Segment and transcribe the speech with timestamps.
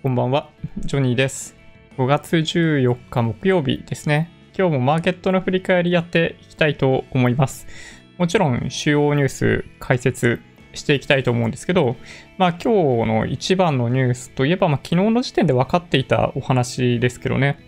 [0.00, 1.56] こんばんは、ジョニーです。
[1.96, 4.30] 5月14日木曜日ですね。
[4.56, 7.66] 今日もマーケットの振り返りやっていきたいと思います。
[8.16, 10.40] もちろん主要ニュース解説
[10.72, 11.96] していきたいと思うんですけど、
[12.36, 17.58] まあ今日の一番のニュースといえば、まあ昨日の時点で分かっていたお話ですけどね。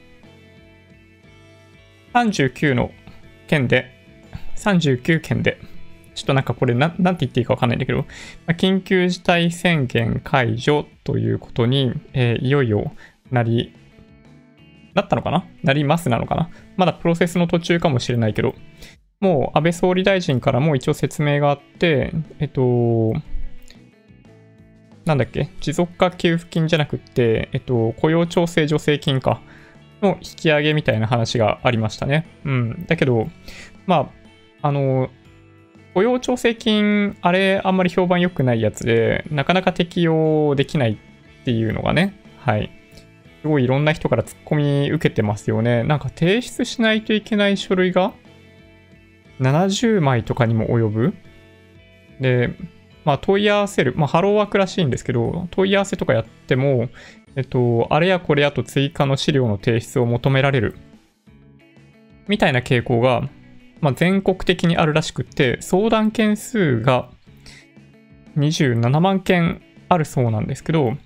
[2.15, 2.93] 39の
[3.49, 3.91] 件で、
[4.55, 5.59] 39件で、
[6.15, 8.05] ちょっとなんかこれな、なんて言っていいかわかんないんだけど、
[8.47, 12.93] ま緊急事態宣言解除ということに、えーいよいよ
[13.31, 13.75] なり、
[14.95, 15.47] なったのかな？
[15.63, 16.51] なりますなのかな？
[16.77, 18.55] まだプロセスの途中かもしれないけど、
[19.21, 23.13] もう安倍総理大臣からも一応説明があって、えっと、
[25.05, 25.49] なんだっけ？
[25.61, 29.41] 持続化給付金じゃなくって、えっと、雇用調整助成金か。
[30.03, 32.27] の引き上げみたいな話がありましたね。
[32.47, 32.87] うん。
[32.89, 33.29] だけど、
[33.87, 34.11] ま
[34.63, 35.11] あ、あの、
[35.95, 42.71] 雇用調整金、あれ、あんまり評判良くないやつで、なかなか適用できないっていうのがね、はい。
[43.43, 45.83] すごいいろんな人から突っ込み受けてますよね。
[45.83, 48.13] なんか提出しないといけない書類が
[49.41, 51.15] 70枚とかにも及ぶ。
[52.21, 52.55] で、
[53.05, 56.89] まあ問い合わせる、まあハローワークらしいんですけど、問い合わせとかやっても、
[57.37, 60.77] えっと、あれやこれやと追加の資料の提出を求められる。
[62.29, 63.29] みたいな傾向が、
[63.81, 67.11] まあ、全国的にあるらしくて、相談件数が
[68.37, 70.97] 27万件あるそうなんですけど、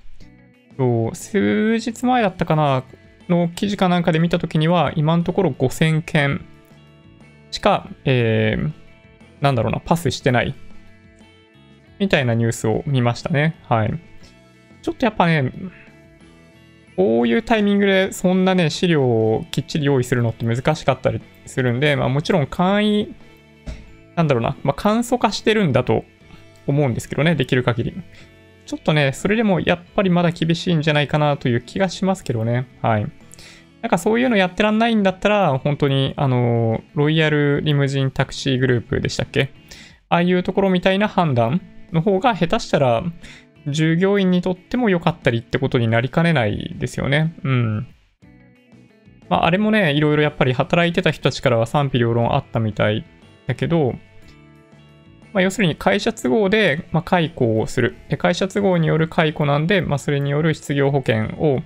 [1.13, 2.83] 数日前だったかな
[3.29, 6.45] の記事かなんかで見たときには、今のところ5000件
[7.51, 8.73] しか、えー、
[9.41, 10.55] なんだろうな、パスしてない。
[12.01, 13.57] みたいなニュースを見ましたね。
[13.69, 13.95] はい。
[14.83, 15.53] ちょっとやっぱね、
[16.97, 23.15] こういうタイミングでそんなね、資料をきっちり用意するのって難しかったりするんで、まあもちろん簡易、
[24.17, 26.05] なんだろうな、まあ簡素化してるんだと
[26.67, 27.95] 思うんですけどね、できる限り。
[28.67, 32.67] ちょっとね、それでもやっぱりまだ厳しいんじゃないかなという気がしますけどね。
[32.81, 33.07] はい。
[33.83, 39.51] なんかそういうのやってらんないんだったら、本当に、あの、ロイヤルリムジンタクシーグループでしたっけ？
[40.09, 41.61] ああいうところみたいな判断
[41.93, 43.05] の方が下手したら、
[43.69, 47.35] 従業員にとっても良かったりってことになりかねないですよね。
[47.45, 47.87] うん。
[49.29, 53.05] まあ、あれもね、いろいろやっぱり働いてた人たちからは賛否両論あったみたい
[53.47, 53.95] だけど、
[55.33, 57.97] まあ、要するに会社都合で、ま、解雇をする。
[58.09, 61.61] で会社都合による解雇なんで、まあ、それによる失業保険を、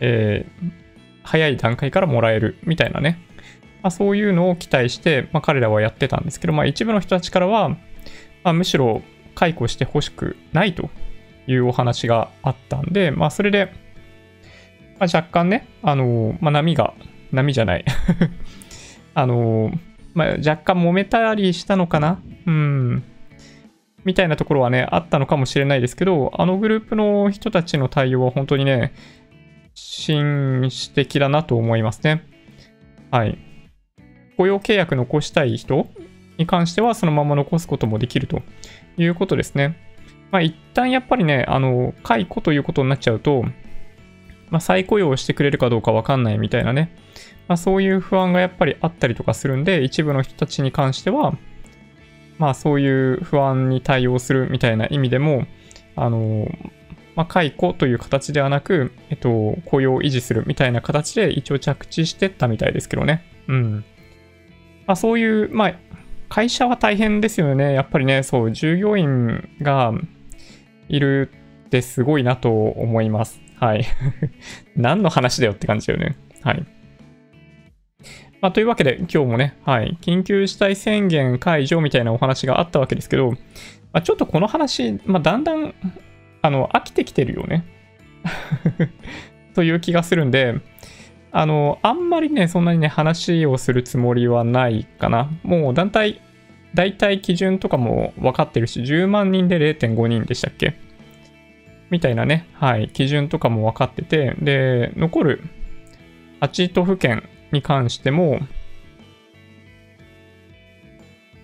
[0.00, 0.88] えー
[1.28, 3.18] 早い段階からもらえるみたいなね。
[3.82, 7.76] まあ、そういうのを期待して、ま、彼らはやってたんですけど、まあ、一部の人たちからは、
[8.44, 9.02] ま、むしろ
[9.34, 10.88] 解雇してほしくないと
[11.48, 13.72] いうお話があったんで、まあ、それで、
[15.00, 16.94] まあ、若干ね、あのまあ、波が、
[17.32, 17.84] 波じゃない。
[19.14, 19.72] あの
[20.14, 22.20] まあ、若干揉めたりしたのかな？
[22.46, 23.02] うん。
[24.04, 28.92] みたいなところはね、あったのかもしれないですけど、あのグループの人たちの対応は本当にね、
[29.74, 32.24] 紳士的だなと思いますね。
[33.10, 33.38] はい。
[34.36, 35.86] 雇用契約残したい人
[36.36, 38.42] に関してはそのまま残すこともできると
[38.96, 39.87] いうことですね。
[40.30, 43.44] まあ一旦やっぱりね、あの、解雇ということになっちゃうと、
[44.50, 46.94] まあ再雇用してくれるかどうかわかんないみたいなね。
[47.48, 51.36] まあそういう不安がやっぱりあったりとかするんで、一部の人たちに関しては、
[52.38, 55.46] まあそういう不安に対応するみたいな意味でも、
[55.96, 56.48] あの、
[57.18, 63.24] まあ、解雇という形ではなく、えっと、雇用を維持するみたいな形で一応着地してったみたいですけどね。
[63.48, 63.84] うん。
[64.86, 65.74] まあ、そういう、まあ、
[66.28, 67.72] 会社は大変ですよね。
[67.72, 69.92] やっぱりね、そう、従業員が
[70.88, 71.30] いる
[71.66, 73.40] ってすごいなと思います。
[73.56, 73.84] はい。
[74.76, 76.16] 何の話だよって感じだよね。
[76.42, 76.64] はい。
[78.40, 83.36] まあ、というわけで、今日もね、はい、緊急事態宣言解除みたいなお話があったわけですけど、ま
[83.94, 85.74] あ、ちょっとこの話、まあ、だんだん
[86.42, 87.64] あの、飽きてきてるよね。
[89.54, 90.54] という気がするんで、
[91.32, 95.30] あの、あんまりね、そんなにね、話をするつもりはないかな。
[95.42, 96.20] もう団体、
[96.74, 100.74] 大体基準とかも分かってるし、10万人で0.5人でしたっけ？
[101.90, 105.42] みたいなね、はい、基準とかも分かってて、で、残る
[106.40, 108.40] 8都府県に関しても、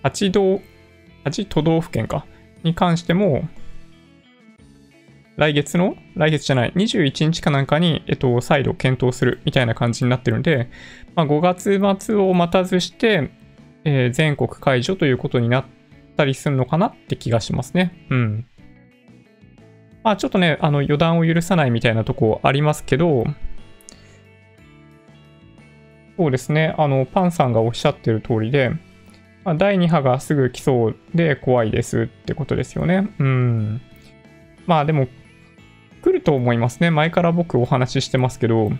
[0.03, 0.61] 8道、
[1.23, 2.25] 8都道府県か、
[2.63, 3.49] に関しても、
[5.35, 10.69] 来月の、来月じゃない、21日かなんかに、えっと、再度検討するみたいな感じになってるんで、
[11.15, 13.31] まあ、5月末を待たずして、
[13.85, 15.65] えー全国解除ということになっ
[16.17, 18.05] たりするのかなって気がしますね。
[18.09, 18.45] うん。
[20.03, 23.25] まあ、ちょっとね、あの、予断を許さないみたいなとこありますけど、
[26.17, 28.71] そうですね、あの、パンさんがおっしゃってる通りで、
[29.43, 33.09] まあ、第2波がすぐ来そうで怖いですってことですよね。
[33.19, 33.81] うん。
[34.65, 35.07] まあでも、
[36.03, 36.91] 来ると思いますね。
[36.91, 38.71] 前から僕お話ししてますけど、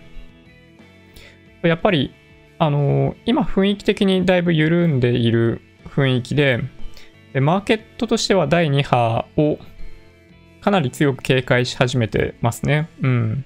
[1.62, 2.14] やっぱり、
[2.58, 6.60] あのー、今雰囲気的にだいぶ緩んでいる雰囲気で、
[7.32, 9.58] でマーケットとしては第2波を
[10.60, 12.88] かなり強く警戒し始めてますね。
[13.02, 13.44] うん。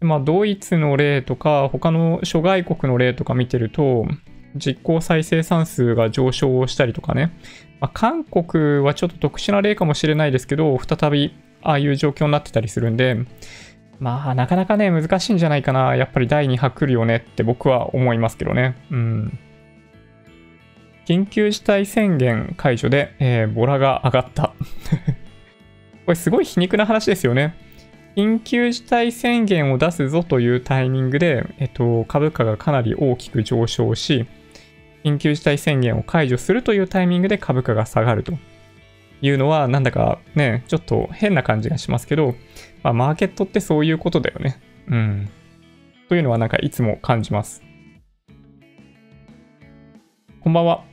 [0.00, 4.06] まあ、ドイツの例とか、他の諸外国の例とか見てると、
[4.56, 7.32] 実効再生産数が上昇したりとかね。
[7.80, 13.16] まあ、韓国はちょっと特殊な例かもしれないですけど、再びああいう状況になってたりするんで、
[13.98, 15.94] まあ、なかなかね、難しいんじゃないかな。
[15.96, 18.76] やっぱり第2波来るよねって僕は思いますけどね。
[18.90, 19.38] うん。
[21.06, 24.54] 緊急事態宣言解除で、えー、ボラが上がった。
[26.06, 27.54] これすごい皮肉な話ですよね。
[28.16, 34.26] 緊急事態宣言を出すぞというタイミングで、えっと、株価がかなり大きく上昇し、
[35.04, 38.34] 緊急事態宣言を解除するというタイミングで株価が下がると
[39.22, 42.34] いうのは、なんだかね、ちょっと変な感じがしますけど、
[42.82, 44.60] まあ、マーケットってそういうことだよね。
[44.88, 45.30] うん。
[46.08, 47.62] というのはなんかいつも感じます。
[50.40, 50.84] こんばんは。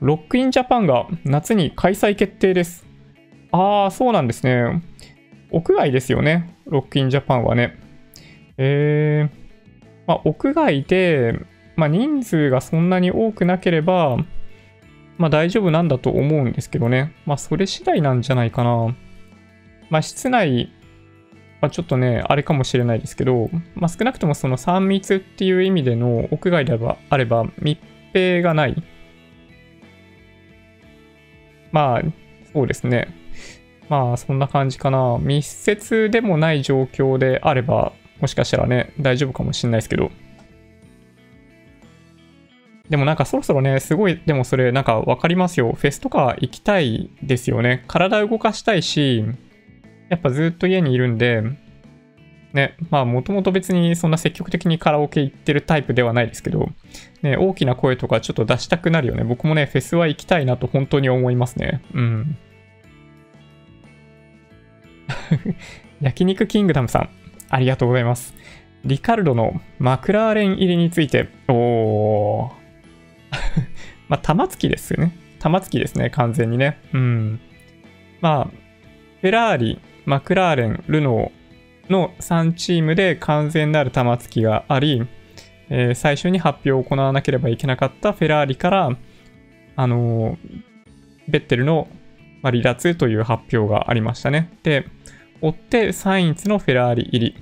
[0.00, 2.86] ロックインジャパンが夏に開催決定です。
[3.52, 4.82] ああ、そうなんですね。
[5.50, 6.56] 屋外ですよね。
[6.64, 7.78] ロックインジャパンはね。
[8.56, 9.36] えー、
[10.06, 11.34] まあ、屋外で、
[11.76, 14.16] まあ、人数がそんなに多くなければ、
[15.18, 17.14] まあ、大丈夫なんだと思うんですけどね。
[17.24, 18.94] まあ、それ次第なんじゃないかな。
[19.90, 20.70] まあ、室内
[21.60, 26.78] はちょっとね、あれかもしれないですけど、まあ、少なくともその3密っていう意味での屋外で
[27.10, 27.78] あれば密
[28.12, 28.82] 閉がない
[31.72, 32.02] まあ、
[32.52, 33.08] そうですね。
[33.88, 35.18] まあ、そんな感じかな。
[35.20, 40.10] 密接でもない状況であれば、もしかしたらね、大丈夫かもしれないですけど。
[42.88, 45.72] でもなんかそろそろね、すごい、でもそれなんかわかりますよ。
[45.72, 47.84] フェスとか行きたいですよね。
[47.88, 49.24] 体動かしたいし、
[50.08, 51.42] やっぱずっと家にいるんで、
[52.52, 56.70] ね、まあもともと別にそんな積極的にカラオケ行ってるタイプではないですけど、
[57.22, 59.24] ね、大きな声とかちょっと出したくなるよね。
[59.24, 61.82] 僕もね、フェスは行きたいなと本当に思いますね。
[61.92, 62.38] うん。
[66.00, 67.10] 焼肉キングダムさん、
[67.48, 68.34] ありがとうございます。
[68.84, 72.65] リカルドのマクラーレン入りについて、おー。
[74.08, 75.16] まあ、玉突きですよね。
[75.38, 76.78] 玉突きですね、完全にね。
[76.92, 77.40] うん。
[78.20, 78.44] まあ、
[79.20, 81.46] フェラーリ、マクラーレン、ルノー、
[81.90, 85.06] の3チームで完全なる玉突きがあり、
[85.68, 88.96] えー、最初に発表を行わなければいけなかったフェラーリから、
[89.76, 90.62] あのー、
[91.28, 91.88] ベッテルの
[92.42, 94.56] 離脱という発表がありましたね。
[94.62, 94.86] で、
[95.40, 97.36] 追ってサインツのフェラーリ入り、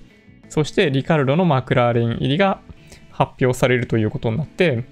[0.49, 2.61] そしてリカルドのマクラーレン入りが
[3.11, 4.85] 発表されるということになって、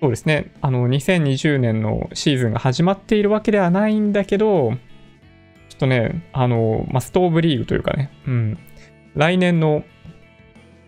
[0.00, 4.72] そうですね、あの、2020年のシーズンが始まっているわけではないんだけど、
[5.70, 8.58] ちょっとね、あの、まあ、ストーブリーグというかね、うん、
[9.14, 9.84] 来年の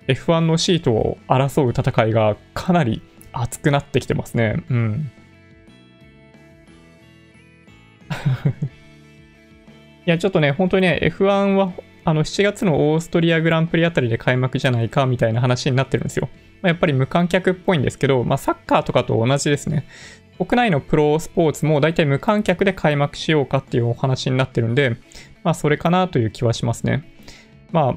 [0.08, 3.02] F1 のシートを争う戦いがかなり
[3.32, 4.62] 熱くなってきてますね。
[4.68, 5.10] うん。
[10.06, 11.72] いや、ちょっとね、本当にね、F1 は
[12.08, 16.30] あの7月のオーストリアグランプリあたりで開幕じゃないかみたいな話になってるんですよ。
[16.62, 19.86] まあ、やっぱり無観客っぽいんですけど、まあ、サッカーとかと同じですね。
[20.38, 24.96] 国内のプロスポーツも大体無観客で開幕しようかっていうお話になってるんで、
[25.44, 27.04] まあそれかなという気はしますね。
[27.72, 27.94] まあ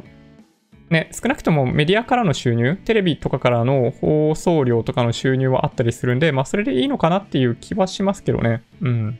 [0.89, 8.61] ね、少なくともメディアからの収入、テレビとかからの放送料とかの収入はあったりするんで、まあそれでいいのかなっていう気はしますけどね。
[8.81, 9.19] うん。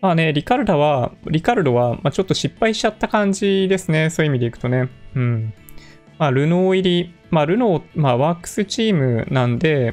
[0.00, 4.10] まあね、リカルダは、リカルドは、まあ、ちょっと失敗しちゃった感じですね。
[4.10, 4.88] そういう意味でいくとね。
[5.14, 5.54] うん。
[6.18, 9.92] まあ、ルノー入り、まあ、ルノー、まあ、ワークスチームなんで、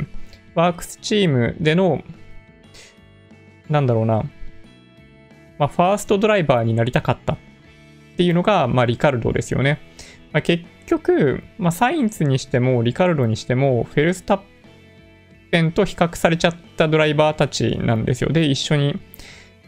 [0.55, 2.03] ワークスチームでの、
[3.69, 4.23] なんだろうな、
[5.57, 7.37] まあ、ファーストドライバーになりたかったっ
[8.17, 9.79] ていうのが、まあ、リカルドですよね。
[10.31, 14.39] まあ、結局、まあ、サインツにしても、リカルドにしても、フェルスタッ
[15.51, 18.31] ペンと比較されちゃったドライバーたちなんですよ。
[18.31, 18.99] で、一緒に、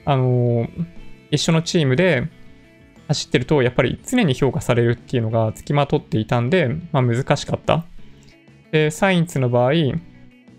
[0.06, 0.68] あの、
[1.32, 2.30] 一緒のチームで
[3.08, 7.86] 走ってると、やっぱり常に評価されるっていうのが付きまとっていたんで、まあ、難しかった。
[8.72, 9.72] で、サインツの場合、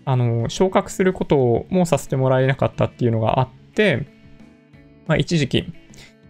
[0.05, 4.07] あの、昇格することもさせてもらえなかったっていうのがあって、
[5.07, 5.73] まあ、一時期、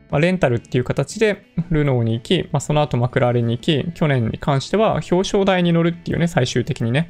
[0.10, 7.10] まあ、レンタルっていう形でルノーに行き、まあ、その後マクラーレンに行き、去年に関しては表彰台に乗るっていうね、最終的にね。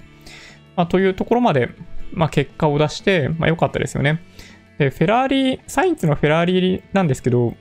[0.75, 1.69] まあ、というところまで、
[2.11, 4.21] まあ、結果を出して、まあ、良かったですよね。
[4.77, 7.55] で、フェラーリ、サインツのフェラーリなんですけど、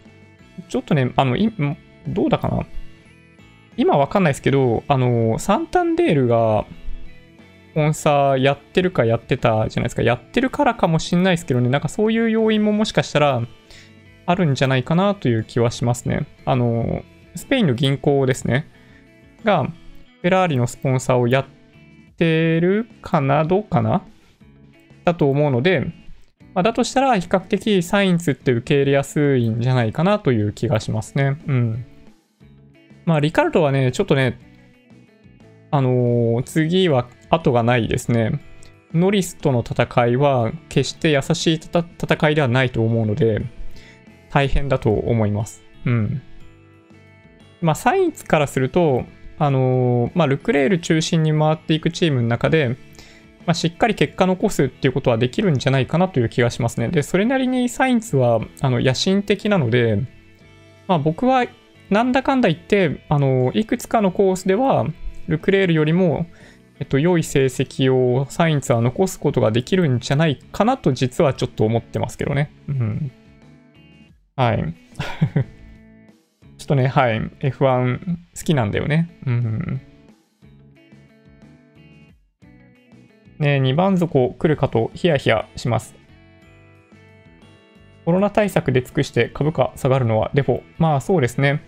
[0.69, 1.37] ちょっとね、あの、
[2.09, 2.67] どうだかな？
[3.77, 6.67] 今わかんないですけど、あの、サンタンデールが、
[7.75, 10.03] ポンサーやってるかやってたじゃないですか。
[10.03, 13.43] やってるからかもしんないですけどね、なんかそういう要因ももしかしたら
[14.25, 16.27] あるんじゃないかなという気はしますね。
[16.47, 17.03] あの、
[17.35, 18.67] スペインの銀行ですね。
[19.45, 21.47] が、フェラーリのスポンサーをやっ
[22.17, 24.07] てるかなどうかな？
[25.05, 25.87] だと思うので、
[26.57, 31.39] まあ、だとしたら比較的サインズって受け入れやすいんじゃないかなという気がしますね。
[31.47, 31.85] うん。
[33.05, 34.41] まあ、リカルドはね、ちょっとね、
[35.71, 38.41] あのー、次は後がないですね。
[38.95, 43.43] ノリスとの戦いは決して優しい戦いではないと思うので、
[44.31, 45.63] 大変だと思います。
[45.85, 46.23] うん。
[47.61, 49.05] まあ、サインツからすると、
[49.39, 52.79] あのー、まあ、ルクレール中心に回っていくチームの中で、
[53.47, 56.89] まあ、しっかり結果残すっていうことはできるんじゃないかなという気がしますね。
[56.89, 60.03] で、それなりにサインツは、あの、野心的なので、
[60.89, 61.47] まあ、僕は、
[61.89, 64.87] なんだかんだ言って、あの、いくつかのコースでは、
[65.29, 66.27] ルクレールよりも、
[66.79, 72.51] えっと、良い成績をサインツは残すことができるんじゃないかなと実はちょっと思ってますけどね。
[72.69, 73.11] うん。
[74.35, 74.75] はい。
[76.59, 77.21] ちょっとね、はい。
[77.41, 79.09] F1 好きなんだよね。
[79.25, 79.81] うん。
[83.39, 85.95] ね、2番底来るかとヒヤヒヤします。
[88.05, 90.63] コロナ対策で尽くして株価下がるのはデフォ。
[90.79, 91.61] まあそうですね。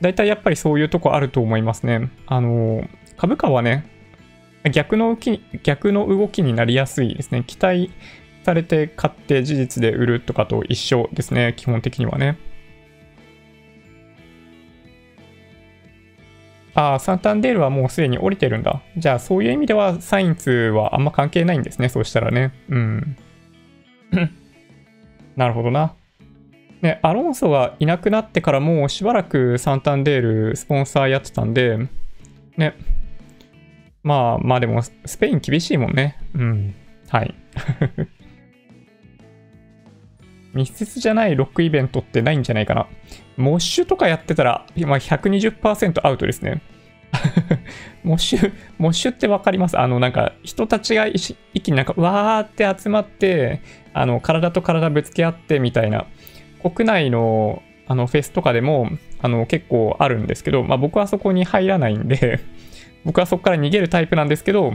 [0.00, 2.10] 大体やっぱりそういうとこあると思いますね。
[2.26, 3.84] あの、株価はね、
[4.70, 7.44] 逆のき、逆の動きになりやすいですね。
[7.46, 7.90] 期待
[8.44, 11.54] されて買って事実で売るとかと一緒ですね。
[11.56, 12.38] 基本的にはね。
[16.74, 18.82] ああ、サンタンデールはもうすでに降りてるんだ。
[18.96, 21.88] じゃあ、そういう意味では、サインツはあんま関係ないんですね。
[21.88, 22.52] そうしたらね。
[22.68, 23.16] うん。
[25.36, 25.94] なるほどな。
[26.80, 31.78] ね、アロンソがいなくなってからもうしばらくサンタンデールスポンサーやってたんで、
[32.56, 32.74] ね。
[34.02, 36.18] まあまあでも、スペイン厳しいもんね。
[36.34, 36.74] うん。
[37.08, 37.34] はい。
[40.54, 42.88] 密接じゃないロックイベントってないんじゃないかな。
[43.36, 46.62] モッシュとかやってたら、今120%アウトですね。
[48.04, 49.78] モッシュ、モッシュってわかります？
[49.78, 53.60] あの、なんか、人たちが一気になんか、わーって集まって、
[53.92, 56.06] あの、体と体ぶつけ合ってみたいな、
[56.62, 58.88] 国内の、あの、フェスとかでも、
[59.20, 62.40] あの、結構あるんですけど、まあ僕はそこに入らないんで
[63.04, 64.74] 僕はそこから逃げるタイプなんですけど、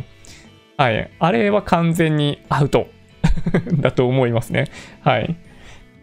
[0.77, 2.87] はい、あれは完全にアウト
[3.79, 4.65] だと思いますね。
[5.01, 5.35] はい。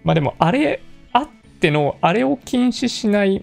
[0.03, 0.81] まあでも、あれ
[1.65, 3.43] あっての、あれを禁止しない、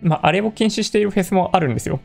[0.00, 2.00] まあ、あれを禁止しているフェスもあるんですよ。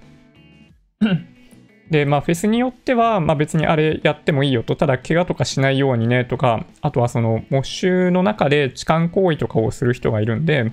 [1.89, 10.65] で、まあ、フェスによっては、まあ、別にあれやってもいいよと、ただ、怪我とかしないようにねとか、あとはその、モッシュの中で痴漢行為とかをする人がいるんで、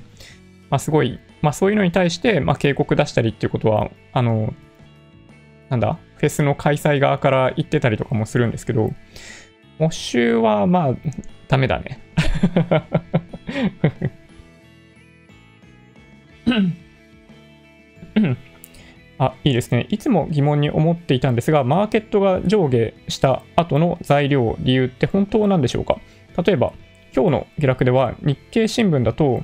[0.71, 4.55] まあ、すごい、まあ、そういうのに対して、まあ、警告出したりっていうことは、あの、
[5.69, 8.91] なんだ、フェスの開催側から言ってたりとかもするんですけど、
[9.79, 10.95] モッシュは、まあ、
[11.49, 12.01] ダメだね。
[19.19, 19.87] あ、いいですね。
[19.91, 25.99] いつも疑問に思っていたんですが、マーケットが上下した後の材料、理由って本当なんでしょうか？
[26.43, 26.73] 例えば、
[27.15, 29.43] 今日の下落では日経新聞だと、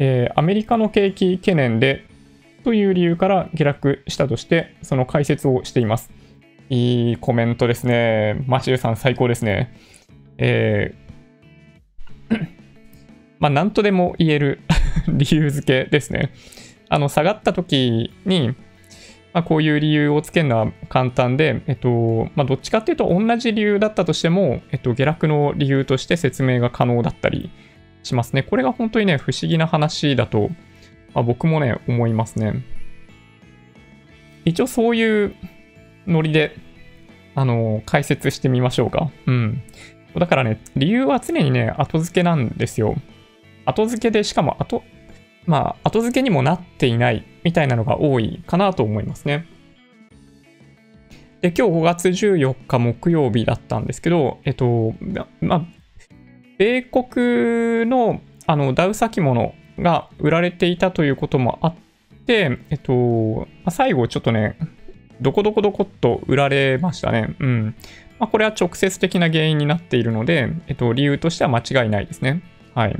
[0.00, 2.04] えー、アメリカの景気懸念で
[2.64, 6.10] という理由から下落したとして、その解説をしています。
[6.68, 8.42] いいコメントですね。
[8.46, 9.72] マシューさん最高ですね。
[10.38, 12.57] えー
[13.38, 14.60] まあ、なんとでも言える
[15.08, 16.32] 理由付けですね。
[16.88, 18.54] あの、下がった時に、
[19.32, 27.50] まあ、こういう理由をつけるのは簡単で、えっと、まあ、どっちかっていうと同じ理由だったとしても、えっと、下落の理由として説明が可能だったり
[28.02, 28.42] しますね。
[28.42, 30.50] これが本当にね、不思議な話だと、
[31.14, 32.62] まあ、僕もね、思いますね。
[34.44, 35.34] 一応そういう
[36.06, 36.56] ノリで、
[37.34, 39.10] あの、解説してみましょうか。
[39.26, 39.62] うん。
[40.18, 42.96] だからね、理由は常にね、後付けなんですよ。
[43.68, 44.82] 後付けで、しかも後、
[45.46, 49.46] まあ、後付けにもなっていないみたいなのが多いかなと思いますね。
[51.40, 54.94] で、今日5月14日木曜日だったんですけど、えっと、
[55.40, 55.62] まあ、
[56.58, 61.74] 米国のあのダウ先物が売られていたということもあっ
[62.26, 64.56] て、えっと、最後ちょっとね、
[65.20, 67.36] どこどこどこっと売られましたね。
[67.38, 67.74] うん。
[68.18, 72.42] まあ、これは直接的な原因になっているので、えっと、理由としては間違いないですね。
[72.74, 72.96] はい。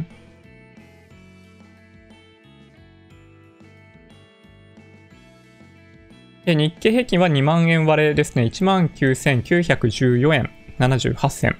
[6.54, 8.44] 日経平均は2万円割れですね。
[8.44, 11.56] 19,914円78銭。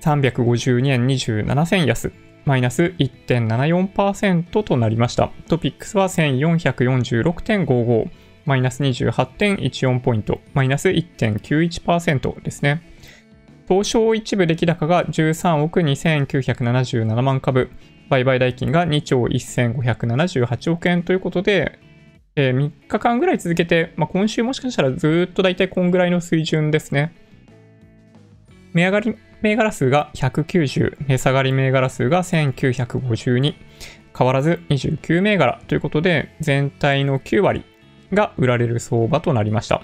[0.00, 2.12] 352円27銭安。
[2.44, 5.32] マイナス1.74%となりました。
[5.48, 8.10] トピックスは1446.55。
[8.44, 12.82] マイナス28.14ポイント、マイナス1.91%ですね。
[13.66, 17.70] 東証一部出来高が13億2977万株、
[18.10, 21.78] 売買代金が2兆1578億円ということで、
[22.36, 27.14] えー、3日間ぐらい続けて、まあ、今週もしかしたらずっと大体こんぐらいの水準ですね。
[28.72, 33.54] 値上がり銘柄数が190、値下がり銘柄数が1952、
[34.16, 37.64] 変わらず29銘柄ということで、全体の9割
[38.12, 39.82] が売られる相場となりました。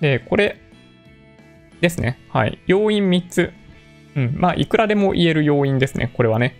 [0.00, 0.60] で、これ
[1.80, 2.20] ですね。
[2.28, 2.60] はい。
[2.66, 3.52] 要因3つ。
[4.14, 4.34] うん。
[4.36, 6.12] まあ、いくらでも言える要因ですね。
[6.14, 6.56] これはね。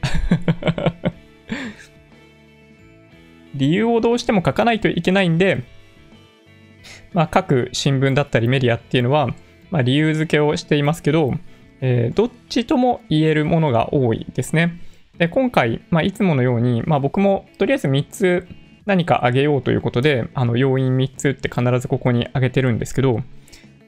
[3.58, 5.64] 理由をどうしても書かないといけないんで、
[7.12, 9.28] まあ、各新聞だったりメディアっていうのは、
[9.70, 11.32] まあ、理由付けをしていますけど、
[11.80, 14.80] えー、どっちとも言えるものが多いですね。
[15.18, 18.48] で今回、まあ、いつものように、まあ、僕もとりあえず3つ
[18.86, 23.22] 何かあげようということで、あの要因3つって必ずここにあげてるんですけど、ま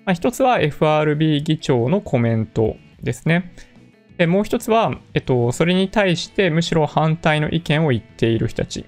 [0.06, 3.54] あ、1つは FRB 議長のコメントですね。
[4.18, 8.84] でもう1つは、えっと、それに対してむしろ反対の意見を言っている人たち。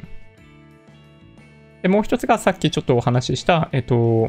[1.83, 4.29] でもう1つがさっきちょっとお話しした、えっと、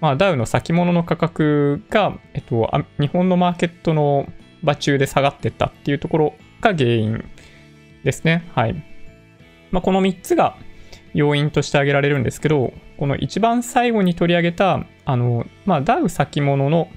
[0.00, 4.28] まあ、ダウの先物の価格が、えっと、日本のマーケットの
[4.62, 7.24] 場中で下がってったっていうところが原因
[8.04, 8.50] ですね。
[8.54, 8.74] はい。
[9.70, 10.56] まあ、この3つが
[11.14, 16.88] 要因として挙げられるんですけど、この一番最後に取り上げた、あの、まあ、ダウ先物の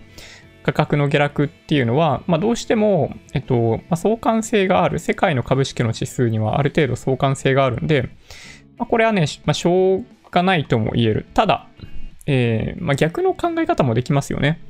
[0.64, 8.10] 価格の下落っていうのは、まあ、どうしても、えっと、まあ、相関性がある、世界の株式の指数にはある程度相関性があるんで、
[8.78, 11.26] まあ、これはね、ま、しょうがないとも言える。
[11.34, 11.68] ただ、
[12.26, 14.62] えー、まあ、逆の考え方もできますよね。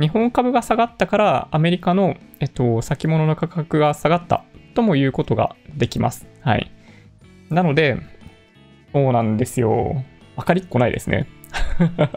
[0.00, 4.44] 日本株が下がったから、アメリカの、えっと、先物の価格が下がった
[4.74, 6.26] とも言うことができます。
[6.40, 6.70] はい。
[7.50, 7.98] なので、
[8.92, 10.04] そうなんですよ。
[10.36, 11.28] わかりっこないですね。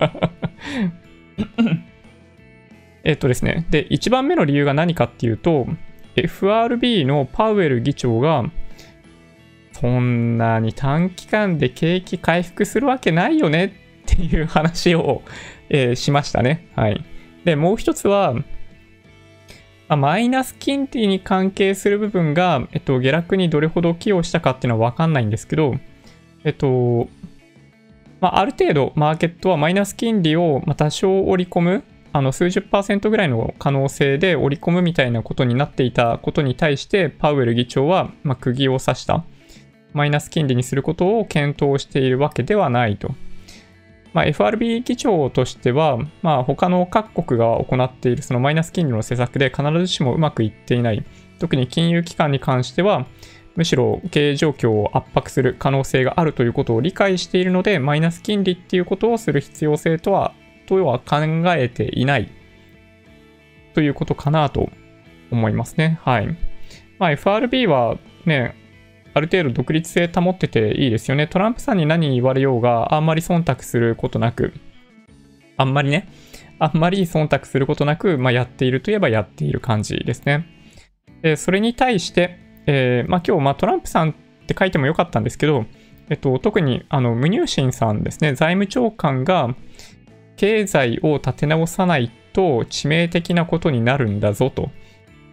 [3.03, 3.67] えっとですね。
[3.69, 5.67] で、1番目の理由が何かっていうと、
[6.15, 8.43] FRB のパウエル議長が、
[9.79, 13.71] そんなに短期間で景気回復するわけないよねっ
[14.05, 15.21] ていう話を、
[15.69, 16.67] えー、しましたね。
[16.75, 17.03] はい。
[17.45, 18.43] で、もう一つは、ま
[19.89, 25.75] あ、マイナス金利に関係する部分が、えっと、下落にどれほど寄与したかっていうのはわかんないんですけど、
[26.43, 27.07] えっと、
[28.19, 39.23] まあ、ある程度マーケットはマイナス金利を多少織り込む、あの数十パーセントぐらいの可能性で織り込むみたいなことになっていたことに対して、パウエル議長はま釘を刺した。
[39.97, 43.15] マイナス金利にすることを検討しているわけではないと。
[44.13, 51.03] まあ、FRB 議長としては、まあ、他の各国が行っているそのマイナス金利の施策で必ずしもうまくいっていない。
[51.39, 53.05] 特に金融機関に関しては、
[53.55, 60.33] むしろ経営状況を圧迫する可能性があるということを理解しているので、マイナス金利っていうことをする必要性とは、
[60.67, 61.17] とは考
[61.55, 62.29] えていない
[63.73, 64.69] ということかなと
[65.31, 65.99] 思いますね。
[66.03, 66.27] はい。
[66.99, 68.55] まあ、FRB はね、
[69.17, 71.25] ある程度独立性保ってていいですよね。
[71.25, 74.53] トランプさんに何言われようがあんまり忖度することなく、
[75.57, 76.07] あんまりね、
[76.59, 80.45] あんまり忖度することなく、まあ、やっているといえばやっている感じですね。
[81.23, 84.13] でそれに対して、えー、まあ、今日、まあ、トランプさんっ
[84.45, 85.65] て書いてもよかったんですけど、
[86.09, 89.55] えっと、特にあのムニューシンさんですね、財務長官が
[90.35, 94.69] 経済を立て直さないと致命的なことになるんだぞと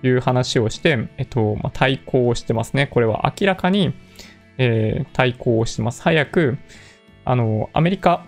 [0.09, 2.87] いう話をして、えっと、まあ、対抗をしてますね。
[2.87, 3.95] これは明らかに、
[4.59, 6.03] えー、対抗をしてます。
[6.03, 6.59] 早く、
[7.25, 8.25] あの、アメリカ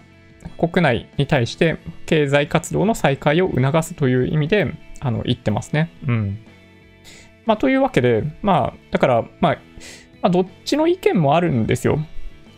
[0.58, 5.90] 国内に対して経済活動の再開を促すという意味で、あの、言ってますね。
[6.06, 6.38] うん。
[7.44, 9.58] まあ、というわけで、まあ、だから、まあ、
[10.22, 11.98] まあ、どっちの意見もあるんですよ。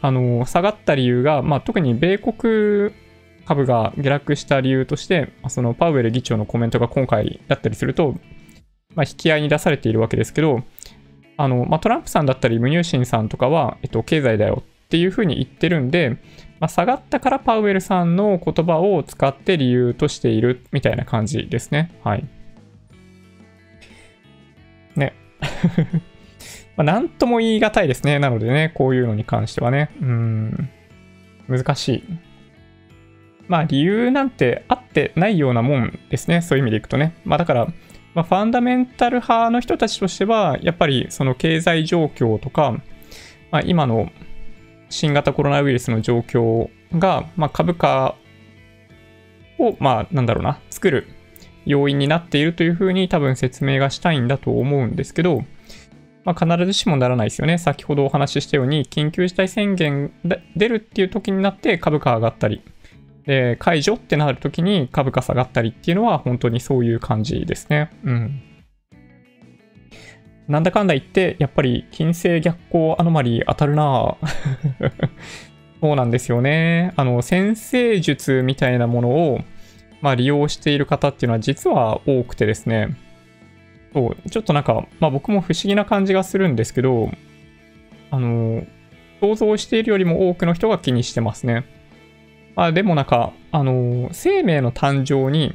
[0.01, 2.93] あの、下がった理由が、まあ、特に米国
[3.45, 8.15] 株が下落した理由として、そのパウエル議長のコメントが今回だったりすると、
[8.95, 10.63] まあ、引き合いに出されているわけですけど、
[11.37, 16.17] あの、まあ、トランプさんだったり、ムニューシンさんとかは、えっと、経済だよっていうふうに言ってるんで、
[16.61, 21.95] まあ、下がったからパウエルさんの言葉を使って理由としているみたいな感じですね。
[22.03, 22.25] はい。
[24.97, 25.15] ね。
[26.77, 28.19] まあ、なんとも言い難いですね。
[28.19, 29.91] なのでね、こういうのに関してはね。
[30.01, 30.71] うん。
[31.49, 32.05] 難しい。
[33.49, 36.43] まあ理由なんてあってないようなもんですね。
[36.43, 37.15] そういう意味でいくとね。
[37.25, 37.69] まあだから、
[38.19, 42.73] まあ、ファンダメンタル派の人たちとしては、やっぱりその経済状況とか、
[43.53, 44.11] まあ、今の
[44.91, 48.17] 新型コロナウイルスの状況が、まあ、株価
[49.61, 51.07] を、まあ、なんだろうな、作る
[51.65, 55.45] 要因になっているというふうに多分説明がしたいんだと思うんですけど、
[56.25, 57.57] まあ、必ずしもならないですよね。
[57.57, 60.11] 先ほどお話ししたように、緊急事態宣言
[60.57, 62.63] 出るっていう時になって株価上がったり、
[63.29, 67.91] で、解除ってなる時に株価下がったりっていうのは本当にそういう感じですね。
[68.03, 68.41] うん。
[70.49, 74.17] なんだかんだ言って、やっぱり金星逆行アノマリー当たるな
[75.83, 76.95] そうなんですよね。
[76.97, 79.41] あの、先生術みたいなものを、
[80.01, 82.97] まあ、利用している方っていうのは実は多くてですね。
[83.93, 87.11] そう、ちょっとなんか、まあ僕も不思議な感じがするんですけど、
[88.11, 88.65] あの、
[89.21, 91.65] 想像しているよりも多くの人が気にしてますね。
[92.59, 95.55] まあでもなんか、あの、生命の誕生に、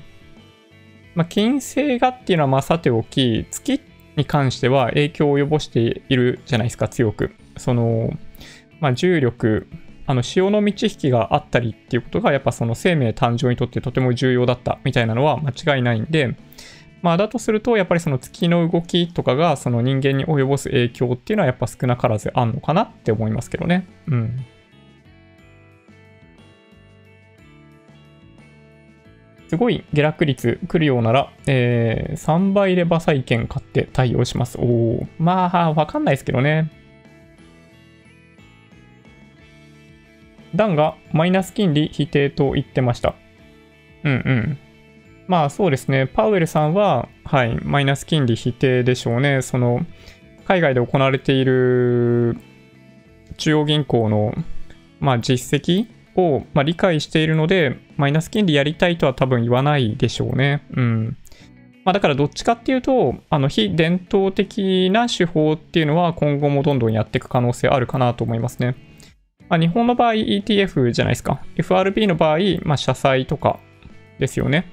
[1.15, 3.81] まあ、金星がっていうのはまあさておき、月
[4.15, 7.35] に関しては影響を及ぼしているじゃないですか、強く。
[7.57, 8.09] その、
[8.79, 9.67] まあ、重力、
[10.05, 16.37] あの潮の満ち引きがあったりっていうことがやっぱその生命誕生にとってとても重要だったみたいなのは間違いないんで、
[17.01, 23.87] まあだとするとやっぱりその月の動きとかがその人間に及ぼす影響っていうのはやっぱ少なからずあんのかなって思いますけどね。
[24.07, 24.45] うん。
[29.53, 34.57] すごい下落率来るようなら、えー、3倍レバ債券買って対応します。
[34.57, 35.07] おお。
[35.19, 36.71] まあ、わかんないですけどね。
[40.55, 43.13] ダンがマイナス金利否定と言ってました。
[44.03, 44.57] うんうん。
[45.27, 46.07] まあそうですね。
[46.07, 49.43] パウエルさんは、はい、マイナス金利否定でしょうね。
[49.43, 49.85] その、
[50.45, 52.37] 海外で行われている
[53.37, 54.33] 中央銀行の、
[54.99, 60.65] まあ、実績を、ま、理解しているので、マイナス金利やりたいとは多分言わないでしょうね。
[60.75, 61.17] うん。
[61.85, 68.75] まあ、だからどっちかっていうと、あの非伝統的な手法っていうのは今後もどんどんやっていく可能性あるかなと思いますね。
[69.49, 71.43] まあ、日本の場合 ETF じゃないですか。
[71.57, 73.59] FRB の場合、まあ、社債とか
[74.19, 74.71] ですよね。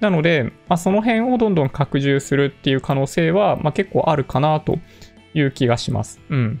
[0.00, 4.78] なので、まあ、その辺をどんどん拡充するっていう可能性は、まあ、結構あるかなと
[5.34, 6.20] いう気がします。
[6.28, 6.60] うん。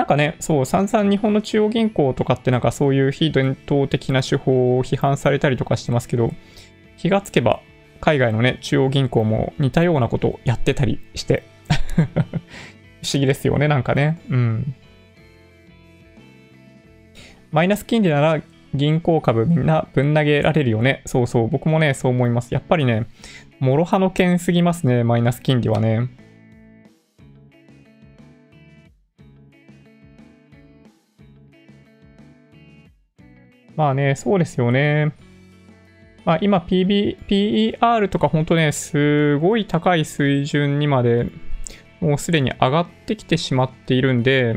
[0.00, 6.32] なんかね、そう、散々日本の中央銀行とかってなんかそういう非伝統的な手法を批判されたりとかしてますけど、
[6.96, 7.60] 気がつけば
[8.00, 11.42] 海外のね、中央銀行も似たようなことをやってたりして
[12.00, 14.22] 不思議ですよね、なんかね。
[14.30, 14.74] うん。
[17.50, 18.40] マイナス金利なら
[18.72, 21.02] 銀行株みんなぶん投げられるよね。
[21.04, 22.54] そうそう、僕もね、そう思います。
[22.54, 23.04] やっぱりね、
[23.60, 26.08] 諸刃の剣すぎますね、マイナス金利はね。
[33.80, 35.14] まあね、そうですよね。
[36.26, 41.30] まあ今 PB、PER とか本当ね、すごい高い水準にまで
[41.98, 44.54] もうすでに上がってきてしまっているんで、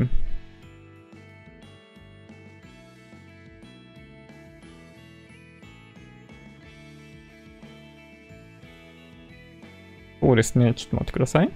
[10.20, 10.74] そうですね。
[10.74, 11.50] ちょっと待ってください。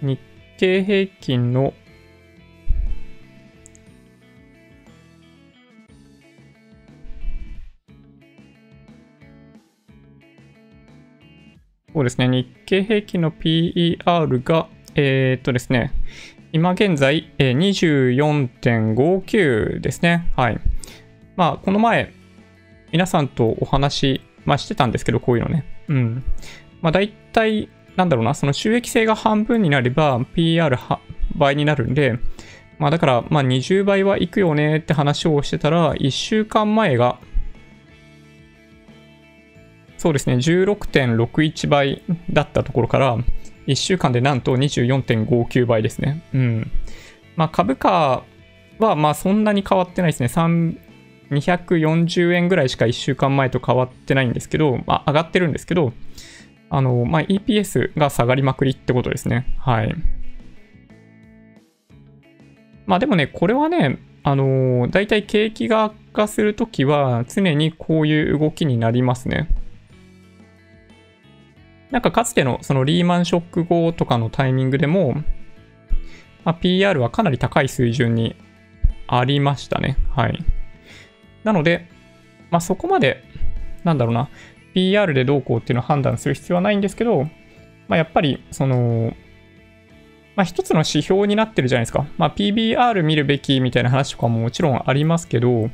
[0.00, 0.18] 日
[0.56, 1.74] 経平均の
[11.98, 15.92] そうですね、日経平均の PER が、えー、っとですね、
[16.52, 18.14] 今現在、えー、
[18.94, 20.30] 24.59ですね。
[20.36, 20.60] はい。
[21.34, 22.12] まあ、この前、
[22.92, 25.64] 皆さんとお話、まあ、してたんですけど、こういうのね。
[25.88, 26.22] うん。
[26.82, 30.78] まあ、大体、なんだろうな、その収益性が半分になれば、PER
[31.34, 32.16] 倍になるんで、
[32.78, 37.18] まあ、だから、まあ、20倍はいくよねって話をしてたら、1週間前が
[39.98, 43.18] そうですね、16.61倍だったところから、
[43.66, 46.22] 1週間でなんと24.59倍ですね。
[46.32, 46.70] うん。
[47.36, 48.22] まあ、株価
[48.78, 50.28] は、まあ、そんなに変わってないですね。
[51.30, 55.92] 240円ぐらいしか1週間前と変わってないんですけど、まあ、上がってるんですけど、
[56.70, 59.46] あの、まあ、EPS が下がりまくりってことですね。
[59.58, 59.94] はい。
[62.86, 69.48] まあでもね、これはね、あの大体景気が悪化するときは常にこういう動きになりますね。
[71.90, 75.14] なんかかつてのそのリーマンショック後とかのタイミングでも、
[76.44, 78.36] まあ、PR はかなり高い水準に
[79.06, 79.96] ありましたね。
[80.10, 80.38] はい。
[81.44, 81.88] なので、
[82.50, 83.24] まあ、そこまで、
[83.84, 84.28] なんだろうな、
[84.74, 87.24] PR でどうこうっていうのを判断する必要はないんですけど、
[87.88, 89.14] まあ、やっぱり、その、
[90.36, 92.06] まあ、一つの指標になってるじゃないですか。
[92.16, 95.70] まあ、PBR 見るべきみたいな話とかももちろんありますけど、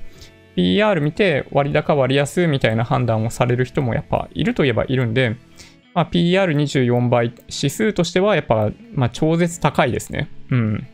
[0.57, 5.37] PR 見て割高割安みたいな判断をされる人もやっぱいるといえばいるんで、
[5.95, 10.29] まあ、PR24 倍、指数としてはやっぱ、まあ、超絶高いですね。
[10.51, 10.87] うん。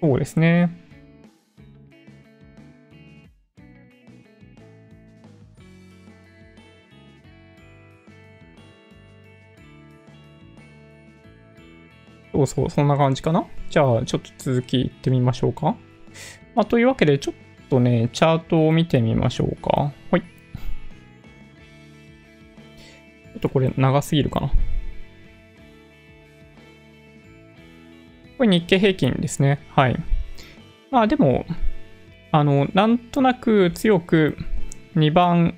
[0.00, 0.70] そうですね。
[12.32, 13.46] そうそう、そんな感じかな。
[13.70, 15.76] じゃあ、ちょっと続きいってみましょうか。
[16.54, 19.92] まあ、というわけで、ちょっととね、チャートを見てみましょうか。
[20.10, 20.20] はい。
[20.20, 24.50] ちょっとこれ長すぎるかな。
[28.38, 29.60] これ日経平均ですね。
[29.70, 29.96] はい。
[30.90, 31.46] まあでも、
[32.32, 34.36] あの、なんとなく強く
[34.96, 35.54] 2番、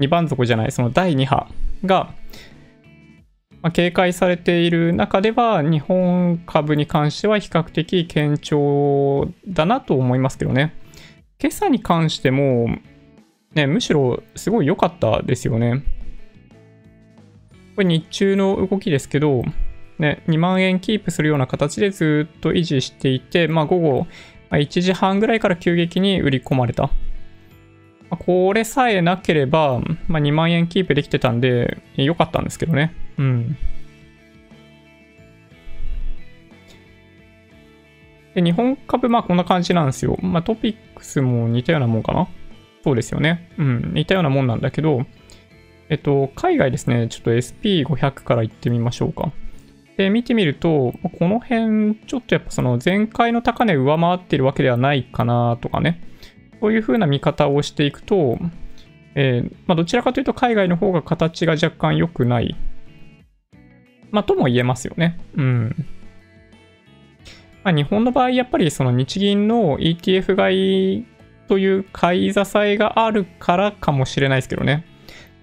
[0.00, 1.48] 2番底じゃない、その第2波
[1.84, 2.12] が、
[3.62, 10.74] まあ、警戒されている中では、日本株に関しては比較的堅調だなと思いますけどね。
[11.38, 12.78] 今朝に関しても、
[13.54, 15.82] ね、むしろすごい良かったですよね。
[17.74, 19.44] これ日中の動きですけど、
[19.98, 24.06] ね、2万円キープするような形でずっと維持していて、まあ、午後
[24.50, 26.90] 1時半ぐらいから急激に売り込まれた。
[28.10, 32.94] これさえなければ、まあ、2万円キープできてたんで、良かったんですけどね。
[33.18, 33.56] うん。
[38.36, 40.18] で、日本株、まあこんな感じなんですよ。
[40.20, 42.28] まあトピックスも似たようなもんかな。
[42.84, 43.50] そうですよね。
[43.56, 43.92] うん。
[43.94, 45.06] 似たようなもんなんだけど、
[45.88, 49.32] えっと、海外ですね、ちょっと SP500 から行ってみましょうか。
[49.96, 56.02] で、見てみると、この辺、ちょっとやっぱその前回の高値上回ってるわけではないかなとかね。
[56.60, 58.38] そういう風な見方をしていくと、
[59.14, 62.54] えー、まあ、どちらかというと海外の方が形が若干良くない。
[64.10, 65.18] まあ、とも言えますよね。
[65.36, 65.86] うん。
[67.66, 71.06] まあ、日本の場合、やっぱりその日銀の ETF 買い
[71.48, 74.84] という買い支えがあるからかもしれないですけどね。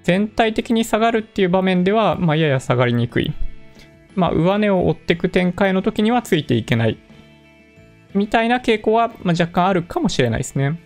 [0.03, 3.33] 全体的に下がるっていう場面では、まあ、やや下がりにくい。
[4.15, 6.97] まあ、上値を追っていく展開の時にはついていけない。
[8.13, 10.79] みたいな傾向は、ま若干あるかもしれないですね。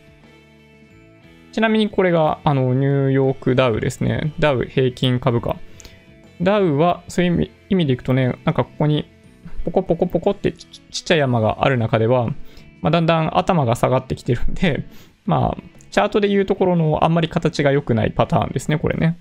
[1.52, 4.34] ちなみにこれがあのニューヨークダウですね。
[4.40, 5.58] ダウ平均株価。
[6.42, 9.16] ダウはそういう意味でいくとね、なんかここに
[9.68, 12.28] ポコポコポコってちっちゃい山がある中では、
[12.82, 14.86] まあ、だんだん頭が下がってきてるんで、
[15.26, 19.18] まあ、チャートでいうところのあんまり形が良くないパターンですね、これね。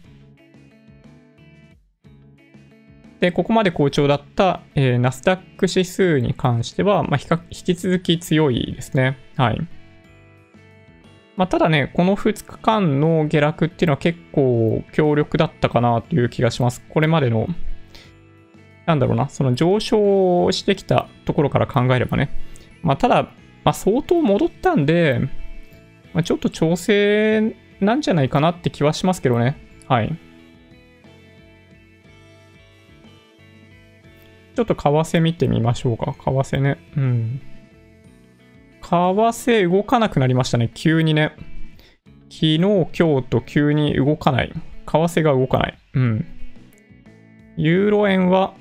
[3.18, 9.18] で、ここまで好調だった、えー、ナスダック指数に関しては、まあ、引き続き強いですね。
[9.36, 9.58] はい。
[11.36, 16.84] まあ、ただね、この2日間の下落っていうのは結構強力だったかなという気がします。
[16.88, 17.48] これまでの、
[18.86, 22.30] なんだろうな、その上昇してきたところから考えればね。
[22.82, 23.24] まあ、ただ、
[23.64, 25.20] まあ、相当戻ったんで、
[26.14, 29.56] まあ、ちょっと調整なんじゃないかなって気はしますけどね。
[29.88, 30.16] はい。
[34.54, 36.14] ちょっと為替見てみましょうか。
[36.14, 36.78] 為替ね。
[36.96, 37.40] うん。
[38.80, 40.70] 為替動かなくなりましたね。
[40.72, 41.32] 急にね。
[42.30, 44.52] 昨日、今日と急に動かない。
[44.52, 45.78] 為替が動かない。
[45.94, 46.26] うん。
[47.56, 48.54] ユーロ円は、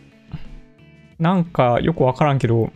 [1.20, 2.72] なんかよくわからんけど、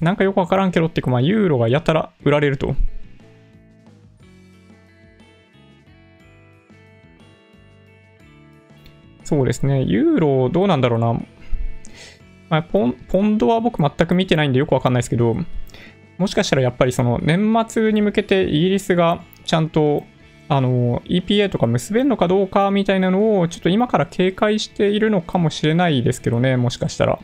[0.00, 2.74] なんかよくわからんけどっていうか、まあ、ユーロがやたら売られると。
[9.24, 9.82] そうですね。
[9.82, 11.12] ユーロどうなんだろうな。
[12.48, 15.36] まあ、ポンポンドは僕全く見てないんでよくわかんないですけど、
[16.18, 20.04] もしかしたらやっぱりその年末に向けてイギリスがちゃんと
[20.48, 27.20] あの EPA とか結べるのかどうかみたいなのをちょっと今から警戒しているのかもしれないですけどね、もしかしたら。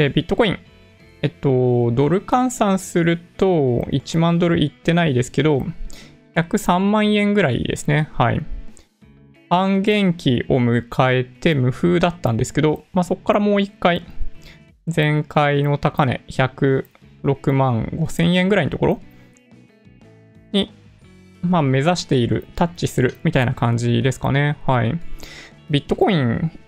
[0.00, 0.58] で、ビットコイン。
[1.20, 3.46] えっと、ドル換算すると
[3.92, 5.62] 1万ドルいってないですけど、
[6.36, 8.08] 103万円ぐらいですね。
[8.14, 8.40] はい。
[9.50, 14.06] 半減期を迎えて無風だったんですけど、まあ、そこからもう一回
[14.86, 19.00] 前回の高値106万5千円ぐらいのところ
[20.52, 20.72] に、
[21.42, 24.56] まあ、目指している、タッチするみたいな感じですかね。
[24.66, 24.98] はい。
[25.68, 26.58] ビットコイン、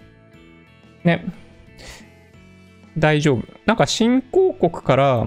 [1.05, 1.25] ね、
[2.99, 3.45] 大丈夫。
[3.67, 5.27] なんか新興国から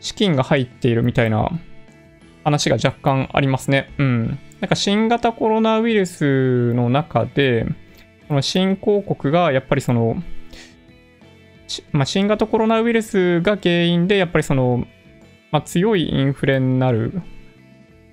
[0.00, 1.50] 資金が入っているみたいな
[2.44, 3.92] 話が若干ありますね。
[3.98, 4.38] うん。
[4.60, 7.66] なんか新型コロナウイルスの中で、
[8.28, 10.22] この新興国がやっぱりその
[11.92, 14.86] まあ、新型コロナウイルスが原因で、やっぱりその、
[15.52, 17.22] まあ、強いインフレになる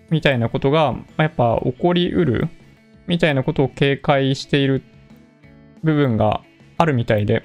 [0.09, 2.47] みたいなことが、まあ、やっぱ起こりうる
[3.07, 4.83] みたいなことを警戒している
[5.83, 6.41] 部分が
[6.77, 7.43] あるみたいで、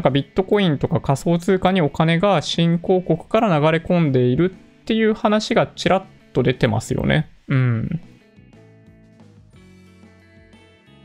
[0.00, 7.28] なんかビットコインとか仮想通貨にお金が新興国から流れ込んでいるっていう話がちらっと出てますよね。
[7.48, 8.00] うん。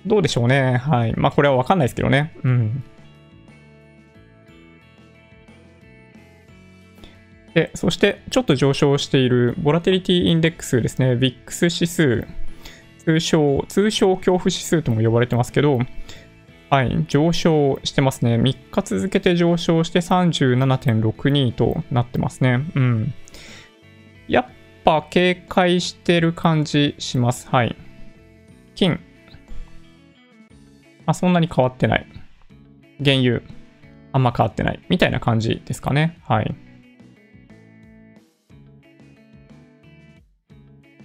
[0.06, 0.78] どうでしょうね。
[0.78, 1.14] はい。
[1.18, 2.38] まあこれはわかんないですけどね。
[2.46, 2.84] うん。
[7.54, 12.26] で、そしてちょっと上昇しているボラテリティインデックスですね、VIX 指数、
[13.00, 15.80] 通称、通称恐怖指数とも呼ばれてますけど、
[16.76, 18.36] はい、上昇してますね。
[18.36, 22.70] 3日続けて上昇して37.62となってますね。
[22.76, 23.14] うん。
[24.28, 24.46] やっ
[24.84, 27.48] ぱ警戒してる感じします。
[27.48, 27.78] はい。
[28.76, 29.00] 金。
[31.06, 32.06] あ、そんなに変わってない。
[33.02, 33.42] 原油。
[34.12, 34.84] あんま変わってない。
[34.90, 36.20] みたいな感じですかね。
[36.28, 36.54] はい。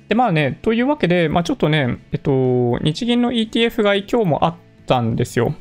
[0.08, 5.54] で、まあね、というわけで、まあちょっとね、えっと、日銀の ETF 買い今日もあってたんですよ。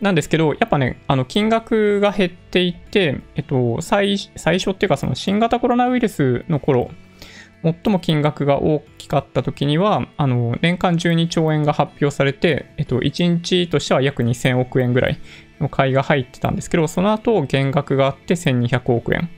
[0.00, 6.90] なんですけど、やっぱね、あの金額が減っていて、えっと、最最初っていうか、その新型コロナウイルスの頃、
[7.62, 15.18] 最も金額が大きかった時には、あの年間12兆円が発表されて、えっと、1日としては約2000億円ぐらい
[15.60, 19.30] の買いが入ってたんですけど、その後減額があって1200億円。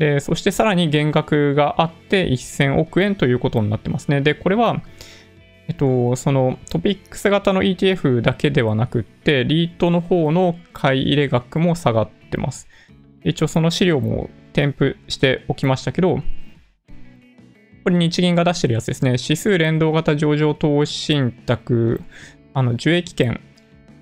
[0.00, 4.20] で、そしてさらに減額があって1000億円ということになってますね。
[4.20, 4.82] で、これは、
[5.68, 12.68] えっと、そのトピックス型の ETF だけではなくって、リートの方の買い入れ額も下がってます。
[13.24, 16.18] 一応その資料も添付しておきましたけど、
[17.84, 19.12] これ日銀が出してるやつですね。
[19.12, 22.00] 指数連動型上場投資信託、
[22.54, 23.40] あの、受益権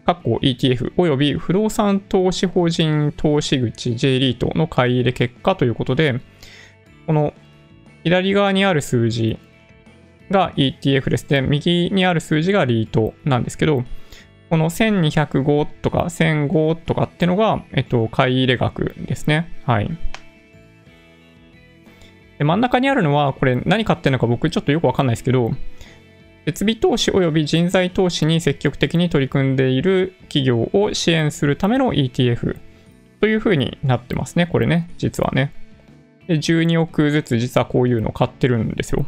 [0.06, 6.20] 括弧 ETF および不動産投資法人投資口 J リートの買い入れ結果ということで、
[7.06, 7.34] この
[8.04, 9.38] 左側にある数字
[10.30, 11.42] が ETF ですね。
[11.42, 13.84] 右にある数字がリートなんですけど、
[14.48, 19.52] この1205とか1005とかってのが、えっと、買い入れ額ですね。
[19.64, 19.90] はい。
[22.38, 25.52] で真ん中にあるのは、これ何買ってるのか僕ちょっとよくわかんないですけど、
[26.46, 32.56] 設備投資及び人材投資に積極的に取り組んでいる企業を支援するための ETF
[33.20, 34.46] という風になってますね。
[34.46, 35.52] これね、実はね。
[36.26, 39.04] で12億ずつ実はこういうの買ってるんですよ。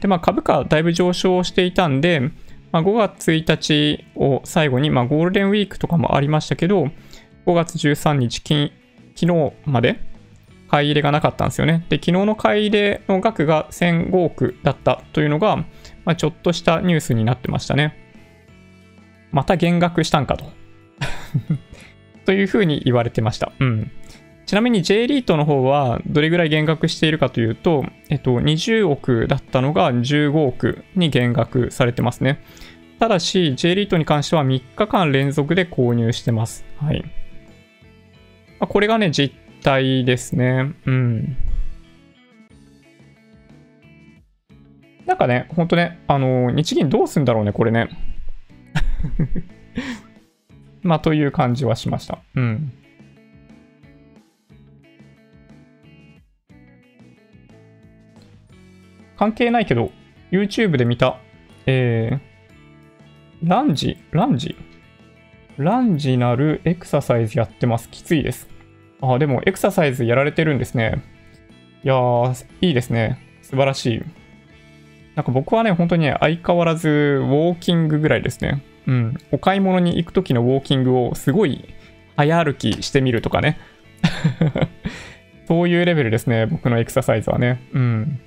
[0.00, 2.30] で、まあ株価だいぶ上昇していたんで、
[2.72, 6.84] まあ、5月1日を最後に、まあ、ゴールデンウィークとかもありましたけど、
[7.46, 8.72] 5月13日金、
[9.16, 10.00] 昨日まで
[10.68, 11.84] 買い入れがなかったんですよね。
[11.88, 15.56] で、昨日の買い入れの額が1005億だったというのが、
[16.04, 17.96] まあ、ちょっとしたニュースになってましたね。
[19.32, 20.50] また減額したんかと
[22.24, 23.52] というふうに言われてました。
[23.58, 23.90] うん。
[24.50, 32.42] ちなみに J リートの方はどれぐらい減額しているかというと、えっと、20億だったのが15億に減額されてますね。
[32.98, 36.64] ただし、J リートに関しては3日間連続で購入してます。
[36.78, 37.04] はい。
[38.58, 39.32] ま、これがね、実
[39.62, 40.74] 態ですね。
[40.84, 41.36] うん。
[45.06, 47.88] なんかね、ほんとね、あのー、日銀どうすんだろうね、これね。
[50.82, 52.18] まあ、という感じはしました。
[52.34, 52.72] うん。
[59.20, 59.90] 関係ないけど、
[60.30, 61.18] YouTube で見た、
[61.66, 64.56] えー、ランジ、ランジ？
[65.58, 67.90] ランジなるエクササイズやってます。
[67.90, 68.48] きついです。
[69.02, 71.02] あ、でもエクササイズやられてるんですね。
[71.84, 73.18] いやー、いいですね。
[73.42, 74.02] 素晴らしい。
[75.16, 78.64] なんか僕はね、本当に、相変わらずウォーキングぐらいですね。
[78.86, 79.18] うん。
[79.32, 81.68] お買い物に行く時のウォーキングをすごい
[82.16, 83.58] 早歩きしてみるとかね。
[85.46, 87.60] そういうレベルですね、僕のエクササイズはね。
[87.74, 88.20] うん。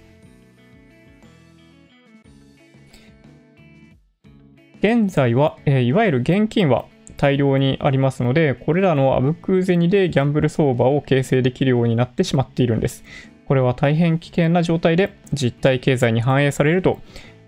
[4.83, 13.05] 現在は、えー、いわゆる現金は大量にありますので、これらのあぶく銭でギャンブル相場を形成できるようになってしまっているんです。
[13.45, 16.99] これは大変危険な状態で実体経済に反映されると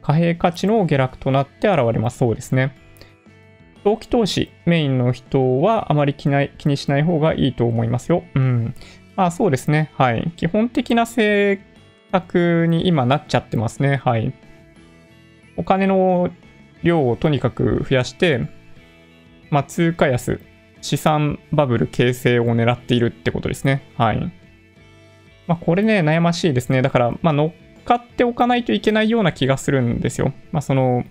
[0.02, 2.74] 貨幣価値の下落となって現れますそうですね。
[3.84, 8.24] 長期投資メインの人はあまり気にしない方がいいと思いますよ。
[8.34, 8.74] うん。
[9.18, 9.92] まあそうですね。
[9.96, 10.32] はい。
[10.38, 11.62] 基本的な政
[12.14, 13.98] 策に今なっちゃってますね。
[13.98, 14.34] はい。
[15.58, 16.30] お金の
[16.84, 18.48] 量をとにかく増やして、
[19.50, 20.40] まあ通貨安、
[20.82, 23.90] 資産バブル形成を狙っているってことですね。
[23.98, 24.32] はい。
[25.48, 26.82] まあ、これね、悩ましいですね。
[26.82, 30.34] だから、まあ、乗っかっておかないといけないような気がするんですよ。
[30.52, 31.04] まあ、その、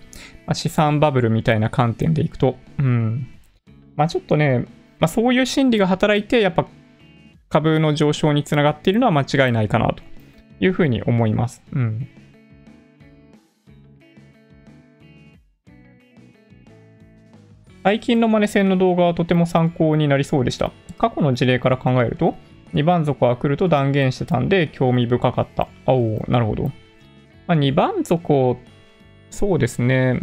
[0.47, 2.57] まあ、資産バブルみたいな観点でいくと。
[2.79, 3.29] うん。
[3.97, 4.67] まあ、ちょっとね、
[4.99, 6.67] まあ、そういう心理が働いて、やっぱ
[7.49, 10.03] 株の上昇につながっているのは間違いないかなと
[10.61, 11.63] いうふうに思います。
[11.73, 12.09] うん。
[17.85, 20.73] 最近のマネ戦の動画はとても参考になりそうでした。
[20.97, 22.35] 過去の事例から考えると、
[22.73, 25.69] 2番底は来ると断言してたんで興味深かった。
[25.85, 26.65] おおなるほど。
[26.65, 26.71] ま
[27.49, 28.57] あ、2番底、
[29.29, 30.19] そうですね。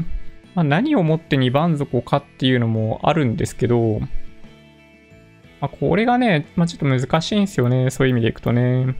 [0.55, 4.07] まあ、何をもって2番底かっていうのもあるんですけど、ま
[5.67, 7.91] あ、これがね、まあ、ちょっと難しいんですよね。
[7.91, 8.95] そういう意味でいくとね。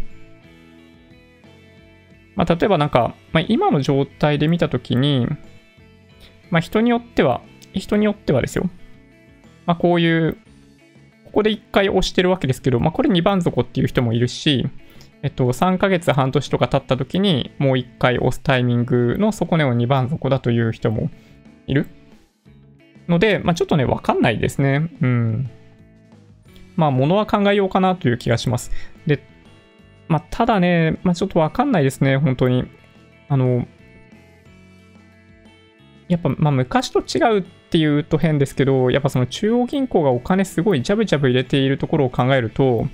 [2.36, 5.28] まあ、例えばなんか、ま、今の状態で見たときに、
[6.52, 7.42] ま、人によっては、
[7.80, 8.70] 人によってはですよ。
[9.66, 10.38] まあ、こういう、
[11.26, 14.68] ここで1回押してるわけですけど、まあ、これ2番底っていう人もいるし、
[15.24, 21.10] えっと、3ヶ月半年とか経った時にもう1回押すタイミングの底根を2番底だという人も
[21.68, 21.88] いる
[23.08, 24.90] ので、まあ、ちょっとね、わかんないですね。
[25.02, 25.50] うん。
[26.76, 28.72] まあ、ものは考えようかなという気がします。
[29.06, 29.24] で、
[30.08, 32.66] まあ、ただね、まあ、ちょっとわかんないですね、本当に。
[33.30, 33.68] あの、
[36.08, 42.86] やっぱ、まあ、昔と違うっていうと変ですけど、やっぱその中央銀行がお金すごいジャブジャブ入れているところを考えると、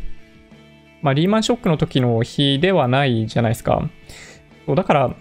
[1.01, 3.89] まあ、リーマンショックの時の日ではないじゃないですか。
[4.67, 5.15] そうだから、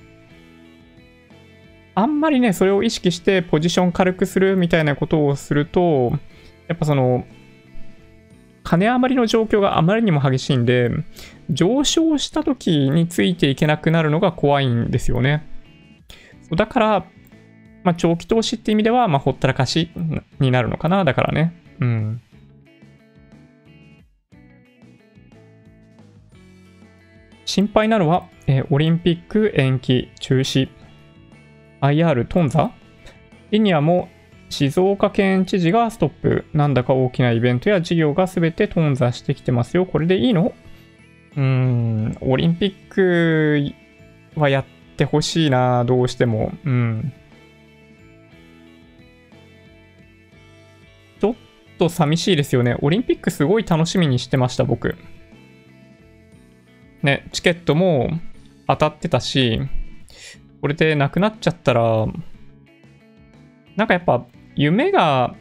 [1.94, 6.12] あんまりね、それを意識してポジション軽くするみたいなことをすると、
[6.68, 7.24] やっぱその、
[8.62, 10.90] 金余りの状況があまりにも激しいんで、
[11.48, 15.48] 上昇した時についていけなくなるのが怖いんですよね。
[16.54, 17.06] だから、
[17.86, 19.90] まあ、長期投資って意味では、まあ、ほったらかし
[20.40, 21.04] になるのかな。
[21.04, 21.54] だからね。
[21.80, 22.20] うん。
[27.44, 30.68] 心配なのは、えー、オリンピック延期、中止。
[31.80, 32.70] IR 頓挫
[33.52, 34.08] リニアも
[34.48, 36.44] 静岡県知事がストップ。
[36.52, 39.86] なんだか大きなイベントや事業が全て頓挫してきてますよ。
[39.86, 40.54] これでいいの？
[41.36, 43.72] うん、オリンピック
[44.34, 44.64] はやっ
[44.96, 46.52] てほしいな、どうしても。
[46.64, 47.12] うん。
[51.78, 52.76] と寂しいですよね。
[52.80, 54.96] オリンピックすごい楽しみにしてました、僕。
[57.02, 58.10] ね、チケットも
[58.66, 59.60] 当たってたし、
[60.60, 62.06] これでなくなっちゃったら、
[63.76, 65.34] なんかやっぱ夢が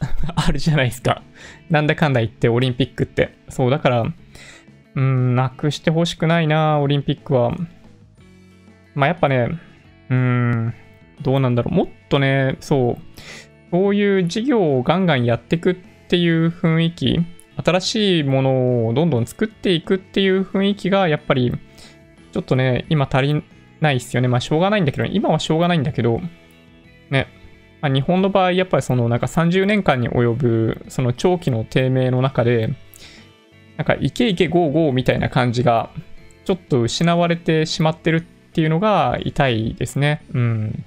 [0.34, 1.22] あるじゃないですか。
[1.68, 3.34] なんだかんだ言ってオリンピックって。
[3.48, 4.04] そう、だから、
[4.94, 7.54] うん、なくしてほしくないな、オリンピックは。
[8.94, 9.48] まあやっぱね、
[10.08, 10.74] うん、
[11.22, 11.74] どうなんだろう。
[11.74, 15.74] もっとね、そう、そういう事業をガンガンやっていくっ
[16.08, 17.20] ていう雰囲気、
[17.64, 21.52] 新しいものをどんどん作っていくっていう雰囲気が、やっぱり、
[22.32, 23.42] ちょっとね、今足り
[23.80, 24.28] ないっすよね。
[24.28, 26.20] まあしょうがないんだけど、今はしょうがないんだけど、
[27.10, 27.28] ね、
[27.80, 32.74] まあ、日本の場合、やっぱりそのなんか30年間に及ぶその長期の低迷の中で、
[33.76, 35.90] なんかイケイケゴーゴーみたいな感じが
[36.44, 38.20] ちょっと失われてしまってるっ
[38.52, 40.22] ていうのが痛いですね。
[40.34, 40.84] うん。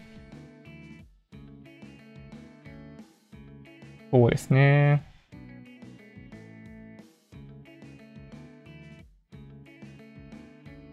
[4.13, 5.01] そうですね。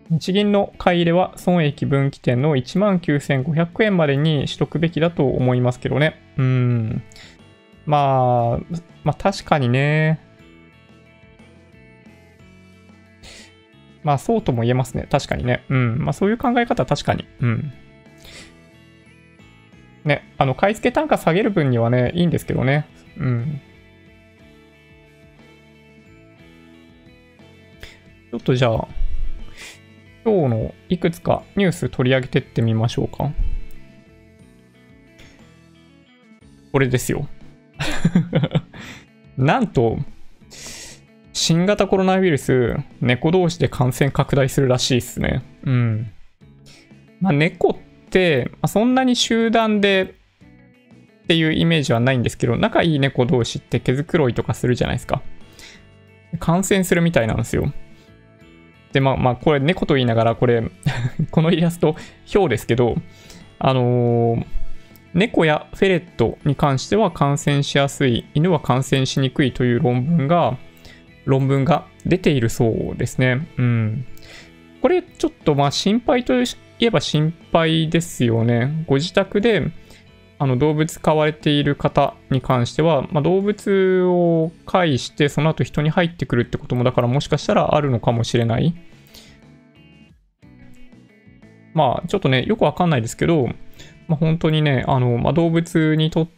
[0.08, 6.18] 日銀の買い入れは損益分岐点の19,500円までにしとくべきだと思いますけどね。
[6.38, 7.02] うん。
[7.84, 10.18] まあ、まあ確かにね。
[14.02, 15.06] まあそうとも言えますね。
[15.10, 15.62] 確かにね。
[15.68, 15.98] うん。
[15.98, 17.26] まあそういう考え方は確かに。
[17.40, 17.72] うん。
[20.06, 22.86] ね、あの、買い付け単価下げる分にはね、いいんですけどね。
[23.20, 23.60] うん。
[28.30, 28.88] ちょっとじゃあ、
[30.24, 33.30] 今日のいくつかニュース取り上げてってみましょうか。
[36.72, 37.28] これですよ。
[39.36, 39.98] なんと、
[41.32, 45.42] 新型コロナウイルス、猫同士で感染拡大するらしいっすね。
[45.64, 46.12] うん。
[47.20, 50.14] まあ、猫って、まあ、そんなに集団で
[51.31, 55.22] っていうイメージはないんですけど、仲いい猫同士って毛づくろいとかするじゃないですか。
[56.41, 57.72] 感染するみたいなんですよ。
[58.93, 60.64] で、まあ、まあ、これ猫と言いながら、これ
[61.31, 61.95] このイラスト、
[62.35, 62.97] 表ですけど、
[63.61, 64.47] あのー、
[65.14, 70.59] 猫やフェレットに関しては感染しやすい、犬は感染しにくいという論文が、
[71.26, 73.47] 論文が出ているそうですね。
[73.57, 74.05] うん。
[74.83, 76.45] これちょっとまあ心配とい
[76.81, 78.85] えば心配ですよね。
[78.89, 79.70] ご自宅で
[80.43, 88.74] あの動物飼われている方に関しては、まあ、動物を介してその後人に入ってくるってこともだからもしかしたらあるのかもしれない。
[91.74, 93.49] まあちょっとね、よくわかんないですけど、
[94.09, 96.28] まあ、本当にね、あの、まあ、動物にとっ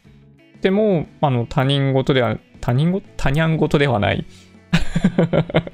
[0.60, 4.26] ても、あの、他人事では、他人事他人事ではない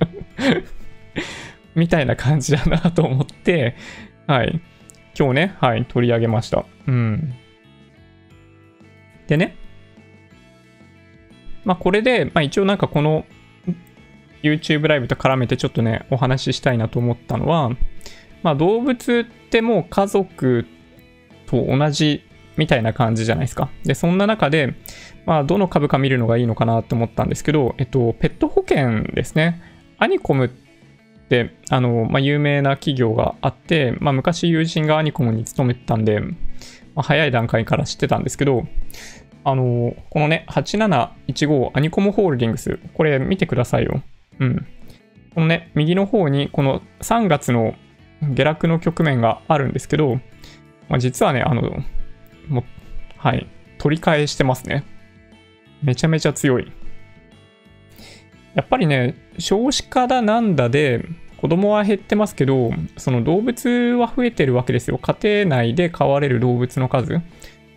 [1.74, 3.74] みたいな感じだなと思って、
[4.26, 4.60] はい。
[5.18, 6.66] 今日ね、はい、取り上げました。
[6.86, 7.34] うん。
[9.28, 9.56] でね、
[11.64, 13.24] まあこれで、まあ一応なんかこの
[14.42, 17.70] YouTube ライブと絡めてちょっとね、お話ししたいなと思ったのは、
[18.42, 20.66] まあ動物ってもう家族
[21.46, 22.24] と同じ
[22.56, 23.70] みたいな感じじゃないですか。
[23.84, 24.74] で、そんな中で、
[25.26, 29.60] まあどの株価見るのがいいのかなと思ったんですけど、えっと、ペット保険ですね。
[29.98, 30.48] アニコムっ
[31.28, 36.22] て、あの、まあ有名な企業があって、まあ昔友人がアニコムに勤めてたんで、
[36.98, 38.66] まあ、早い段階から知ってたんですけど、
[39.44, 44.02] あの、このね、8715アニコムホールディングス、これ見てくださいよ。
[44.40, 44.66] うん。
[45.32, 47.76] このね、右の方に、この3月の
[48.34, 50.16] 下落の局面があるんですけど、
[50.88, 51.70] まあ、実はね、あの、
[52.48, 52.64] も
[53.16, 53.46] はい、
[53.78, 54.82] 取り返してますね。
[55.84, 56.72] めちゃめちゃ強い。
[58.56, 61.04] やっぱりね、少子化だなんだで、
[61.40, 63.68] 子供は減ってますけど、その動物
[63.98, 64.98] は増えてるわけですよ。
[64.98, 67.20] 家庭内で飼われる動物の数。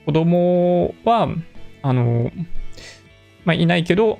[0.05, 1.30] 子供は、
[1.84, 2.32] あの、
[3.45, 4.20] まあ、いないけど、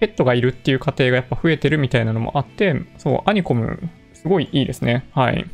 [0.00, 5.06] ペットがいるっていう家庭がやっぱ増えてるみたいなのもあって、そう、アニコム、すごいいいですね。
[5.12, 5.46] はい。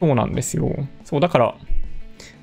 [0.00, 0.72] そうなんですよ。
[1.02, 1.54] そう、だから、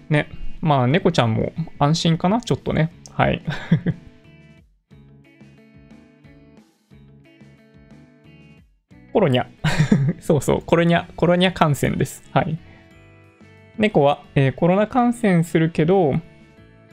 [0.09, 0.29] ね、
[0.61, 2.41] まあ、猫ちゃんも安心かな？
[2.41, 2.91] ちょっとね。
[3.11, 3.41] はい。
[9.15, 9.45] コロニャ。
[10.19, 12.21] そうそう、コロニャ、コロニャ感染です。
[12.33, 12.57] はい。
[13.77, 16.15] 猫は、えー、コロナ感染するけど、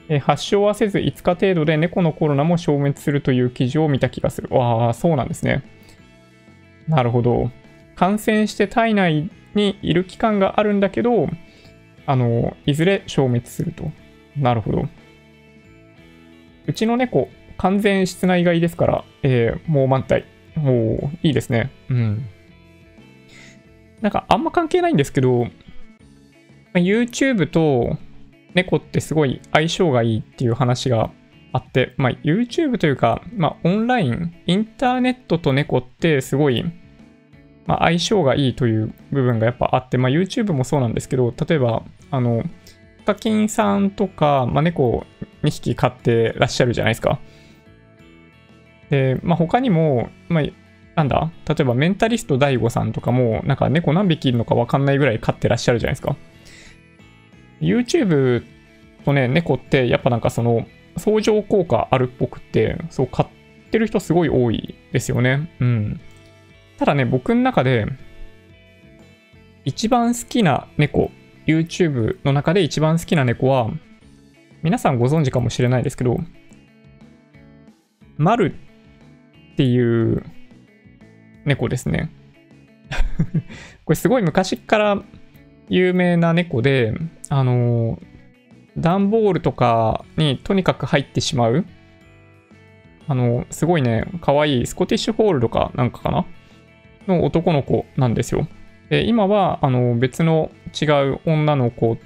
[0.09, 4.47] えー、発症はせず5日程度で猫のコロナも消滅するという記事を見た気がする。
[4.53, 5.65] わあ、そうなんですね。
[6.87, 7.51] なるほど。
[7.97, 11.29] 感染して体内にいる期間があるんだけど、
[12.07, 13.91] あの、いずれ消滅すると。
[14.37, 14.89] なるほど。
[16.69, 20.25] うちの猫、完全室内外ですから、えー、もう満体。
[20.57, 21.71] もう、いいですね。
[21.89, 22.27] うん。
[24.01, 25.47] なんか、あんま関係ないんですけど、
[26.75, 27.99] YouTube と
[28.55, 31.11] 猫ってすごい相性がいいっていう話が
[31.53, 36.65] あって、まあ、YouTube というか、まあ、オンライン、インターネットと猫ってすごい、
[37.67, 42.43] まあ、相性がいいという部分がやっぱあって、まあ、YouTube もそうなんですけど、例えば、あの、
[42.99, 45.07] ヒカキンさんとか、まあ、猫
[45.43, 47.21] 2匹飼ってらっしゃるじゃないですか。
[48.93, 50.45] で、まあ、他にも、まあ、
[50.97, 51.33] なんだ？
[51.49, 56.15] 例えばメンタリスト DAIGO さんとかも、なんか猫何匹いるのかわかんないぐらい飼ってらっしゃるじゃないですか。
[57.63, 58.45] YouTube
[59.07, 60.67] とね、猫ってやっぱなんかその
[60.99, 63.29] 相乗効果あるっぽくって、そう買っ
[63.71, 65.51] てる人すごい多いですよね。
[65.59, 66.01] うん。
[66.79, 67.87] ただね、僕の中で
[69.65, 71.11] 一番好きな猫、
[71.47, 73.71] YouTube の中で一番好きな猫は、
[74.63, 76.19] 皆さんご存知かもしれないですけど、
[78.19, 78.55] マル
[79.53, 80.25] っていう
[81.45, 82.11] 猫ですね。
[83.85, 85.03] これすごい昔から
[85.69, 86.95] 有名な猫で、
[87.29, 88.01] あの、
[88.77, 91.65] 段ボールとかにとにかく入ってしまう、
[93.09, 96.25] あの、すごいね、可愛いスコティッシュフォールドかなんかかな？
[97.07, 98.47] の男の子なんですよ。
[98.89, 100.51] で、今は、あの、別の
[100.81, 101.99] 違う女の子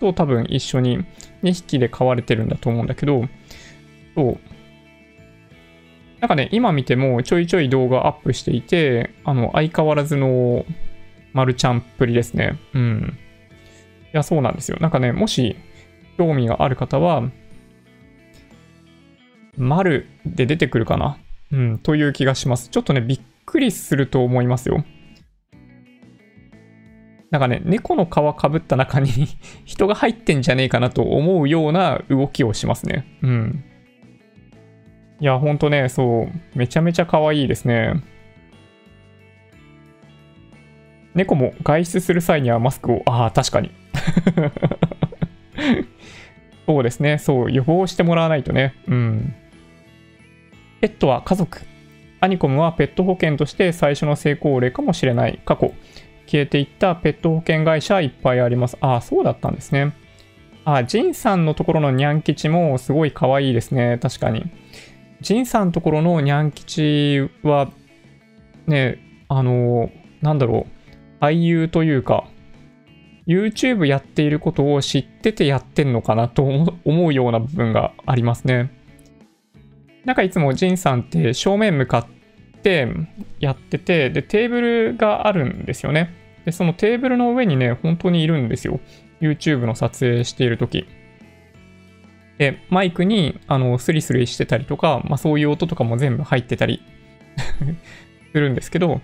[0.00, 1.04] と多分一緒に
[1.42, 3.24] 2匹で飼われてるんだと思うんだけど、
[4.14, 4.38] そう。
[6.22, 10.64] なんかね、今見てもちょいちょい動画アップしていて、あの、相変わらずの
[11.32, 12.60] マルちゃんっぷりですね。
[12.74, 13.18] うん。
[14.14, 14.78] いや、そうなんですよ。
[14.80, 15.56] なんかね、もし
[16.16, 17.24] 興味がある方は、
[19.56, 21.18] 丸で出てくるかな？
[21.50, 22.68] うん、という気がします。
[22.68, 24.84] ちょっとね、びっくりすると思いますよ。
[27.32, 29.10] なんかね、猫の皮かぶった中に
[29.66, 33.06] 人が入ってんじゃねえかなと思うような動きをしますね。
[33.22, 33.64] うん。
[35.22, 37.94] いや、ほんとね、そう、めちゃめちゃ可愛いですね。
[41.14, 43.70] 猫も外出する際にはマスクを、ああ、確かに。
[46.66, 47.18] そうですね。
[47.18, 48.74] そう、予防してもらわないとね。
[48.88, 49.32] うん。
[50.80, 51.60] ペットは家族。
[52.18, 55.38] アニコムはペット保険として最初の成功例かもしれない。
[55.44, 55.72] 過去、
[56.26, 58.76] 消えていったペット保険会社いっぱいあります。
[58.80, 59.92] ああ、そうだったんですね。
[60.64, 63.98] ああ、ジンさんのところのニャン吉もすごい可愛いですね。
[64.02, 64.50] 確かに。
[65.22, 67.70] ジンさんところのニャン吉は、
[68.66, 70.66] ね、あの、なんだろ
[71.20, 71.24] う。
[71.24, 72.24] 俳優というか、
[73.26, 76.42] YouTube やっていることを知っててやってんのかなと
[76.84, 78.70] 思うような部分がありますね。
[80.04, 82.06] なんかいつもジンさんって正面向かっ
[82.62, 82.88] て
[83.38, 86.10] やってて、で、テーブルがあるんですよね。
[86.44, 88.80] で、そのテーブルの上にね、本当にいるんですよ。
[89.20, 90.86] YouTube の撮影しているとき。
[92.38, 96.82] で、マイクにあのスリスリしてたりとか、まあそういう音とかも全部入ってたり
[98.32, 99.00] するんですけど、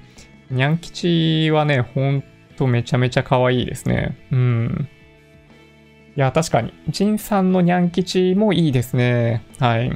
[0.51, 2.25] にゃん吉はね、ほん
[2.57, 4.17] とめちゃめちゃ可愛いですね。
[4.33, 4.89] うん。
[6.17, 6.73] いや、確かに。
[6.89, 9.43] ジンさんのにゃん吉もいいですね。
[9.59, 9.93] はい。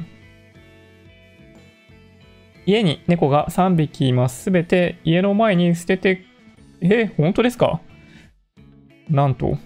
[2.65, 4.43] 家に猫が3匹います。
[4.43, 6.21] すべて家の前に捨てて、
[6.81, 7.81] え、本当ですか？
[9.09, 9.57] なんと。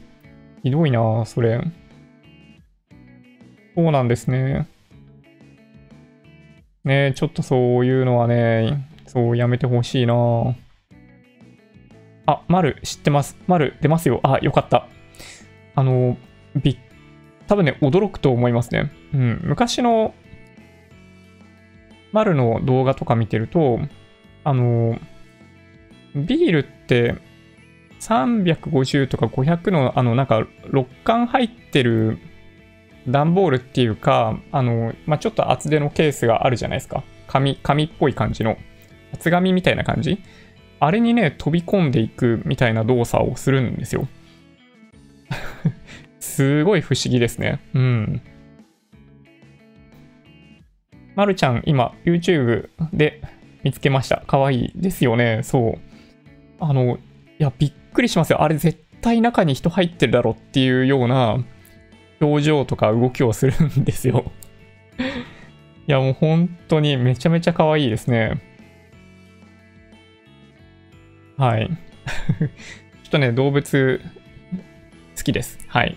[0.63, 1.61] ひどいなそれ。
[3.77, 4.67] そうなんですね。
[6.83, 10.15] ねちょっとそういうのはね、そうやめてほしいな
[12.25, 13.37] あ、丸知ってます。
[13.45, 14.19] 丸出ますよ。
[14.23, 14.87] あ、よかった。
[15.75, 16.17] あの、
[16.55, 16.79] び
[17.45, 18.91] 多分ね、驚くと思いますね。
[19.13, 19.41] うん。
[19.43, 20.15] 昔の、
[22.13, 23.79] 丸の動画とか見てると、
[24.43, 24.97] あの、
[26.15, 27.13] ビールって
[27.99, 32.17] 350とか500の、あの、なんか、6缶入ってる
[33.07, 37.03] 段ボールっていうか、あの、まあ、ちょっと厚手のケースがあるじゃないですか。
[37.27, 38.57] 紙、紙っぽい感じの。
[39.13, 40.21] 厚紙みたいな感じ
[40.79, 44.07] あれにね、飛び込んでいくみたいな動作をするんですよ。
[46.19, 47.59] すごい不思議ですね。
[47.73, 48.21] うん。
[51.15, 53.21] まるちゃん、今、YouTube で
[53.63, 54.17] 見つけました。
[54.27, 55.39] かわいいですよね。
[55.43, 55.79] そう。
[56.59, 56.97] あの、
[57.39, 58.43] いや、びっくりしますよ。
[58.43, 61.43] あれ絶対中に人入ってるだろっていうような
[62.19, 64.31] 表情とか動きをするんですよ。
[65.87, 68.41] いや、もう本当にめちゃめちゃ可愛いですね。
[71.37, 71.69] はい。
[71.69, 72.47] ちょ
[73.07, 74.01] っとね、動物
[75.15, 75.59] 好きです。
[75.67, 75.95] はい。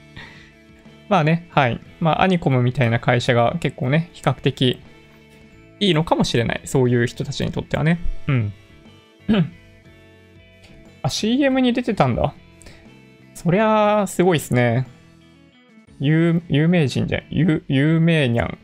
[1.08, 1.80] まあね、はい。
[1.98, 4.80] まあ、アニコムみたいな会社が結構ね、比較的
[5.80, 6.60] いいのかもしれない。
[6.64, 7.98] そういう人たちにとってはね。
[8.28, 8.52] うん。
[11.02, 12.34] あ、CM に出てたんだ。
[13.34, 14.86] そりゃあ、すごいっすね。
[16.00, 17.22] 有有名人じゃん。
[17.30, 18.58] 有有名にゃん。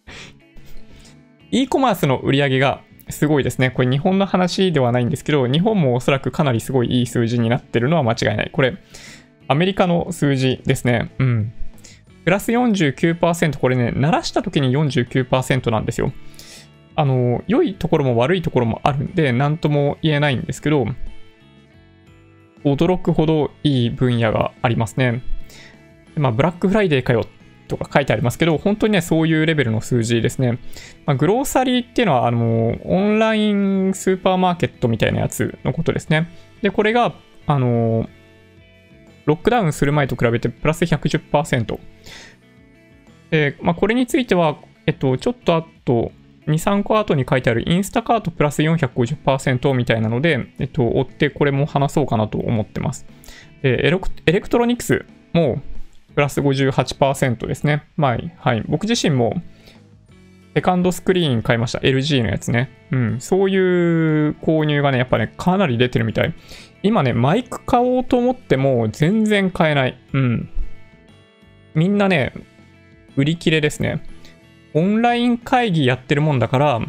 [1.50, 3.70] e コマースの売り上げがすごいですね。
[3.70, 8.50] これ日本の話ではないんですけど、日本もおそらくかなりすごいいい数字になってるのは間違いない。
[8.52, 8.76] これ、
[9.48, 11.10] アメリカの数字ですね。
[11.18, 11.52] うん。
[12.24, 16.12] プラス49%、これね、鳴らした時に49%なんですよ。
[16.96, 20.86] あの、良いところも悪いところもあるんで、なんとも言えないんですけど、
[22.62, 25.22] 驚くほどいい分野がありますね。
[26.20, 27.26] まあ、ブラックフライデーかよ
[27.68, 30.58] とか書いてありますけど、本当にね、そういうレベルの数字ですね。
[31.06, 36.28] まあ、グローサリーっていうのは、あの、オンラインスーパーマーケットみたいなやつのことですね。
[36.62, 37.14] で、これが、
[37.46, 38.08] あの、
[39.24, 41.78] ロックダウンする前と比べてプラス110%。
[43.30, 46.12] で、まあ、これについては、えっと、ちょっとあと、
[46.46, 53.06] 2、3個後に書いてある Instacart プラス450%みたいなので、えっと、追ってこれも話そうかなと思ってます。
[53.62, 55.60] でエレクトロニクスも
[56.14, 57.84] プラス58%ですね。
[57.96, 58.62] まあ、はい。
[58.66, 59.42] 僕自身も、
[60.54, 61.78] セカンドスクリーン買いました。
[61.78, 62.70] LG のやつね。
[62.90, 63.20] うん。
[63.20, 66.34] そういう購入がね、やっぱね、かなり出てるみたい。
[66.82, 69.98] 今ね、マイク買おうと思っても全然買えない。
[70.12, 70.50] うん。
[71.74, 72.32] みんなね、
[73.16, 74.02] 売り切れですね。
[74.74, 76.80] オンライン会議やってるもんだから、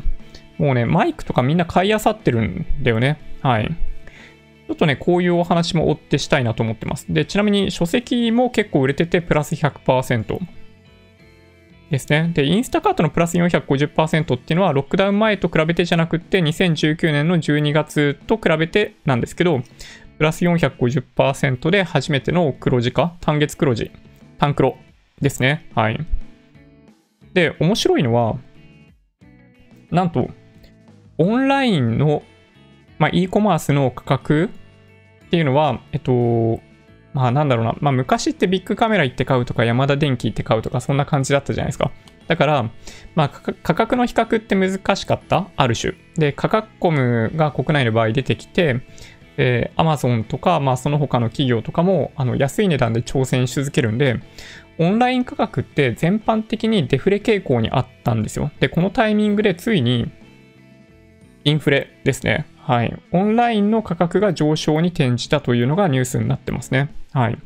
[0.58, 3.20] もうね、マイクとかみんな買い漁ってるんだよね。
[3.42, 3.70] はい。
[4.72, 7.06] ちょっとね、こういうお話も追ってしたいなと思ってます。
[7.10, 10.40] で、ちなみに書籍も結構売れてて、プラス100%
[11.90, 12.32] ですね。
[12.34, 19.60] で、インスタカートのプラス450%っていうのは、ロックダウン前と比べてじゃなくて、2019年の12月と比べてなんですけど、
[20.18, 23.92] プラス450%で初めての黒字化、単月黒字、
[24.38, 24.78] 単黒
[25.20, 25.70] ですね。
[25.76, 26.00] はい。
[27.34, 28.38] で、面白いのは、
[29.92, 30.30] なんと、
[31.18, 32.24] オンラインの、
[33.00, 34.50] まあ、e コマースの価格
[35.32, 36.60] っていうのは、えっと、
[37.14, 41.90] まあなんだろうな、まあ昔ってビッグカメラ行って買うとか、ヤマダ電機行って買うとか、そんな感じだったじゃないですか。
[42.28, 42.70] だから、
[43.16, 45.94] まあ価格の比較って難しかった、ある種。
[46.18, 48.82] で、価格コムが国内の場合出てきて、
[49.38, 54.20] えー、Amazon とか、まあその他の企業とかも、あの安い値段で挑戦し続けるんで、
[54.80, 58.52] オンライン価格って全般的にデフレ傾向にあったんですよ。
[58.60, 60.12] で、このタイミングでついに
[61.46, 62.46] インフレですね。
[62.72, 62.98] はい。
[63.12, 66.96] オンラインの価格が上昇に転じたというのがニュースになってますね。
[67.12, 67.38] はい。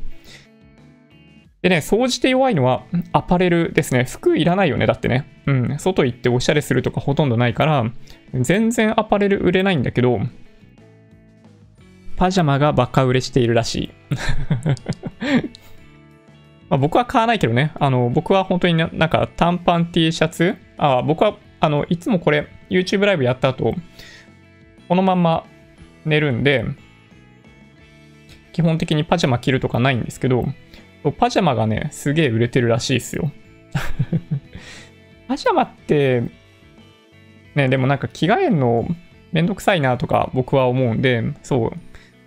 [1.62, 4.04] でね、総じて弱いのはアパレルですね。
[4.04, 4.86] 服いらないよね。
[4.86, 5.42] だってね。
[5.46, 5.78] うん。
[5.80, 7.90] 外行っておしゃれするとかほとんどないから、
[8.34, 10.20] 全然アパレル売れないんだけど、
[12.16, 13.90] パジャマがバカ売れしているらしい。
[16.70, 17.72] まあ、僕は買わないけどね。
[17.80, 20.54] あの、僕は本当になんか短パン T シャツ？
[20.78, 23.74] あ、僕は、あの、いつもこれ、YouTube ライブやった後、
[24.88, 25.44] このまんま
[26.04, 26.64] 寝るんで、
[28.52, 30.46] 基本的にパジャマ着るとかないんですけど、
[31.18, 33.30] パジャマがね、すげえ売れてるらしいですよ。
[35.28, 36.22] パジャマって、
[37.54, 38.88] ね、でもなんか着替えるの
[39.32, 41.70] めんどくさいなとか僕は思うんで、そう。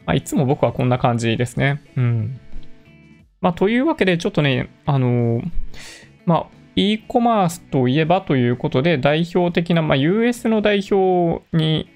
[0.05, 1.81] まあ、いつも僕はこんな感じですね。
[1.95, 2.39] うん。
[3.41, 5.43] まあ、というわけで、ちょっとね、あのー、
[6.25, 6.45] まあ、
[6.75, 11.89] e コマースといえばということで、代表的な、まあ、US の代表に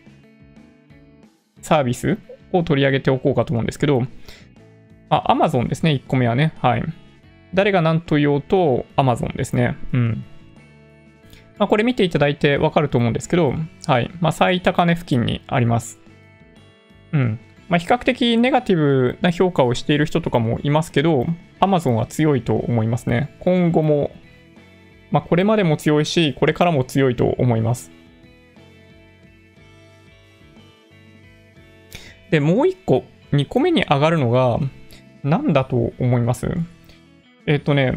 [1.63, 2.19] サービス
[2.51, 4.03] を取り上げておこうかと思うんですけど、
[5.09, 6.53] あ、Amazon ですね、1個目はね。
[6.59, 6.83] はい。
[7.53, 9.77] 誰が何と言おうと Amazon ですね。
[9.93, 10.25] うん。
[11.57, 13.53] まあ、これ見ていただいてわかると思うんですけど、
[13.85, 14.11] はい。
[14.19, 15.99] まあ、最高値付近にあります。
[17.11, 17.39] うん。
[17.69, 21.25] まあ、比較的ネガティブな評価をしている人とかもいますけど、
[21.61, 23.35] Amazon は強いと思いますね。
[23.39, 24.11] 今後も、
[25.11, 27.91] まあ、これまでも強いし、これからも強いと思います。
[32.33, 34.57] で、もう一個、2個目に上がるのが、
[35.23, 36.47] 何だと思います？
[37.45, 37.93] えっ、とね、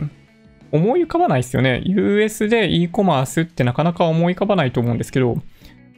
[0.70, 1.80] 思い浮かばないですよね。
[1.87, 5.37] US で e コマースってなかなか思い浮かばないと思うんですけど、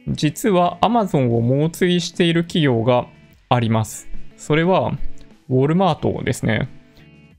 [0.07, 3.07] 実は Amazon を猛追している企業が
[3.49, 4.07] あります。
[4.37, 4.93] それは、
[5.49, 6.69] ウォルマートですね。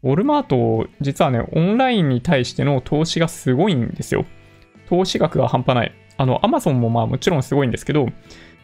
[0.02, 4.26] ウォルマート、実はね、オンラインに対しての投資がすごいんですよ。
[4.90, 5.94] 投資額が半端ない。
[6.18, 8.06] あの、Amazon もまあもちろんすごいんですけど、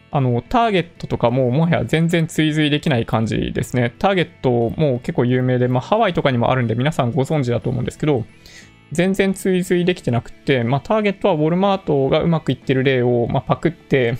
[0.09, 3.93] あの、ターゲットとかももはや全然追随できない感じですね。
[3.99, 8.25] ターゲットも結構有名で、まあハワイとかにもあるんで皆さんご存知だと思うんですけど、
[8.91, 14.17] 全然追随できてなくて、まあターゲットはウォルマートがうまくいってる例を、まあ、パクって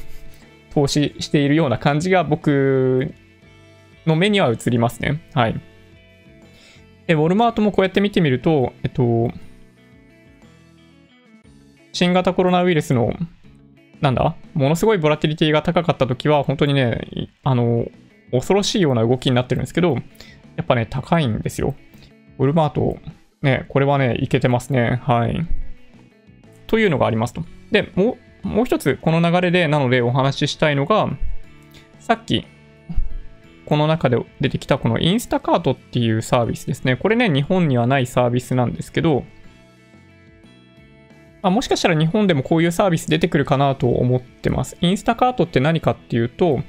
[0.74, 3.14] 投資しているような感じが僕
[4.06, 5.22] の目には映りますね。
[5.34, 5.60] はい。
[7.08, 9.32] で、ウォルマートもこうやって見てみると、えっと、
[11.94, 13.14] 新型コロナウイルスの
[14.02, 14.36] なんだ？
[14.54, 17.86] ものすごいボラティリティが高かった時は、本当にね、あの、
[18.32, 21.76] 恐ろしいような動きになってるんですけど、やっぱね、高いんですよ。
[22.38, 22.98] ウルマート、
[23.42, 25.02] ね、これはね、いけてますね。
[25.04, 25.48] はい。
[26.68, 27.44] というのがありますと。
[27.72, 31.10] で、もう、もう一つ、この流れで、なのでお話ししたいのが、
[32.00, 32.46] さっき、
[33.66, 36.96] この中で出てきたこのインスタカートっていうサービスですね。
[36.96, 39.24] これね、日本にはないサービスなんですけど、
[41.48, 44.78] あ、もしかしたら日本でもこういうサービス出てくるかなと思ってます。
[44.82, 46.62] インスタカートって何かっていうと、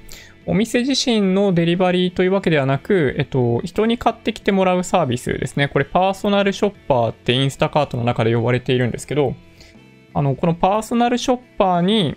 [0.47, 5.69] お店自身のデリバリーというわけではなく、えっと、人に買ってきてもらうサービスですね。
[5.69, 9.35] これパーソナルショッパーってインスタカートの中で呼ばれているんですけど、
[10.15, 12.17] あの、このパーソナルショッパーに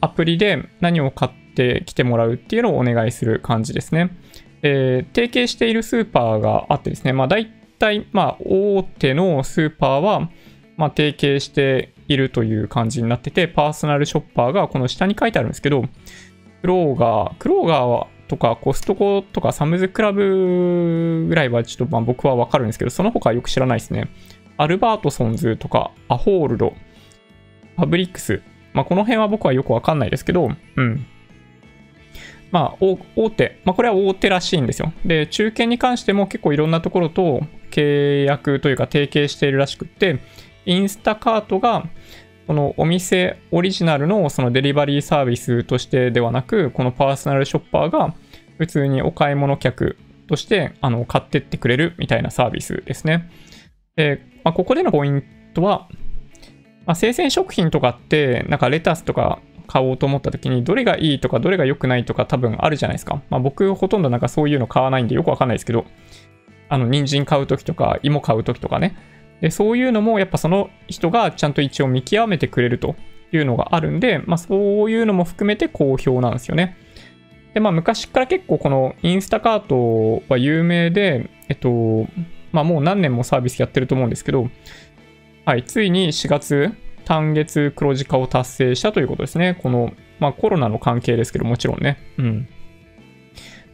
[0.00, 4.16] アプリで何を買ってきてもらうっていうのをお願いする感じですね。
[4.62, 7.46] えー、提携しているスーパーがあってですね、まあ大
[7.78, 10.30] 体、まあ大手のスーパーは、
[10.78, 24.08] まあ、提携しているという感じになってて、パーソナルショッパーがこの下に書いてあるんですけど、クローガー、クローガーとかコストコとかサムズクラブぐらいはちょっとまあ僕はわかるんですけど、その他はよく知らないですね。
[24.56, 26.74] アルバートソンズとかアホールド、
[27.76, 31.06] パブリックス、まあこの辺は僕はよくわかんないですけど、うん。
[32.50, 33.60] まあ、大手。
[33.64, 34.92] まあ、これは大手らしいんですよ。
[35.04, 40.18] で、中堅に関しても結構いろんなところと契約というか提携しているらしくって、
[40.68, 41.88] インスタカートが、
[42.46, 48.14] このお店オリジナルのそのデリバリーサービスとしてではなく、このパーソナルショッパーが
[48.58, 49.96] 普通にお買い物客
[50.26, 53.30] としてあの買ってってくれるみたいなサービスですね。
[53.96, 55.88] で、まあ、ここでのポイントは、
[56.84, 63.22] まあ、生鮮食品とかって、なんかレタスとか買おうと思った時に、どれがいいとかどれが良くないとか多分あるじゃないですか。
[63.30, 65.86] まあ、僕ほとんどなんかそういうの買わないんでよくわかんないですけど、
[66.68, 68.96] あの、人参買う時とか、芋買う時とかね。
[69.40, 72.96] で、そういうのもやっぱその人がちゃんと一応見極めてくれると
[73.32, 76.76] いうのがあるんで、まあそういうのも含めて好評なんですよね。
[77.54, 82.06] で、まあ昔から結構このインスタカートは有名で、えっと、
[82.52, 84.48] まあもう何年もサービスやってると思うんですけど、
[85.44, 86.72] はい、ついに4月、
[87.04, 89.58] 単月黒字化を達成したということですね。
[89.62, 91.98] この、まあコロナの関係ですけど、もちろんね。
[92.18, 92.48] うん。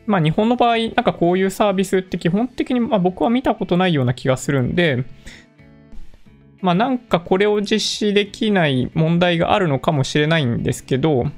[0.07, 5.05] まあ日本の場合、なんかこういうサービスって基本的に、まあ、僕は見たことないような気がするんで、
[6.65, 11.33] まあなんかこれを実施できない問題があるのかもしれないんですけど、ま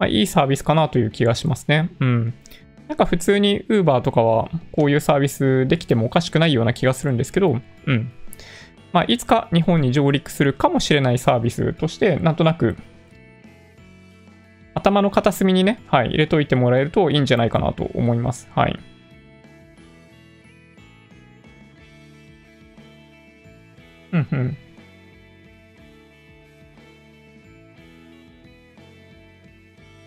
[0.00, 1.90] あ、いいサービスかなという気がしますね。
[2.00, 2.34] うん。
[2.88, 8.10] なんか普通に Uber とかはこういうサービスできてもおかしくないような気がするんですけど、うん。
[8.94, 12.78] まあいつか日本に上陸するかもしれないサービスとして、なんとなく
[14.72, 18.48] 頭の片隅にね、はい、入れといてもらえるといいんじゃないかなと思います。
[18.54, 18.80] はい。
[24.16, 24.56] うん。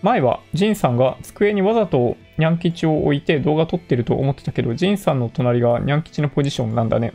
[0.01, 7.14] 前はジンさんが机にわざとニャン吉を置いて動画撮ってると思ってたけど、ジンさんの隣がニャン吉のポジションなんだね。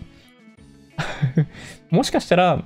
[1.90, 2.62] もしかしたら、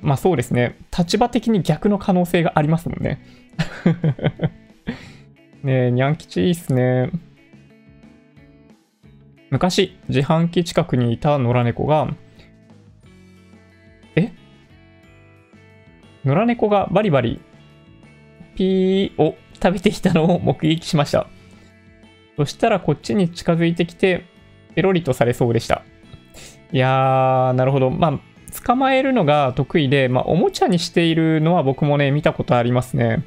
[0.00, 3.22] まあそうですね、立場的に逆の可能性がありますもんね。
[5.62, 7.10] ねえ、ニャン吉いいっすね。
[9.50, 12.08] 昔、自販機近くにいた野良猫が、
[16.24, 17.40] 野良猫がバリバリ
[18.56, 21.26] ピーを食べていたのを目撃しました。
[22.36, 24.24] そしたらこっちに近づいてきて、
[24.74, 25.82] ペロリとされそうでした。
[26.72, 27.90] いやー、なるほど。
[27.90, 28.20] まあ、
[28.64, 33.24] 捕まえるのが得意で、まあ、おもちゃにしているのは僕もね、見たことありますね。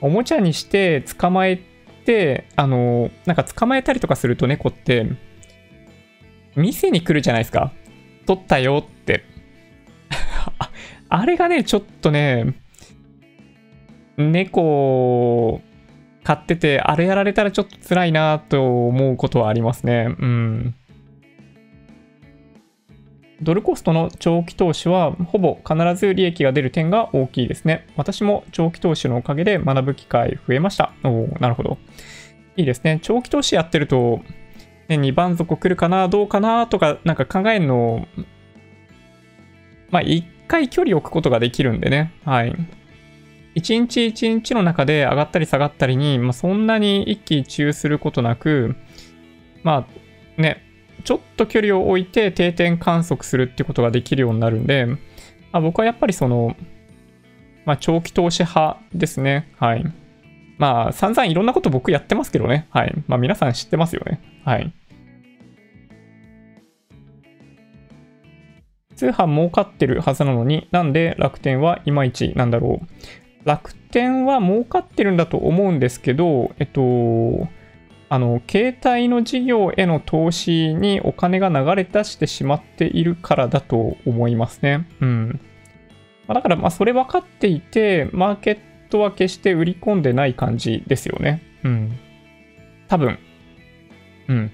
[0.00, 1.60] おもちゃにして捕まえ
[2.04, 5.06] て、あの、なんか捕まえたりとかすると猫って、
[6.56, 7.72] 店に来るじゃないですか。
[8.26, 9.24] 取ったよって。
[11.16, 12.56] あれがね、ちょっとね、
[14.16, 15.60] 猫
[16.24, 20.16] 飼ってて、あれやられたらちょっと辛いなと思うことはありますね。
[20.18, 20.74] うん。
[23.42, 27.86] ドルコストの長期投資はほぼ必ず利益が出る点が大きいですね。
[27.96, 30.94] 私も長期投資のおかげで学ぶ機会増えました。
[31.04, 31.78] おおなるほど。
[32.56, 32.98] いいですね。
[33.02, 34.20] 長期投資やってると、
[34.88, 38.08] ね、2番底来るかな、どうかなとか、なんか考えるの、
[39.90, 42.12] まあ、一回距離を置くことができるんでね。
[42.24, 42.54] はい。
[43.54, 48.74] 一日一日の中で上がったり下がったりに、まあ、そんなに一喜一憂することなく、
[49.62, 50.62] まあね、
[51.04, 54.98] ちょっと距離を置いて定点観測するってことができるようになるんで、ま
[55.52, 56.56] あ、僕はやっぱりその、
[57.64, 59.52] まあ、長期投資派ですね。
[59.58, 59.84] はい。
[60.58, 62.66] まあ、散々いろんなこと僕やってますけどね。
[62.70, 62.94] はい。
[63.06, 64.20] まあ、皆さん知ってますよね。
[64.44, 64.72] はい。
[68.96, 72.86] 通販儲かってるはずなのになんで楽天はいまいちなんだろう。
[73.44, 77.48] 楽天は儲かってるんだと思うんですけど、えっと、
[78.08, 84.86] あの、携帯の事業への投資にお金が流れ出してしまっているからだと思いますね。
[85.00, 85.40] うん。
[86.26, 91.42] まあだから、まあ、それ分かっていて、マーケットは決して売り込んでない感じですよね。
[91.64, 91.98] うん。
[92.88, 93.18] 多分。
[94.28, 94.50] うん。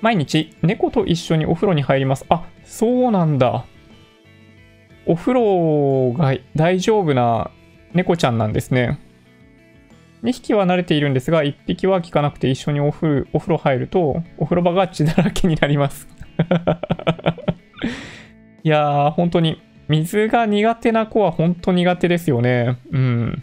[0.00, 2.26] 毎日、猫と一緒にお風呂に入ります。
[2.28, 3.64] あ、そうなんだ。
[5.06, 7.50] お風呂が大丈夫な
[7.92, 8.98] 猫ちゃんなんですね。
[10.22, 16.08] 2匹は慣れているんですが、1匹は効かなくて一緒にお風お風呂入ると、お風呂場が血だらけになります
[18.64, 22.78] いやー、本当に、水が苦手な子は本当苦手ですよね。
[22.90, 23.42] うん。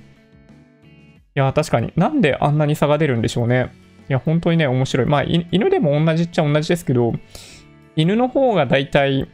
[1.36, 1.94] いやー、確かに。
[1.96, 3.70] なんであんなに差が出るんでしょうね。
[4.10, 5.08] いや、本当にね、面白い。
[5.08, 7.14] まあ、犬でも同じっちゃ同じですけど、
[7.96, 9.28] 犬の方が大体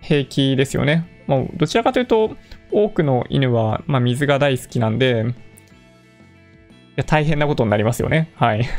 [0.00, 1.08] 平気ですよね。
[1.26, 2.36] まあ、どちらかというと、
[2.70, 8.30] 多くの犬は、まあ、水が大好きなんで、いや大変なことになりますよね。
[8.34, 8.66] はい。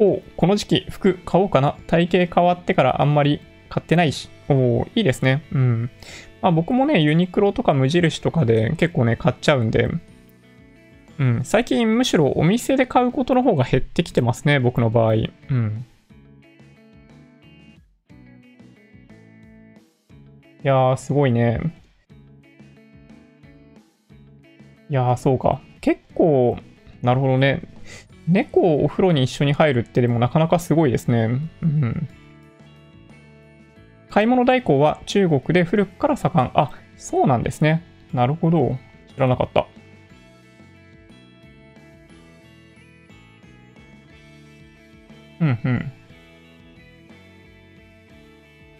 [0.00, 1.76] おこの時期服買おうかな。
[1.86, 4.30] 体型変わってからあんまり買ってないし。
[4.48, 5.42] おいいですね。
[5.52, 5.90] うん。
[6.42, 9.88] まあ僕もね、ユニクロとか無印とかで結構ね、買っちゃうんで、
[11.20, 11.44] うん。
[11.44, 15.12] 最近むしろお店で買うことの方が減ってきてますね、僕の場合。
[15.12, 15.16] う
[15.54, 15.84] ん。
[20.62, 21.60] いやー、すごいね。
[24.88, 25.60] いやー、そうか。
[25.82, 26.56] 結構、
[27.02, 27.62] なるほどね。
[28.26, 31.38] 猫をお風呂に一緒に入るってでもなかなかすごいですね。
[31.62, 32.08] うん。
[34.08, 36.50] 買い物代行は中国で古くから盛ん。
[36.54, 37.82] あ、そうなんですね。
[38.14, 38.78] なるほど。
[39.14, 39.66] 知らなかった。
[45.40, 45.92] うんうん。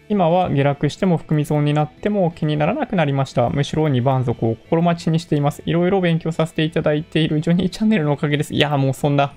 [0.09, 3.49] 今は下落しても含み損になっても気にならなくなりました。
[3.49, 5.63] むしろ2番底を心待ちにしています。
[5.65, 8.53] いろいろ勉強させていただいているジョニーチャンネルのおかげです。
[8.53, 9.33] いや、もうそんな、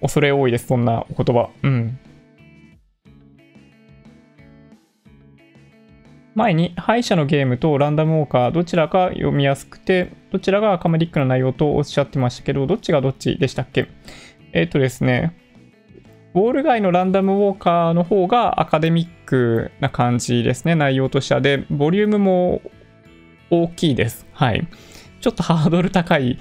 [0.00, 0.68] 恐れ多いです。
[0.68, 1.50] そんなお言葉。
[1.62, 1.98] うん。
[6.34, 13.86] 前に敗者のゲームとランダムウォーカーどちらか読みやすくてどちらがアカメディックな内容とおっしゃってましたけどどっちがどっちでしたっけ？
[14.52, 15.36] えっ、ー、とですね
[16.34, 21.40] ウォール街のランダムウォーカーの方がアカデミックな感じですね、内容としては。
[21.40, 22.60] で、ボリュームも
[23.50, 24.26] 大きいです。
[24.32, 24.66] はい。
[25.20, 26.38] ちょっとハードル高い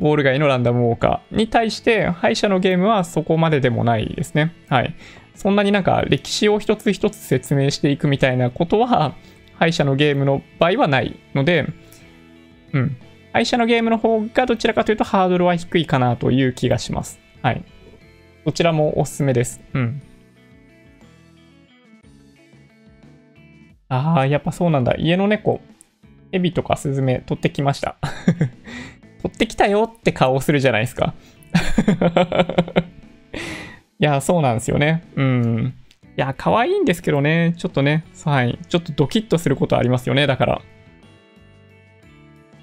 [0.00, 4.52] ウォール街のランダムウォーカーに対して、敗者のゲームはそこまででもないですね。
[4.68, 4.96] はい。
[5.36, 9.14] そんなになんか歴史を一つ一つ説明していくみたいなことは、
[9.54, 11.66] 敗者のゲームの場合はないので、
[12.72, 12.96] うん。
[13.32, 17.20] 敗者のゲームの方がどちらかというとハードルは低いかなという気がします。
[17.42, 17.62] はい。
[18.44, 19.60] どちらもおすすめです。
[19.74, 20.02] うん。
[23.88, 24.94] ああ、やっぱそうなんだ。
[24.98, 25.60] 家の猫、
[26.32, 27.96] エビとかスズメ取ってきました。
[29.22, 31.14] 取ってきたよって顔をするじゃないですか。
[33.98, 35.02] いや、そうなんですよね。
[35.16, 35.74] うん。
[36.16, 37.54] いや、可愛いんですけどね。
[37.58, 38.58] ちょっとね、はい。
[38.68, 40.26] ちょっとドキッとすることありますよね。
[40.26, 40.54] だから。
[40.54, 40.60] ま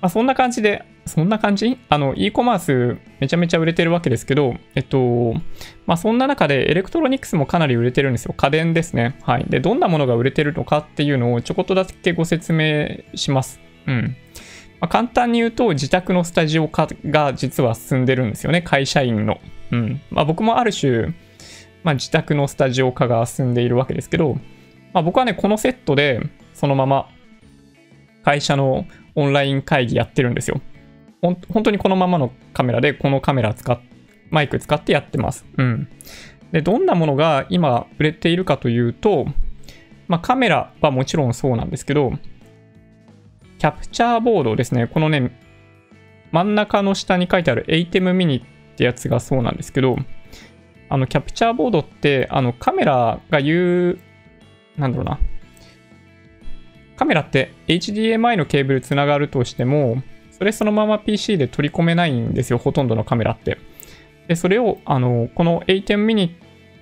[0.07, 1.77] あ、そんな感じで、そんな感じ？
[1.89, 5.33] あの、e コマースめちゃめちゃ売れてるわけですけど、えっと、
[5.85, 8.33] まあ、そんな中でエレクトロニクスもかなり売れてるんですよ。
[8.35, 9.17] 家電ですね。
[9.23, 9.45] はい。
[9.47, 13.59] で、どんなものが売れてるのかっていうのをちょこっとだけご説明します。
[13.85, 14.15] うん。
[14.79, 18.61] まあ、簡単に言うと、自宅のスタジオ化が実は進んでるんですよね。
[18.61, 19.39] 会社員の。
[19.71, 20.01] うん。
[20.11, 21.13] まあ、僕もある種、
[21.83, 24.35] まあ、自宅のスタジオ化が進んでいるわけですけど、
[24.93, 26.21] まあ、僕はね、このセットで、
[26.53, 27.09] そのまま
[28.23, 28.85] 会社の
[29.15, 30.59] オンライン会議やってるんですよ。
[31.21, 33.79] 本当にこのままのカメラで、このカメラ使っ、
[34.29, 35.45] マイク使ってやってます。
[35.57, 35.89] うん。
[36.51, 39.25] で、どんなものが今売れているかというと、
[40.07, 42.13] まあ、カメラはもちろんそうなんですけど、
[43.59, 44.87] キャプチャーボードですね。
[44.87, 45.31] このね、
[46.31, 48.45] 真ん中の下に書いてある ATEM mini っ
[48.75, 49.97] てやつがそうなんですけど、
[50.89, 53.99] あの、キャプチャーボードって、あの、カメラが言う、
[54.77, 55.19] なんだろうな。
[56.95, 60.01] カメラって HDMI のケーブルつながるとしても、
[60.37, 63.57] それそのまま PC で取り込めないんですよ、ほとんどのカメラって。
[64.27, 66.31] で、それを、あの、この A10 mini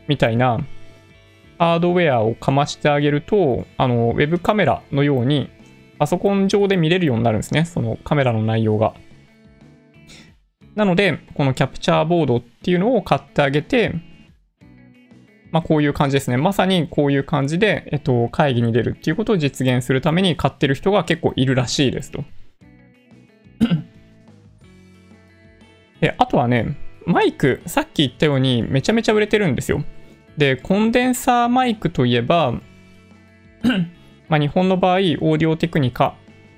[0.08, 0.66] みたいな
[1.58, 5.50] ハードウェアをかましてあげると、あの、ウェブカメラのように、
[5.98, 8.94] パソコン上で見れるようになるんですね、そのカメラの内容が。
[10.76, 13.94] なので、このキャプチャーボードっていうのを買ってあげて、
[15.52, 16.36] まあ、こういう感じですね。
[16.36, 22.26] まさにこういう感じで、えっと、会議に出るっていうことを実現するために買ってる人が結構いるらしいですと。
[26.02, 29.84] で、あとはね、マイク、さっき言ったようにめちゃめちゃ売れてるんですよ。
[30.38, 32.60] で、コンデンサーマイクといえば、
[34.28, 36.16] ま、日本の場合、オーディオテクニカ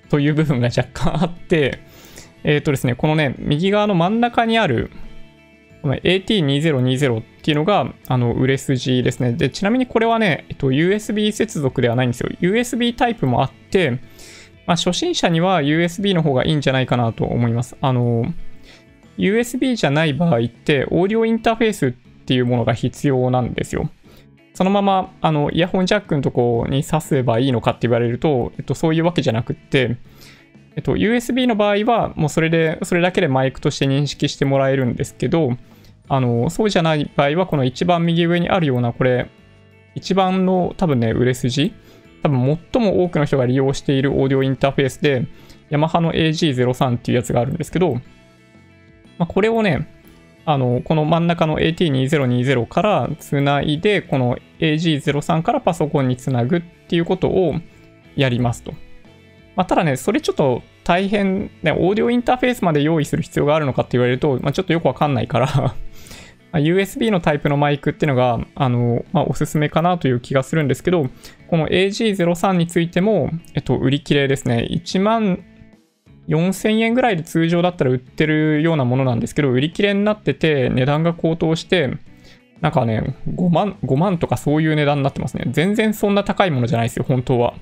[0.09, 1.79] という部分が若干あって、
[2.43, 4.89] えっ、ー、とですね、このね、右側の真ん中にある、
[5.81, 9.33] この AT2020 っていうのが、あの、売れ筋ですね。
[9.33, 12.29] で、ちなみにこれはね、えっと、USB 接続ではないんですよ。
[12.41, 13.99] USB タイプもあって、
[14.67, 17.77] まあ、初心者には USB の方がいいんじゃないかなと思います。
[17.81, 18.25] あの、
[19.17, 23.89] USB じゃない場合って、オーディオインターフェースっていうものが必要なんですよ。
[24.53, 29.97] そのまま、あの、イヤホンジャックのとこに挿せばいいのかって言われると、えっと、そういうわけじゃなくって、
[30.75, 35.51] えっと、USB の場合は、もうそれで、それだけでマイクとして認識してもらえるんですけど、
[36.09, 39.29] あの、そうじゃない場合は、この一番右上にあるような、これ、
[39.95, 41.73] 一番の多分ね、売れ筋、
[42.23, 45.27] 多分最も多くの人が利用しているオーディオインターフェースで、
[45.69, 48.01] ヤマハの AG03 っていうやつがあるんですけど、ま
[49.19, 49.87] あ、これをね、
[50.45, 57.55] あの、この真ん中の AT2020 からつないで、この AG03 からパソコンにつなぐっていうことを
[58.15, 58.73] やりますと。
[59.55, 65.75] まあ、ただね、それちょっと大変、ね、オーディオインターフェースまで用意する必要があるのかって言われると、まあ、ちょっとよくわかんないから
[66.59, 71.09] USB のタイプのマイクっていうのが、あの、まあ、おすすめかなという気がするんですけど、
[71.47, 74.67] この AG03 についても、えっと、売り切れですね。
[74.69, 75.43] 1万
[76.27, 81.97] 4000円ぐらいで通常だったら売ってるようなものなんですけど、売り切れになってて、値段が高騰して、
[82.61, 85.45] なんかね、5万、5万とかそういう値段になってますね。
[85.51, 87.53] 全然そんな高いものじゃないですよ、本当は。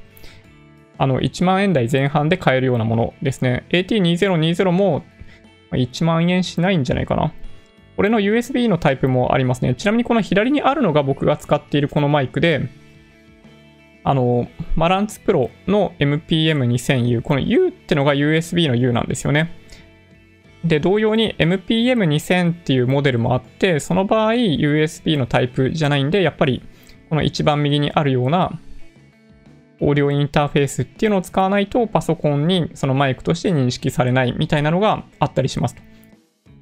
[0.98, 3.66] あの、1万円台前半で買えるようなものですね。
[3.70, 5.04] AT2020 も
[5.72, 7.34] 1万円しないんじゃないかな。
[7.96, 9.76] これの USB のタイプもありますね。
[9.76, 12.70] ちなみにこの左にあるのが僕が使っているこのマイクで、
[14.04, 17.22] あの、マランツプロの MPM2000U。
[17.22, 19.52] この U ってのが USB の U なんですよね。
[20.64, 26.62] で、同様に MPM2000 っていうモデルもあって、その場合 USB のタイプじゃないんで、やっぱり
[27.10, 28.60] この一番右にあるような
[29.80, 35.76] オーディオインターフェースっていうのを使わないとパソコンにそのマイクとして認識されないみたいなのがあったりします。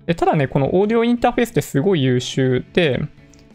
[0.06, 3.02] でただね、このオーディオインターフェースってすごい優秀で、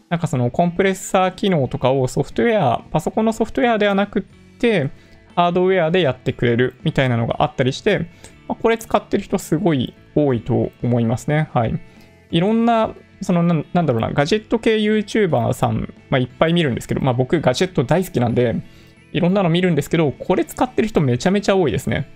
[0.09, 4.21] なんかそのコンプレッサー機能とかをソフトウェア、パソコンのソフトウェアではなくっ
[4.57, 4.89] て、
[5.35, 8.09] ハードウェアでやってくれるみたいなのがあったりして、
[8.47, 11.49] まあ、これ使ってる人すごい多いと思いますね。
[11.53, 11.79] はい。
[12.31, 12.91] いろんな、
[13.21, 18.55] そのな、なんだろうな、ガジェット系 YouTuber さん、まあ、いっぱい見るんですけど、まあ僕ガジェット大好きなんで、
[19.11, 22.09] いろんなの見るんですけど、これ使ってる人めちゃめちゃ多いですね。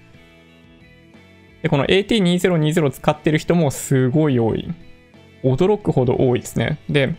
[1.64, 4.70] で、この AT2020 使ってる人もすごい多い。
[5.44, 6.78] 驚くほど多いですね。
[6.90, 7.16] で、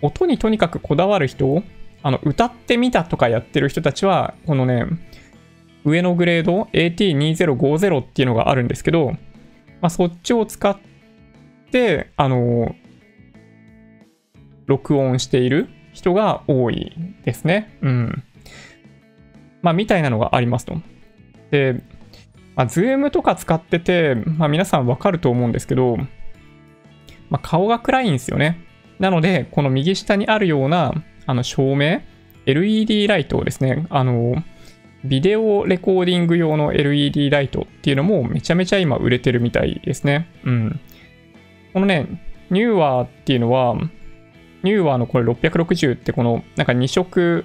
[0.00, 1.62] 音にとにかくこだわる人、
[2.02, 4.86] あの、歌ってみたとかやってる人たちは、このね、
[5.84, 9.12] 上のグレード AT2050 っていうのがあるんですけど、
[9.80, 10.78] まあ、そっちを使っ
[11.72, 12.74] て、あの、
[14.66, 16.92] 録音している人が多い
[17.24, 17.76] ですね。
[17.82, 18.24] うん。
[19.60, 20.76] まあ、みたいなのがありますと。
[21.50, 21.82] で、
[22.54, 25.96] まあ、Zoom とか使ってて、まあ、皆さんわかると思うんですけど、
[27.30, 28.60] まあ、顔が暗いんですよね。
[28.98, 30.92] なので、この右下にあるような、
[31.26, 32.02] あの、照明、
[32.46, 34.42] LED ライトをですね、あの、
[35.04, 40.28] ビデオレコーディング用の LED ライトっていうのもめちゃめちゃ今売れてるみたいですね。
[40.44, 40.80] うん。
[41.72, 42.06] このね、
[42.50, 43.76] ニューワーっていうのは、
[44.62, 47.44] ニューワーのこれ660ってこのなんか2色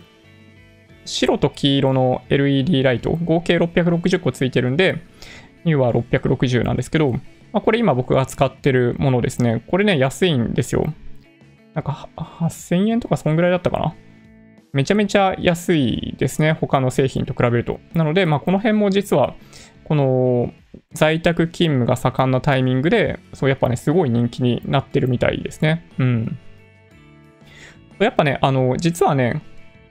[1.07, 5.01] 白と黄色の LED ライト、合計660個ついてるんで、
[5.63, 7.19] ニューは660なんですけど、ま
[7.59, 9.63] あ、これ今僕が使ってるものですね。
[9.67, 10.85] これね、安いんですよ。
[11.73, 13.95] なんか8000円とかそんぐらいだったかな。
[14.73, 16.51] めちゃめちゃ安いですね。
[16.53, 17.79] 他の製品と比べると。
[17.93, 19.33] なので、まあ、この辺も実は、
[19.85, 20.51] この
[20.91, 25.87] 在宅勤務が盛んなタイミングで、そうやっぱね、すごい人気になってるみたいですね。
[25.97, 26.37] うん。
[27.99, 29.41] やっぱね、あの、実はね、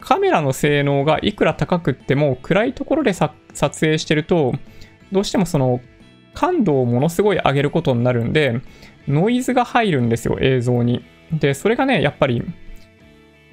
[0.06, 4.52] カメラの性能がいくら高くっても暗いところで撮影してると
[5.10, 5.80] どうしてもその
[6.32, 8.60] 感度をものすごい上げることになるんで
[9.08, 11.04] ノイズが入るんですよ映像に。
[11.32, 12.44] でそれがねやっぱり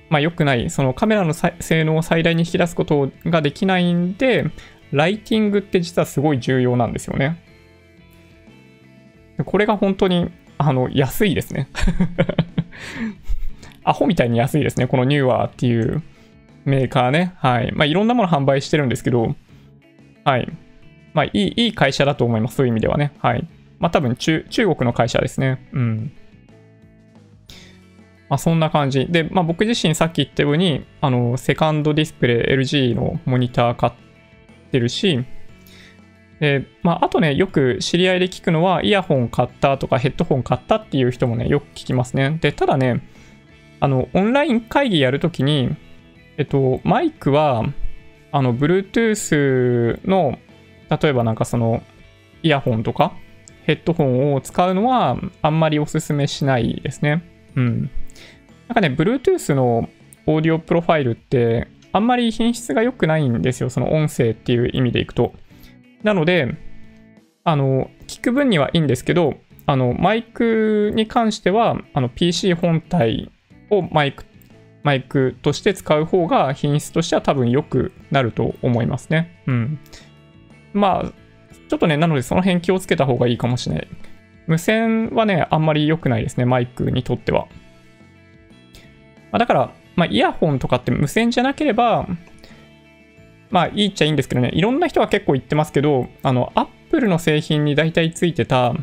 [0.10, 0.70] まあ良くない。
[0.70, 4.52] そのカメラの性能を最大に引き出すことができないんで
[4.92, 7.42] ライティングって実はすごい重要なんですよね。
[9.44, 10.30] これが本当に
[10.60, 11.68] あの安いですね。
[13.84, 16.04] アホみたいに安いですねこのニューワーっていう。
[16.66, 17.34] メーカーね。
[17.38, 17.72] はい。
[17.74, 19.36] まあ、いろんなもの販売してるんですけど、
[20.24, 20.52] はい。
[21.14, 22.56] まあ、いい、いい会社だと思います。
[22.56, 23.14] そういう意味ではね。
[23.20, 23.48] はい。
[23.80, 25.68] まあ、多分中、中国の会社ですね。
[25.74, 26.12] うん。
[28.30, 29.08] まあ、そんな感じ。
[29.08, 33.94] で、まあ、僕自身さっき言ったように、あの、セカンドディスプレイ LG のモニター買っ
[34.72, 35.24] てるし、
[36.40, 42.38] で、まあ、あとね、よく知り合いで聞くのは、イヤホン買ったとかヘッドホン買ったっていう人もね、よく聞きますね。
[42.42, 43.02] で、ただね、
[43.80, 45.76] あの、オンライン会議やるときに、
[46.38, 47.64] えっと、マイクは、
[48.32, 50.40] あの、Bluetooth の、
[50.90, 51.84] 例えばなんかその、
[52.42, 53.14] イヤホンとか、
[53.66, 57.24] ヘッドホンを使うのは、あんまりおすすめしないですね。
[57.56, 57.82] うん。
[58.68, 59.90] なんかね、Bluetooth の
[60.26, 63.70] オーディオプロファイルって、あんまり品質が良くないんですよ。
[63.70, 65.34] その音声っていう意味でいくと。
[66.02, 66.56] なので、
[67.44, 73.32] あの、聞く分にはいいんですけど、あの、マイクに関しては、あの、PC 本体
[73.70, 74.26] をマイク
[74.84, 79.42] マイクとして使う方が品質としては多分良くなると思いますね。
[79.48, 79.80] うん。
[80.74, 81.12] まあ、
[81.70, 83.88] ちょっとね、なのでその辺気をつけた方がいいかもしれない。
[84.46, 87.48] 無線はね、あんまり良くないですね、マイクにとっては。
[89.32, 92.08] まあ、だから、まあ、イヤホンとかって無線じゃなければ、
[93.50, 98.74] まあ、いいっちゃいいんですけどね、いろんな人は結構言ってますけど、あの、アップルの製品に大体ついてた、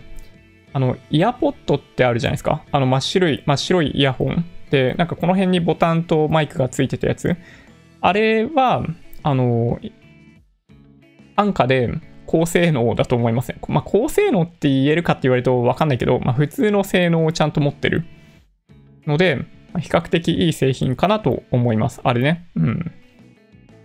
[0.72, 2.62] あの、イヤポッドってあるじゃないですか。
[2.70, 4.44] あの、真っ白い、真っ白いイヤホン。
[4.70, 7.36] で、なんかこの辺にボタンとマイクがついてたやつ。
[8.00, 8.84] あれは、
[9.22, 9.78] あの、
[11.36, 11.90] 安価で
[12.26, 13.60] 高性能だと思いません。
[13.68, 18.04] まあ、高性能って言えるかって言われるとわかんないけど、まあ、普通の性能をちゃんと持ってる
[19.06, 19.44] ので、
[19.78, 22.00] 比較的いい製品かなと思います。
[22.04, 22.46] あれね。
[22.56, 22.92] うん。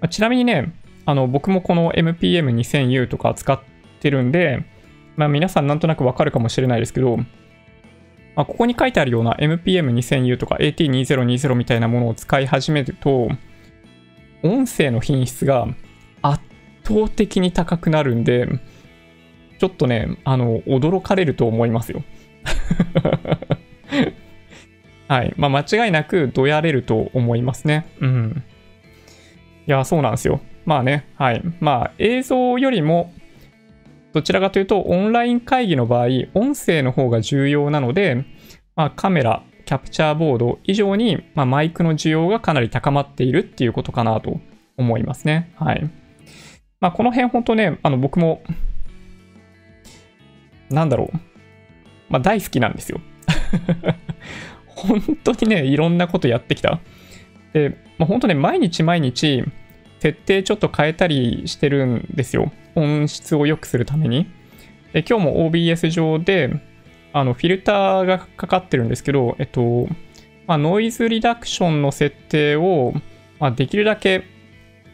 [0.10, 0.74] ちなみにね、
[1.06, 3.60] あの、僕もこの MPM2000U とか使っ
[4.00, 4.64] てるんで、
[5.16, 7.18] まあ、皆さんなんとなくわかるかもしれないですけど、
[8.36, 13.30] まあ、ここに書いてあるような MPM2000U とか AT2020 みたいなものを使い始めると、
[14.44, 15.68] 音声の品質が
[16.22, 16.42] 圧
[16.84, 18.48] 倒的に高くなるんで、
[19.60, 22.04] ちょっとね、あの、驚かれると思いますよ。
[25.08, 25.34] はい。
[25.38, 27.86] まあ、間違いなくどやれると思いますね。
[28.02, 28.44] うん。
[29.68, 30.42] いや、そうなんですよ。
[30.66, 31.44] まあね、はい。
[31.60, 33.14] まあ、映像よりも、
[34.16, 38.24] どちらかというと、オンライン会議の場合、音声の方が重要なので、
[38.78, 44.40] まあ、カメラ、キャプチャーボード以上に、まあ、マイクの需要がかなり高まっているっていうことかなと
[44.78, 45.54] 思いますね。
[45.58, 45.92] はい。
[46.80, 48.42] まあ、この辺本当ね、あの僕も、
[50.70, 51.18] なんだろう。
[52.08, 53.02] まあ、大好きなんですよ。
[54.68, 56.80] 本当にね、いろんなことやってきた。
[57.52, 59.44] で、まあ、本当ね、毎日毎日、
[60.06, 62.52] 設定ちょっと変えたりしてるんですよ。
[62.76, 64.28] 音質を良くするために。
[64.94, 66.62] で今日も OBS 上で、
[67.12, 69.88] あの、フィルターがかかってるんですけど、えっと、
[70.46, 72.94] まあ、ノイズリダクションの設定を、
[73.40, 74.26] まあ、できるだけ、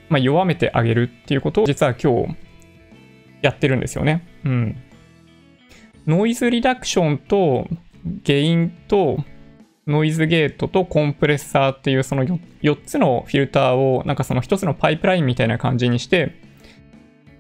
[0.08, 2.38] まあ、弱めてあげるっていうことを実は今日
[3.42, 4.26] やってるんですよね。
[4.46, 4.78] うん。
[6.08, 7.68] ノイズリダクションと
[8.24, 9.26] ゲインと
[9.92, 16.36] ノイズゲートとコンプレッサーっていうその 4, 4つのフィルターをなんかその1つのパイプラインみたいな感じにして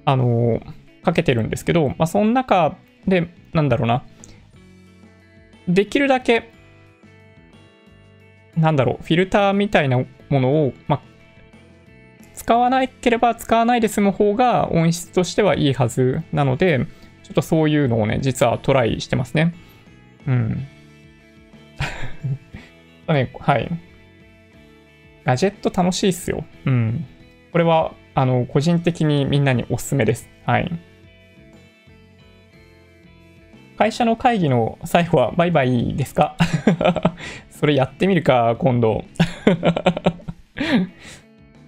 [0.05, 4.03] あのー、かけてるんですけど、まあ、その中でなんだろうな。
[5.67, 6.51] できるだけ
[8.55, 11.01] なんだろうフィルターみたいなものを、まあ、
[12.33, 16.87] 使わなければ使わないで済む方が音質としてはいいはずなので
[17.23, 19.53] ちょっとそういうのをね実はトライしてますね。
[20.27, 20.67] うん。
[23.07, 23.69] ね、 はい。
[25.23, 26.43] ガジェット楽しいっすよ。
[26.65, 27.05] うん。
[27.51, 30.29] これは、あの、個人的にみんなにおすすめです。
[30.45, 30.71] はい。
[33.77, 36.35] 会社の会議の最後はバイバイですか？
[37.49, 39.05] それやってみるか、今度。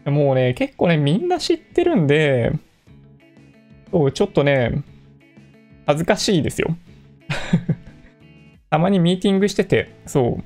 [0.06, 2.52] もうね、結構ね、みんな知ってるんで、
[3.92, 4.84] そう、ちょっとね、
[5.86, 6.76] 恥ずかしいですよ。
[8.74, 10.44] たまにミーティングしてて、そう、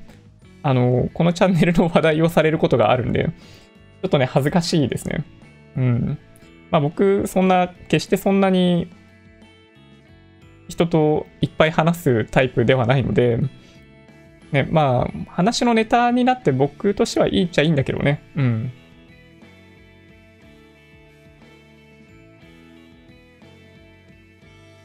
[0.62, 5.24] あの、このチャンネルの話題をされることがあるんで、ちょっとね、恥ずかしいですね。
[5.78, 6.18] うん。
[6.70, 8.90] まあ僕、そんな、決してそんなに
[10.68, 13.38] 人といっぱい話すタイプではないので、
[14.52, 18.22] ね、まあ、話のネタになって僕としてはいいっちゃいいんだけどね。
[18.36, 18.72] うん。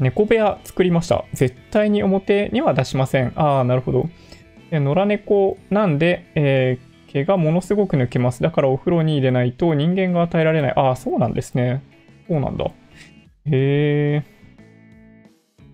[0.04, 1.26] 猫部屋作りました。
[1.34, 3.34] 絶対に表には出しません。
[3.36, 4.10] ああ、なるほど。
[4.72, 8.42] 野良猫なんで、えー、毛がものすごく抜けます。
[8.42, 10.74] だからお風呂に入れないと人間が与えられない。
[10.76, 11.84] ああ、そうなんですね。
[12.28, 12.66] そうなんだ。
[12.66, 12.72] へ
[13.46, 14.24] え。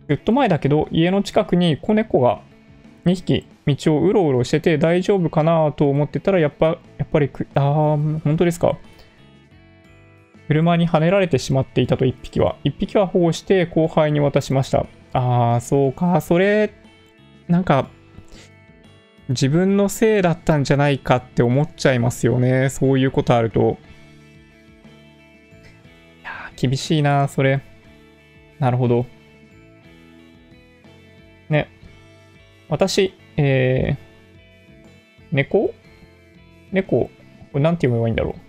[0.08, 2.42] ずっと前だけど、家の近くに子猫が
[3.06, 8.78] 2匹道をうろうろしてて大丈夫かなと思ってたら、やっぱ、やっぱりああ、本当ですか。
[10.50, 12.56] 車にはねられてしまっていたと1匹は。
[12.64, 14.88] 1匹は保護して後輩に渡しました。
[15.14, 16.22] ああ、そうか。
[16.22, 16.74] それ、
[17.48, 17.88] なんか、
[19.30, 22.70] 自分のせいだったんじゃないかって思っちゃいますよね。
[22.70, 23.78] そういうことあると。
[26.22, 27.62] いや厳しいな、それ。
[28.58, 29.06] なるほど。
[31.48, 31.70] ね。
[32.70, 35.76] 私、えー、猫？
[36.72, 37.10] 猫、こ
[37.54, 38.49] れなんて読めばいいんだろう。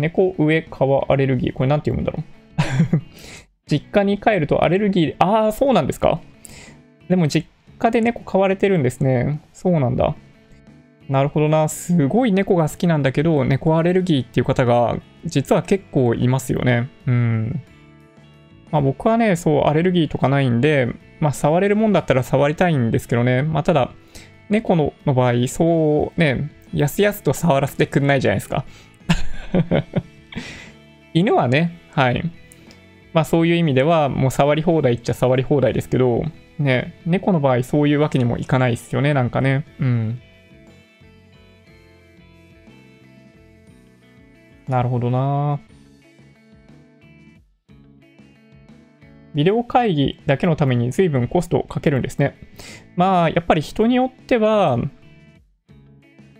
[0.00, 0.66] 猫上皮
[1.08, 1.52] アレルギー。
[1.52, 2.24] これなんて読むんだろ
[2.96, 3.02] う。
[3.70, 6.20] 実家に帰るとアレルギー、ああ、そうなんですか
[7.08, 7.48] でも実
[7.78, 9.40] 家で猫飼われてるんですね。
[9.52, 10.16] そうなんだ。
[11.08, 11.68] なるほどな。
[11.68, 16.88] すごい猫が好きなんだけど、猫アレルギーっていう方が実は結構いますよね。
[17.06, 17.62] うん。
[18.70, 23.42] まあ僕はね、そう、アレルギーとかないんで、まあ触れるもんだったら触りたいんですけどね。
[23.42, 23.90] まあただ、
[24.48, 28.64] 猫のの場合、そうね、やすやすと触らせてくんないじゃないですか。
[31.14, 32.22] 犬はね、はい。
[33.12, 36.24] まあそういう意味では、もう触り放題っちゃ触り放題ですけど、
[36.58, 39.64] ね、猫の場合そういうわけにもいかないですよね、なんかね。
[39.80, 40.20] うん。
[44.68, 45.58] なるほどな
[49.34, 52.36] ビデオ会議だけのために随分コストをかけるんですね。
[52.96, 54.78] まあ、やっぱり人によっては、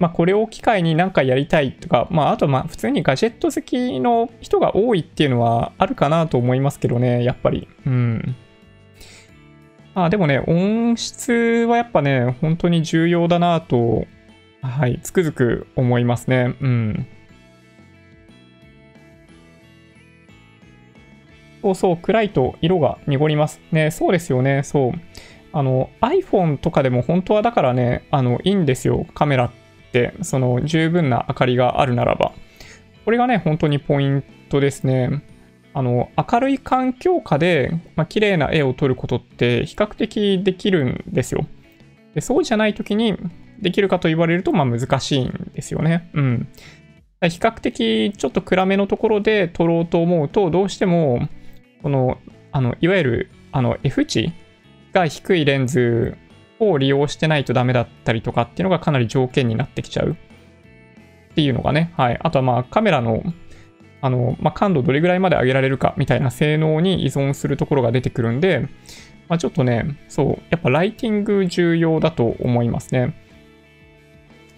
[0.00, 7.68] まあ、これを機会に何かやりたいとか、まあ、あとまあ普通にガジェット好きの人が多いっていうのはあるかなと思いますけどね、やっぱり。
[7.86, 8.36] うん。
[9.94, 11.32] あでもね、音質
[11.68, 14.06] はやっぱね、本当に重要だなと、
[14.62, 16.56] はい、つくづく思いますね。
[16.62, 17.06] うん。
[21.60, 23.60] そうそう、暗いと色が濁ります。
[23.70, 24.92] ね、そうですよね、そう。
[25.52, 29.59] あの、iPhone とかでも本当はだからね、あの、いいんですよ、カメラって、
[30.22, 32.32] その十分な明かりがあるならば。
[33.04, 35.22] これがね、本当にポイントですね。
[35.72, 41.46] あの、明るい環境下で、まあ、綺麗な絵を撮ることって比較的できるんですよ。
[42.14, 43.16] でそうじゃない時に
[43.60, 46.10] できるかと言われると、まあ難しいんですよね。
[46.14, 46.48] うん。
[47.22, 51.28] 比較的ちょっと暗めのところで撮ろうと思うと、どうしても、
[51.82, 52.18] この、
[52.52, 54.32] あの、いわゆる、あの、F 値
[54.92, 56.16] が低いレンズ
[56.60, 62.18] を利用してないとダメだったりとかっていうのがかなり条件になってきちゃうっていうのがね、はい。
[62.20, 63.22] あとはまあカメラの
[64.02, 68.68] あの、まあ、感度どれぐらいまで上げられるかみたいな性能に依存するところが出てくるんで、
[69.28, 73.14] まあ、ちょっとね、そう、やっぱライティング重要だと思いますね。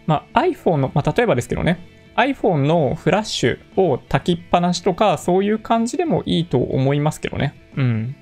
[0.06, 1.78] まあ、iPhone の、まあ、例えばですけどね、
[2.16, 7.54] iPhone のフラッシュを炊きっぱなしとか、そういう感じでもいいと思いますけどね。
[7.76, 8.16] うん。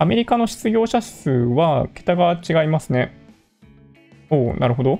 [0.00, 3.14] アメリカの失業者数は桁が違いますね。
[4.30, 4.98] おお、なるほど。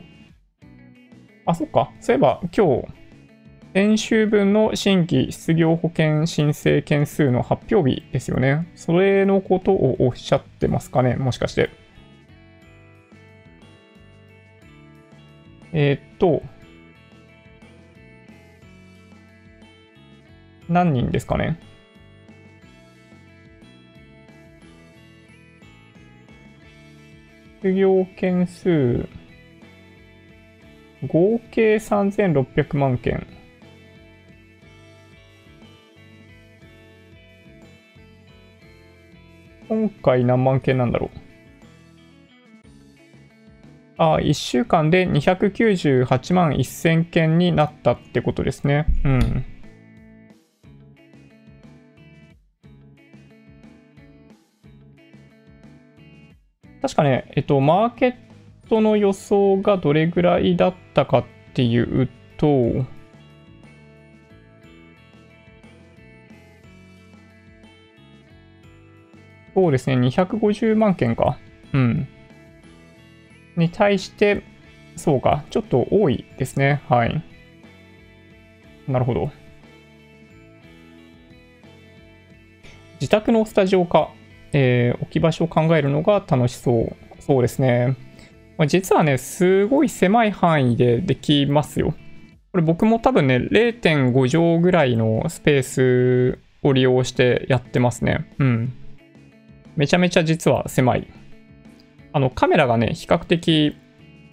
[1.46, 1.90] あ、そっか。
[2.00, 2.88] そういえば今日、
[3.72, 8.70] 先週分の新規失業保険申請件数の発表日ですよね。
[8.74, 11.70] それのことをおっしゃってますかねもしかして。
[15.72, 16.42] えー、っと、
[20.68, 21.58] 何人ですかね
[27.62, 29.06] 失業件数、
[31.06, 33.26] 合計3600万件。
[39.68, 41.18] 今回何万件なんだろう？
[43.98, 48.86] ああ、1週間で298万1000件になったってことですね。
[49.04, 49.44] うん。
[56.90, 58.14] 確かね、えっと、マーケッ
[58.68, 62.84] トの予想がどれぐらいだったかっていうと、
[69.54, 71.38] そうですね、250万件か。
[71.72, 72.08] うん。
[73.56, 74.42] に対して、
[74.96, 76.82] そうか、ちょっと多いですね。
[76.88, 77.22] はい。
[78.88, 79.30] なるほど。
[82.94, 84.10] 自宅のスタジオか、
[84.52, 86.96] えー置き場所を考えるのが楽しそう。
[87.20, 87.96] そうですね。
[88.58, 91.94] まあ実はね、すごい狭い範囲でできますよ。
[92.52, 98.28] これ僕も多分ね、0.5畳ぐらいのスペースを利用してやってますね。
[98.38, 98.72] うん。
[99.76, 101.06] めちゃめちゃ実は狭い。
[102.12, 103.76] あの、カメラがね、比較的、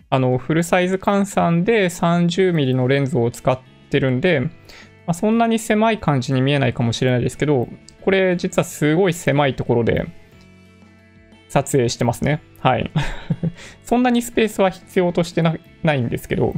[0.09, 4.49] あの、フルサイズ換算で 30mm のレンズを使ってるんで、ま
[5.07, 7.67] あ、そんなに狭い感じに見えないかもしれないですけど、
[8.07, 10.05] これ実はすごい狭いところで
[11.49, 12.41] 撮影してますね。
[12.61, 12.89] はい。
[13.83, 16.53] そんなにスペースは必要としてなないんですけど、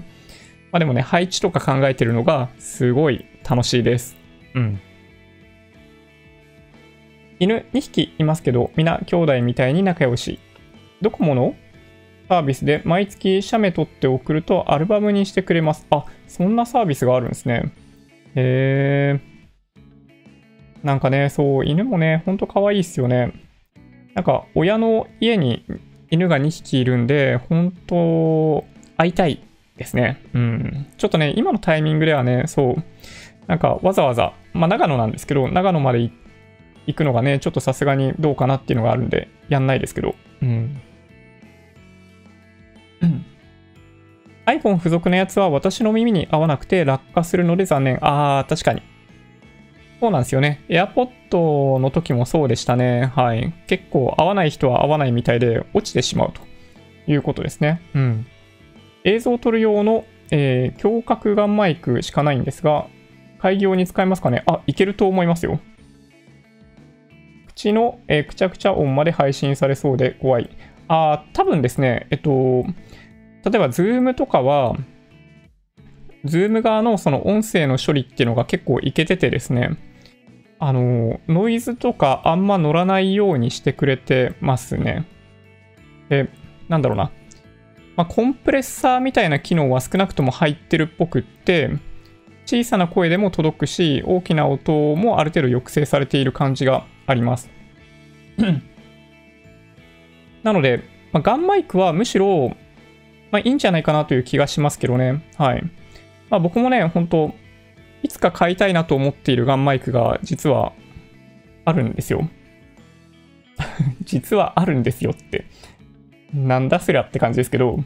[0.71, 4.15] まあでもね、配置とか考えてるのがすごい楽しいです。
[4.53, 4.79] うん。
[7.39, 10.37] 犬2匹いますけど、皆兄弟みたいに仲良し。
[11.01, 11.55] ドコモの
[12.27, 15.87] サービスで毎月写メ撮って送るとアルバムにしてくれます。
[15.89, 17.71] あ、そんなサービスがあるんですね。
[18.35, 19.28] へー。
[20.83, 23.33] なんかね、そう、犬もね、ほんと可愛いっすよね。
[24.15, 25.65] なんか、親の家に
[26.09, 28.65] 犬が2匹いるんで、本当
[28.97, 29.41] 会いたい
[29.77, 30.21] ですね。
[30.33, 30.87] うん。
[30.97, 32.83] ちょっとね、今のタイミングではね、そう、
[33.47, 35.99] なんかわざわざ、まあ長野なんですけど、長野まで
[36.87, 40.15] 行くのがね、ちょっとさすがにどうかなっていうのがあるんで、やんないですけど。
[40.41, 40.81] うん。
[44.49, 47.99] iPhone 付属のやつは私の耳に合わなくて落下するので残念。
[48.01, 48.81] あー、確かに。
[49.99, 50.63] そうなんですよね。
[50.69, 53.11] AirPod の時もそうでしたね。
[53.15, 53.53] はい。
[53.67, 56.41] 結構合わない人は合わないみたいで落ちてしまうと
[57.11, 57.81] いうことですね。
[57.93, 58.25] うん。
[59.03, 62.87] 映像を撮る用の、えー強角眼マイクしかないんですが、
[63.39, 64.43] 開業に使えますかね？
[64.47, 65.59] あ、いけると思いますよ。
[67.47, 70.49] 口の、えーくちゃくちゃ音まで配信されそうで怖い。
[70.87, 72.63] あー、多分ですね、えっと、
[73.43, 74.75] 例えば Zoom とかは、
[76.25, 79.71] Zoom 側のその音声の処理っていうのが結構いけててですね、
[80.59, 85.07] あの、ノイズとかあんま乗らないようにしてくれてますね。
[86.09, 86.29] で、
[86.67, 87.11] なんだろうな。
[87.95, 91.71] まあ、コンプレッサーみたいな機能は少なくとも入ってるっぽくって、
[92.45, 97.49] 小さな声でも届くし、大きな音もある程度抑制されている感じがあります。
[100.43, 102.55] なので、まあ、ガンマイクはむしろ、
[103.31, 105.23] まあ、いいんじゃないかなという気がしますけどね。
[105.37, 105.63] はい。
[106.29, 107.33] まあ、僕もね、本当
[108.03, 110.73] いつか買いたいなと思っているガンマイクが実は
[111.65, 112.27] あるんですよ。
[114.03, 115.45] 実はあるんですよって。
[116.33, 117.77] なんだそりゃって感じですけど、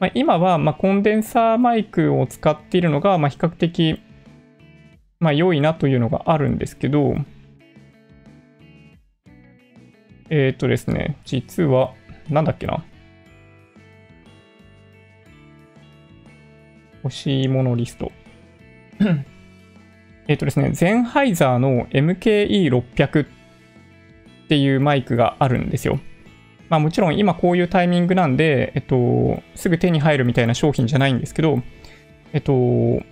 [0.00, 4.00] まあ、今はまあコンデンサーマイクを使っているのがまあ比較的
[5.20, 7.16] まあ良いなというのがあるんですけど、
[10.28, 11.94] えっ、とですね、実は、
[12.28, 12.84] なんだっけな。
[17.04, 18.10] 欲しいものリスト。
[20.28, 23.26] えっとですね、ゼンハイザーの MKE600 っ
[24.48, 26.00] ていうマイクがあるんですよ。
[26.68, 31.62] まあもちろん今こういうタイミングなんで、えっと、すぐ手に入るみたいな商品じゃないんですけど、
[32.32, 33.02] えっと、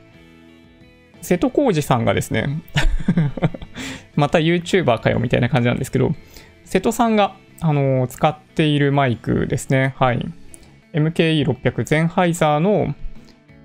[1.22, 2.62] 瀬戸康史さんがですね、
[4.16, 6.14] また YouTuber かよみたいな感じなんですけど、
[6.64, 9.94] 瀬戸さんが、あの使っているマイクですね。
[9.98, 10.26] はい。
[10.92, 12.94] MKE600 ゼンハイザーの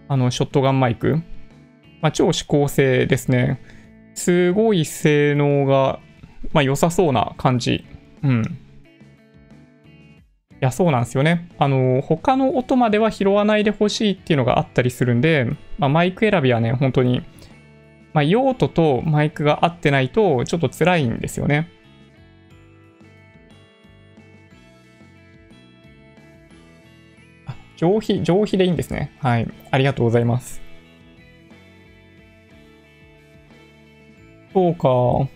[0.07, 1.21] あのショットガンマイク。
[2.01, 3.59] まあ、超指向性ですね。
[4.15, 5.99] すごい性能が、
[6.53, 7.85] まあ、良さそうな感じ。
[8.23, 8.59] うん。
[10.61, 11.49] いや、そうなんですよね。
[11.57, 15.45] あの、他の音までは拾わないでほしいっていうのがあったりするんで、
[15.77, 17.21] まあ、マイク選びはね、本当に、
[18.13, 21.69] まあ、用途とマイクが合ってないと、ちょっと辛いんですよね。
[27.45, 29.15] あ上皮、上皮でいいんですね。
[29.19, 29.47] はい。
[29.71, 30.68] ありがとうございます。
[34.53, 35.29] そうか。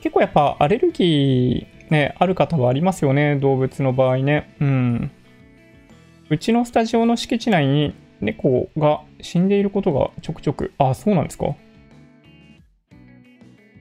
[0.00, 4.54] 結構やっぱアレルギーね、ある方はありますよね、動物の場合ね。
[4.60, 5.10] うん。
[6.30, 10.72] うちのスタジオの敷地内に猫が死んでいることがちょくちょく。
[10.78, 11.54] あ、そうなんですか。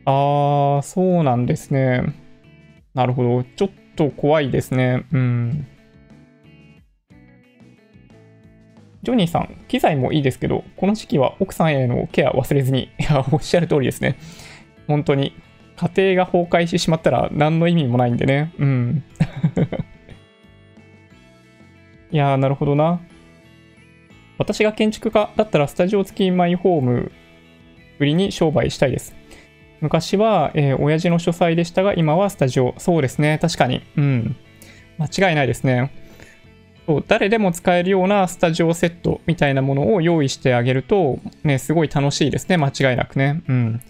[0.05, 2.03] あー、そうなんですね。
[2.93, 3.43] なるほど。
[3.43, 5.05] ちょっと怖いですね。
[5.11, 5.67] うん。
[9.03, 12.90] ジョニーさん、機材もいいですけど、この時期は奥さんへのケア忘れずに。
[12.99, 14.15] いや、おっしゃる通りですね。
[14.88, 15.34] 本当に。
[15.76, 18.52] 家庭が崩壊してしまったら何の意味もないんでね。
[18.57, 19.03] うん。
[22.11, 22.99] いやー、なるほどな。
[24.40, 27.11] 私が建築家だったらスタジオ付きマイホーム
[27.99, 29.15] 売りに商売したいです。
[29.82, 32.74] 昔は、えー親父の書斎でしたが、今はスタジオ。
[32.80, 33.82] そうですね、確かに。
[33.95, 34.36] うん。
[34.98, 35.91] 間違いないですね。
[37.07, 42.57] 誰でも使えるようなスタジオセットみたいなものを用意してあげると、ね、すごい楽しいですね。
[42.57, 43.41] 間違いなくね。
[43.47, 43.81] うん。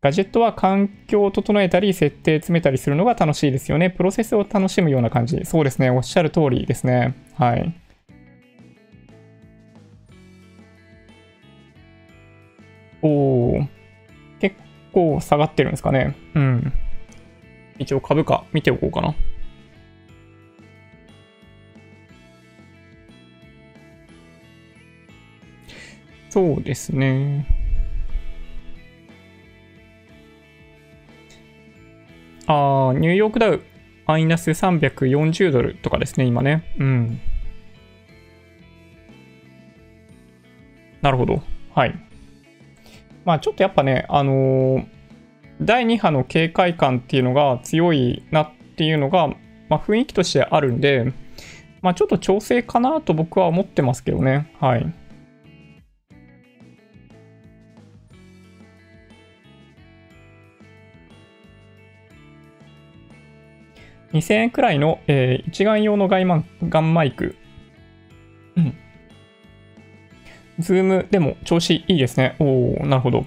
[0.00, 3.90] ガジェットは環境を整えたり、設定詰めたりするのが楽しいですよね。
[3.90, 5.44] プロセスを楽しむような感じ。
[5.44, 5.90] そうですね。
[5.90, 7.14] おっしゃる通りですね。
[7.34, 7.74] はい。
[13.00, 13.68] おー。
[14.40, 14.56] 結
[14.92, 16.16] 構下がってるんですかね。
[16.34, 16.72] うん。
[17.78, 19.14] 一応株価見ておこうかな。
[26.34, 27.46] そうですね。
[32.48, 33.62] ああ、ニューヨークダウ、
[34.08, 36.64] マイナス340ドルとかですね、今ね。
[36.80, 37.20] うん。
[41.02, 41.40] なるほど。
[41.72, 41.94] はい。
[43.24, 44.86] まあちょっとやっぱね、あのー、
[45.62, 49.28] 第2波の警戒感っていうのが強いなっていうのが、
[49.68, 51.12] まあ、雰囲気としてあるんで、
[51.80, 54.52] まあちょっと調整かなと僕は思ってますけどね。
[54.58, 55.03] はい。
[64.14, 67.36] 2000円くらいの、えー、一眼用のガイマンガンマイク。
[68.56, 68.74] うん。
[70.60, 72.36] Zoom でも調子いいですね。
[72.38, 73.26] おおなるほど。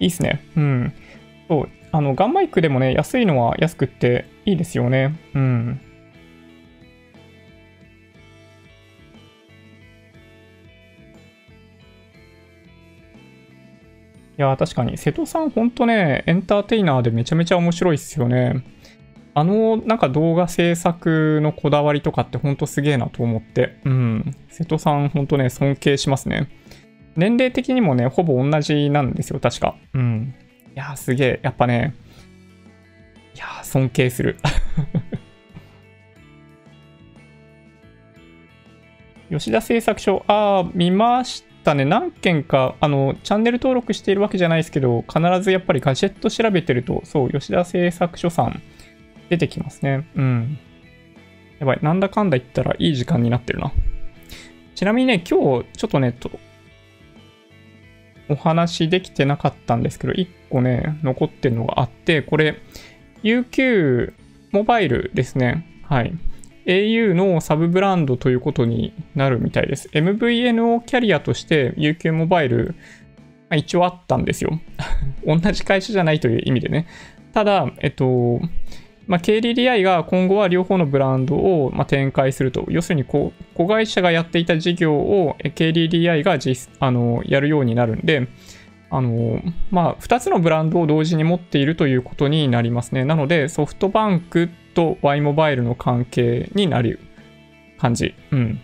[0.00, 0.44] いいっすね。
[0.56, 0.92] うん。
[1.48, 1.68] そう。
[1.92, 5.16] あの、ガンマイクでもね、安いのは安くっていいですよね。
[5.34, 5.80] うん。
[14.36, 18.62] いや、確かに、瀬戸さん、ほんとね、エンターテイナーでめちゃめちゃ面白いっすよね。
[19.38, 24.34] あの、なんか動画制作のこだわりとかってほんとすげえなと思って、うん。
[24.48, 26.48] 瀬戸さんほんとね、尊敬しますね。
[27.14, 29.76] 年齢的にもね、ほぼ同じなんですよ、確か。
[29.94, 30.34] うん。
[30.74, 31.38] いやすげえ。
[31.44, 31.94] やっぱね、
[33.36, 34.38] いや尊敬する。
[39.30, 41.84] 吉田製作所、ああ、見ましたね。
[41.84, 48.60] 何件か、あの、チャンネル登録しているわけじゃないですけど、必ずやっぱりガジェット調べてると、そう、吉田製作所さん、
[49.28, 50.08] 出てきますね。
[50.14, 50.58] うん。
[51.58, 51.78] やばい。
[51.82, 53.72] なんだかんだ言ったらいい時間になってるな。
[54.74, 56.30] ちなみにね、今日ちょっとね、と
[58.28, 62.56] お話できてなかったんですけど、1個ね、残ってるのがあって、これ、
[63.22, 64.12] UQ
[64.52, 65.66] モバイルですね。
[65.82, 66.12] はい。
[66.66, 69.88] au のサブブランドということになるみたいです。
[69.88, 72.74] MVNO キャリアとして UQ モバイル、
[73.48, 74.60] まあ、一応あったんですよ。
[75.26, 76.86] 同じ会社じゃないという意味でね。
[77.32, 78.40] ただ、えっと、
[79.08, 82.66] まあ、KDDI が今後は両方のブランドをま展開すると。
[82.68, 83.32] 要するに子
[83.66, 88.28] 会社がやっていた事業を KDDI が実あのやるようになるんで、
[88.90, 93.04] あのまあ、2つのブランドを同時に持っているということになりますね。
[93.04, 97.00] なので、ソフトバンクと Y モバイルの関係になる
[97.78, 98.14] 感じ。
[98.30, 98.60] うん。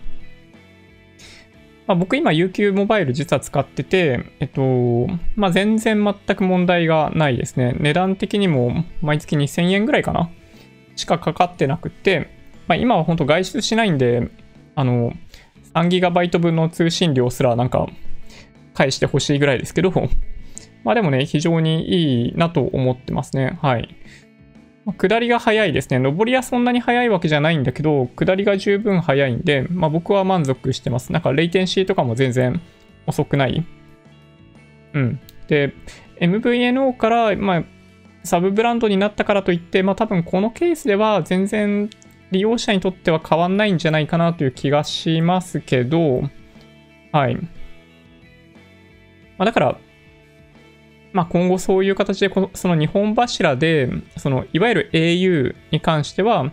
[1.86, 5.06] まあ、僕今 UQ モバイル実は使ってて、えっと、
[5.36, 7.74] まあ、全然全く問題がないですね。
[7.78, 10.30] 値段的にも毎月2000円ぐらいかな？
[10.96, 12.30] しかかかってなくて、
[12.66, 14.30] まあ、今は本当外出しないんで、
[14.74, 15.12] あの、
[15.74, 17.86] 3GB 分の通信量すらなんか
[18.74, 19.92] 返してほしいぐらいですけど、
[20.84, 23.58] まあでもね、非常にいいなと思ってますね。
[23.60, 23.94] はい。
[24.84, 25.98] ま、下りが早いですね。
[25.98, 31.12] 上りはそんなに早いわけじゃないんだけど、下りが十分早いんで、まあ、僕は満足してます。
[31.12, 32.60] なんか、レイテンシーとかも全然
[33.06, 33.64] 遅くない。
[34.92, 35.20] うん。
[35.48, 35.72] で、
[36.20, 37.64] MVNO から、まあ、
[38.22, 41.90] サブブランドになったからといって、まあ、多分このケースでは全然
[42.30, 46.22] 利用者にとっては変わんないんじゃないかなという気がしますけど、
[47.12, 47.36] はい。
[47.36, 47.42] ま
[49.38, 49.78] あ、だから、
[51.14, 56.50] まあ、今後そういう形でこの、その日本柱で、そのいわゆる au に関しては、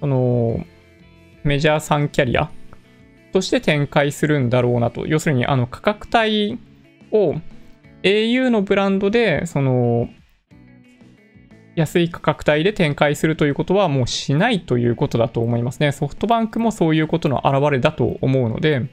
[0.00, 0.64] その
[1.44, 2.50] メジャー3キャリア
[3.34, 5.06] として展開するんだろうなと。
[5.06, 6.58] 要するに、あの価格帯
[7.12, 7.34] を
[8.02, 10.08] au のブランドで、その
[11.76, 15.92] 安い価格帯で展開するということはもうしないということだと思いますね。
[15.92, 18.86] ソフトバンクもそういうことの表れだと思うので、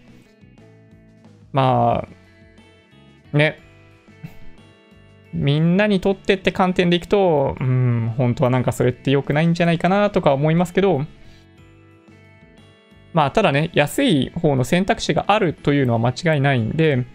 [1.53, 2.05] ま
[3.33, 3.61] あ、ね、
[5.35, 11.01] みんなにとってって観点でいくと、うん、本当はなんかそれって良くないんじゃないかなとか思いますけど、
[13.13, 17.05] まあ、ただね、安い方の選択肢があるというのは間違いないんで、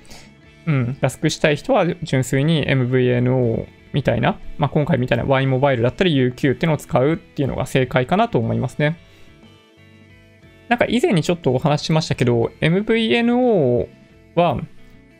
[0.66, 8.98] うん、安くしたい人は純粋に MVNO みたいな、まあ、今回みたいな Y モバイルだったり UQ っていうのを使うっていうのが正解かなと思いますね。
[10.68, 13.88] なんか以前にちょっとお話ししましたけど、MVNO
[14.36, 14.60] は、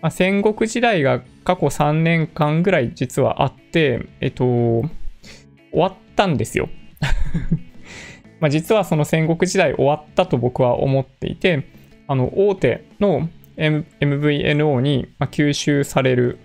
[0.03, 4.91] まあ、戦国時代が過去3年間ぐらい実はあって、えっと、終
[5.73, 6.69] わったんですよ。
[8.41, 11.65] まあ実はその戦国時代終わったと僕は思っていて、
[12.07, 16.39] あの、大手の MVNO に吸収される、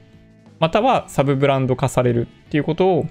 [0.59, 3.05] またはサブブランド化されるっていうことを、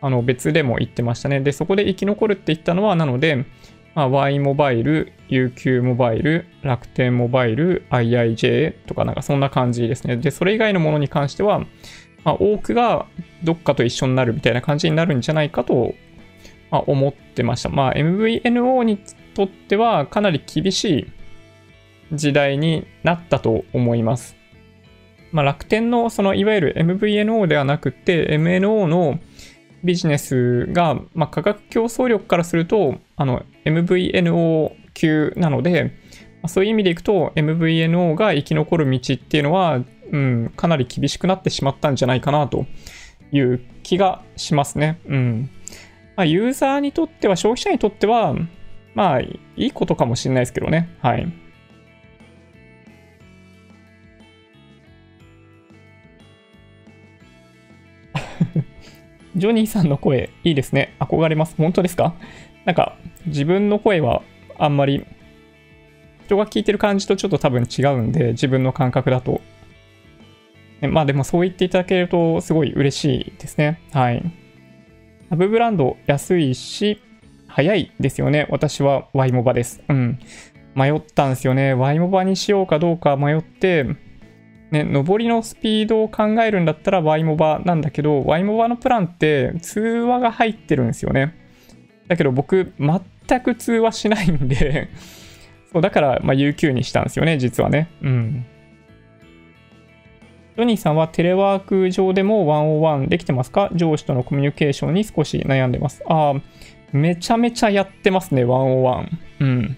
[0.00, 1.40] あの別でも言ってましたね。
[1.40, 3.46] で、そこで生き残るって言ったのは、なので、
[3.94, 10.16] まあ、Y モバイル、UQ モバイル、楽天モバイル、IIJ とかなんかそんな感じですね。
[10.16, 11.60] で、それ以外のものに関しては、
[12.24, 13.06] まあ、多くが
[13.44, 15.94] どっかと一緒になるみたいな感じになるんじゃないかと、
[16.70, 17.68] ま、思ってました。
[17.68, 18.98] まあ、MVNO に
[19.34, 21.12] とってはかなり厳しい
[22.12, 24.36] 時代になったと思います。
[25.30, 29.18] まあ、楽天のそのいわゆる MVNO ではなくて MNO の
[29.82, 35.92] ビジネスが、まあ、価格競争力からするとあの MVNO 級なので、
[36.46, 39.80] そういう意味でいくと MVNO が生き残る道っていうのは、
[40.12, 42.66] うん、かなり厳しくなってしまったんじゃないかなと
[43.32, 45.00] いう気がしますね。
[45.06, 45.50] うん
[46.16, 48.34] まあ、ユーザーにとっては消費者にとっては
[48.94, 50.88] まあいいことかもしれないですけどね。
[51.00, 51.26] はい。
[59.36, 60.94] ジョニーさんの声、いいですね。
[61.00, 61.56] 憧れます。
[61.56, 62.14] 本当ですか？
[62.64, 62.96] なんか、
[63.26, 64.22] 自分の声は
[64.58, 65.04] あんまり、
[66.26, 69.40] 人が聞いてる感じとちょっと多分違うんで、自分の感覚だと。
[70.80, 73.80] ね、まあでもそう言っていただけるとすごい嬉しいですね。
[73.92, 74.22] はい。
[75.30, 77.00] サブブランド安いし、
[77.46, 78.46] 早いですよね。
[78.50, 79.82] 私は Y モバです。
[79.88, 80.18] うん。
[80.74, 81.74] 迷ったんですよね。
[81.74, 83.84] Y モバにしようかどうか迷って、
[84.70, 91.43] ね、上りのスピードを考えるんだったら Y モバなんだけど、Y モバのプランって通話が入ってるんですよね。
[92.08, 94.88] だけど僕、全く通話しないんで
[95.72, 97.88] そうだから、まあ、UQ にしたんですよね、実はね。
[98.02, 98.46] うん。
[100.56, 103.70] ジョニーさんはテレワーク上でも101できてますか？
[103.74, 106.04] 上司とのコミュニケーションに少し悩んでます。
[106.06, 106.40] ああ、
[106.92, 109.08] めちゃめちゃやってますね、101。
[109.40, 109.76] うん。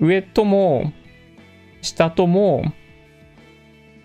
[0.00, 0.92] 上とも、
[1.82, 2.72] 下とも、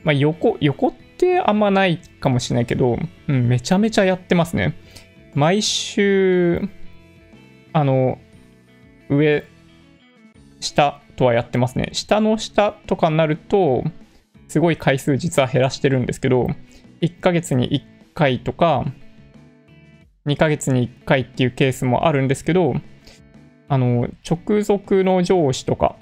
[0.03, 4.75] まあ、横、横ってあんまないかもしれないけど、うん、めちゃめちゃやってますね。
[5.33, 6.69] 毎週、
[7.75, 8.19] あの、
[9.09, 9.43] 上、
[10.61, 11.89] 下とはやってますね。
[11.91, 13.83] 下の下とかになると、
[14.47, 16.47] すごい回数実は減らしてるんですけど、
[17.01, 18.85] 1ヶ月に1回とか、
[20.25, 22.75] 2ヶ月に1回っていうケースもあるんですけど、
[23.67, 25.97] あの、直属の上司とか、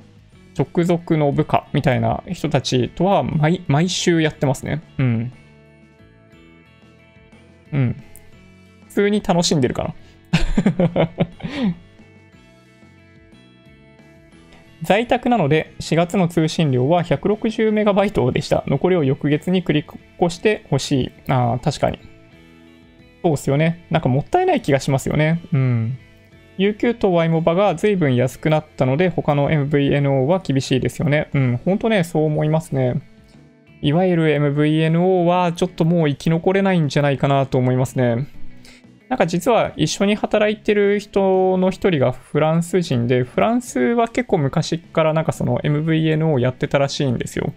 [0.55, 4.83] 直属の部下みたいな人たちとは毎毎週やってますね。
[4.99, 5.33] うん。
[7.73, 8.03] うん。
[8.89, 9.95] 普通に楽しんでるかな。
[14.83, 18.63] 在宅なので4月の通信量は 160MB でした。
[18.67, 19.85] 残りを翌月に繰り
[20.21, 21.11] 越してほしい。
[21.29, 21.99] ああ、確かに。
[23.23, 23.85] そうっすよね。
[23.89, 25.41] なんかもったいない気がしますよね。
[25.53, 25.97] うん。
[26.57, 31.29] UQ と YMOBA が随分安くなったので、他の MVNO は厳しいですよね。
[31.33, 33.01] うん、ほんとね、そう思いますね。
[33.81, 38.27] いわゆる MVNO はちょっともう生き残れないんじゃないかなと思いますね。
[39.13, 47.53] なんか実は一緒に働いてる人の一人がフランス人で、フランスは結構昔からなんかその MVNO をやってたらしいんですよ。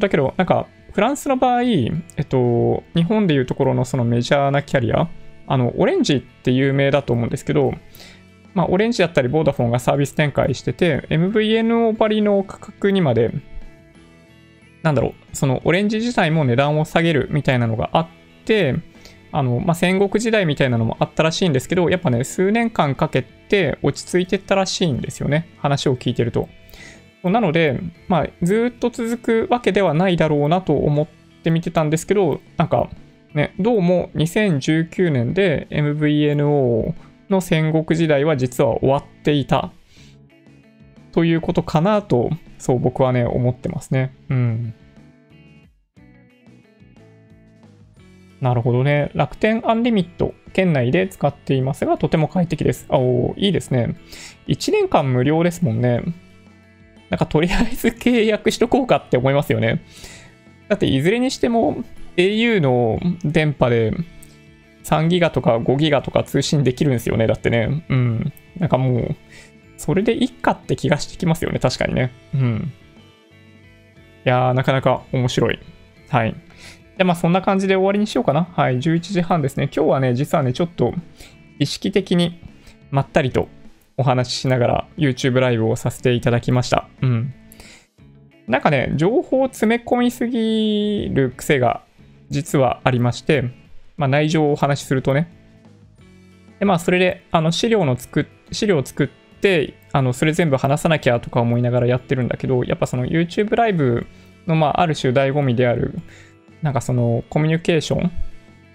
[0.00, 1.92] だけど、なんかフランスの場合、え
[2.22, 5.08] っと、日本でいうところのそのメジャーなキャリア、
[5.46, 7.72] あの、オレンジって有名だと思うんですけど、
[8.52, 13.30] まあ、オレンジだったり、ボーダフォンがサービス展開してて、MVNO 張りの価格にまで、
[14.82, 18.08] なんだろう、そのオレンジ自体も値段を下げるみたいなのがあっ
[18.44, 18.74] て、
[19.34, 25.48] あの、まあ、戦国時代みたいなのもあったらしいんですけど、やっぱね、数年間かけて落ち着いてったらしいんですよね。
[25.58, 26.48] 話を聞いてると。
[27.24, 31.06] なので、まあ、ずっと続くわけではないだろうなと思っ
[31.42, 32.88] て見てたんですけど、なんか、
[33.34, 36.94] ね、どうも2019年で MVNO
[37.28, 39.72] の戦国時代は実は終わっていた
[41.10, 44.14] ということかなと、そう僕はね、思ってますね。
[44.30, 44.74] うん。
[48.44, 49.10] なるほどね。
[49.14, 52.84] 楽天アンリミット、県内で使っていますが、とても快適です。
[52.90, 53.96] あおいいですね。
[54.48, 56.02] 1年間無料ですもんね。
[57.08, 59.82] なんかとりあえず契約しとこうかって思いますよね。
[60.68, 61.84] だっていずれにしても
[62.18, 63.94] au の電波で
[64.82, 67.26] 3ギガとか5ギガとか通信できるんですよね。
[67.26, 67.86] だってね。
[67.88, 68.32] うん。
[68.58, 69.16] なんかもう、
[69.78, 71.60] それでいいかって気がしてきますよね。
[71.60, 72.12] 確かにね。
[72.34, 72.72] うん。
[74.26, 75.58] いやー、なかなか面白い。
[76.10, 76.36] はい。
[76.96, 78.44] で、まあそんな感じで終わりにしようかな。
[78.44, 78.78] はい。
[78.78, 79.64] 11時半ですね。
[79.74, 80.94] 今日はね、実はね、ちょっと
[81.58, 82.40] 意識的に
[82.90, 83.48] まったりと
[83.96, 86.88] お話ししながら YouTube ライブをさせていただきました。
[87.02, 87.34] うん。
[88.46, 91.82] なんかね、情報を詰め込みすぎる癖が
[92.30, 93.50] 実はありまして、
[93.96, 95.30] まあ、内情をお話しするとね、
[96.58, 99.08] で、まあ、それで、あの、資料の作っ、資料を作っ
[99.40, 104.06] て、あの、それ全部話さなきゃとか思いながらやってるんだけど、やっぱその YouTube ライブ
[104.46, 105.94] の、まあ、ある種醍醐味である、
[106.64, 108.10] なんかその、コミュニケーション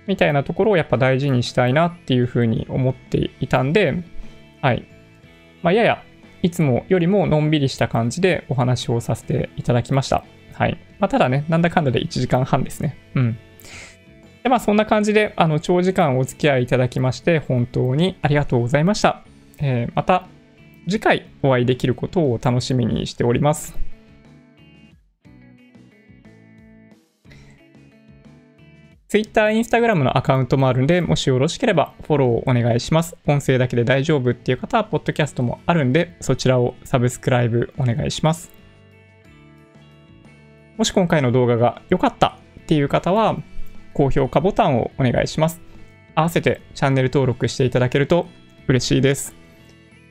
[0.05, 4.03] みたいなところをやっぱ大事にしたいなっていうふうに思っていたんで、
[4.61, 4.87] はい。
[5.63, 6.03] まあ、やや、
[6.43, 10.23] いつもよりものんびりした感じでお話をさせていただきました。
[10.53, 10.77] はい。
[10.99, 12.95] まあ、ただね、なんだかんだで1時間半ですね。
[13.15, 13.37] うん。
[14.43, 19.23] で、まあ、そんな感じで、あの、長時間お付き合いいただきまして、本当にありがとうございました。
[19.57, 20.27] えーまた、
[20.87, 23.88] 次回お会いできることを楽しみにしております。
[29.09, 33.17] Twitter、Instagram のアカウントもあるんで、もしよろしければフォローお願いします。
[33.25, 38.51] 音声だけで大丈夫っていう方は、ポッドキャストもあるんで、そちらをサブスクライブお願いします。
[40.77, 43.35] もし今回の動画が良かったっていう方は、
[43.95, 45.59] 高評価ボタンをお願いします。
[46.13, 48.27] 合わせてチャンネル登録していただけると
[48.67, 49.33] 嬉しいです。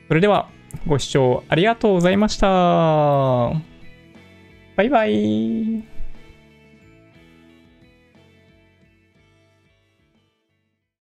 [0.09, 0.49] それでは、
[0.85, 2.47] ご視聴ありがとうございました。
[4.75, 5.98] バイバイ。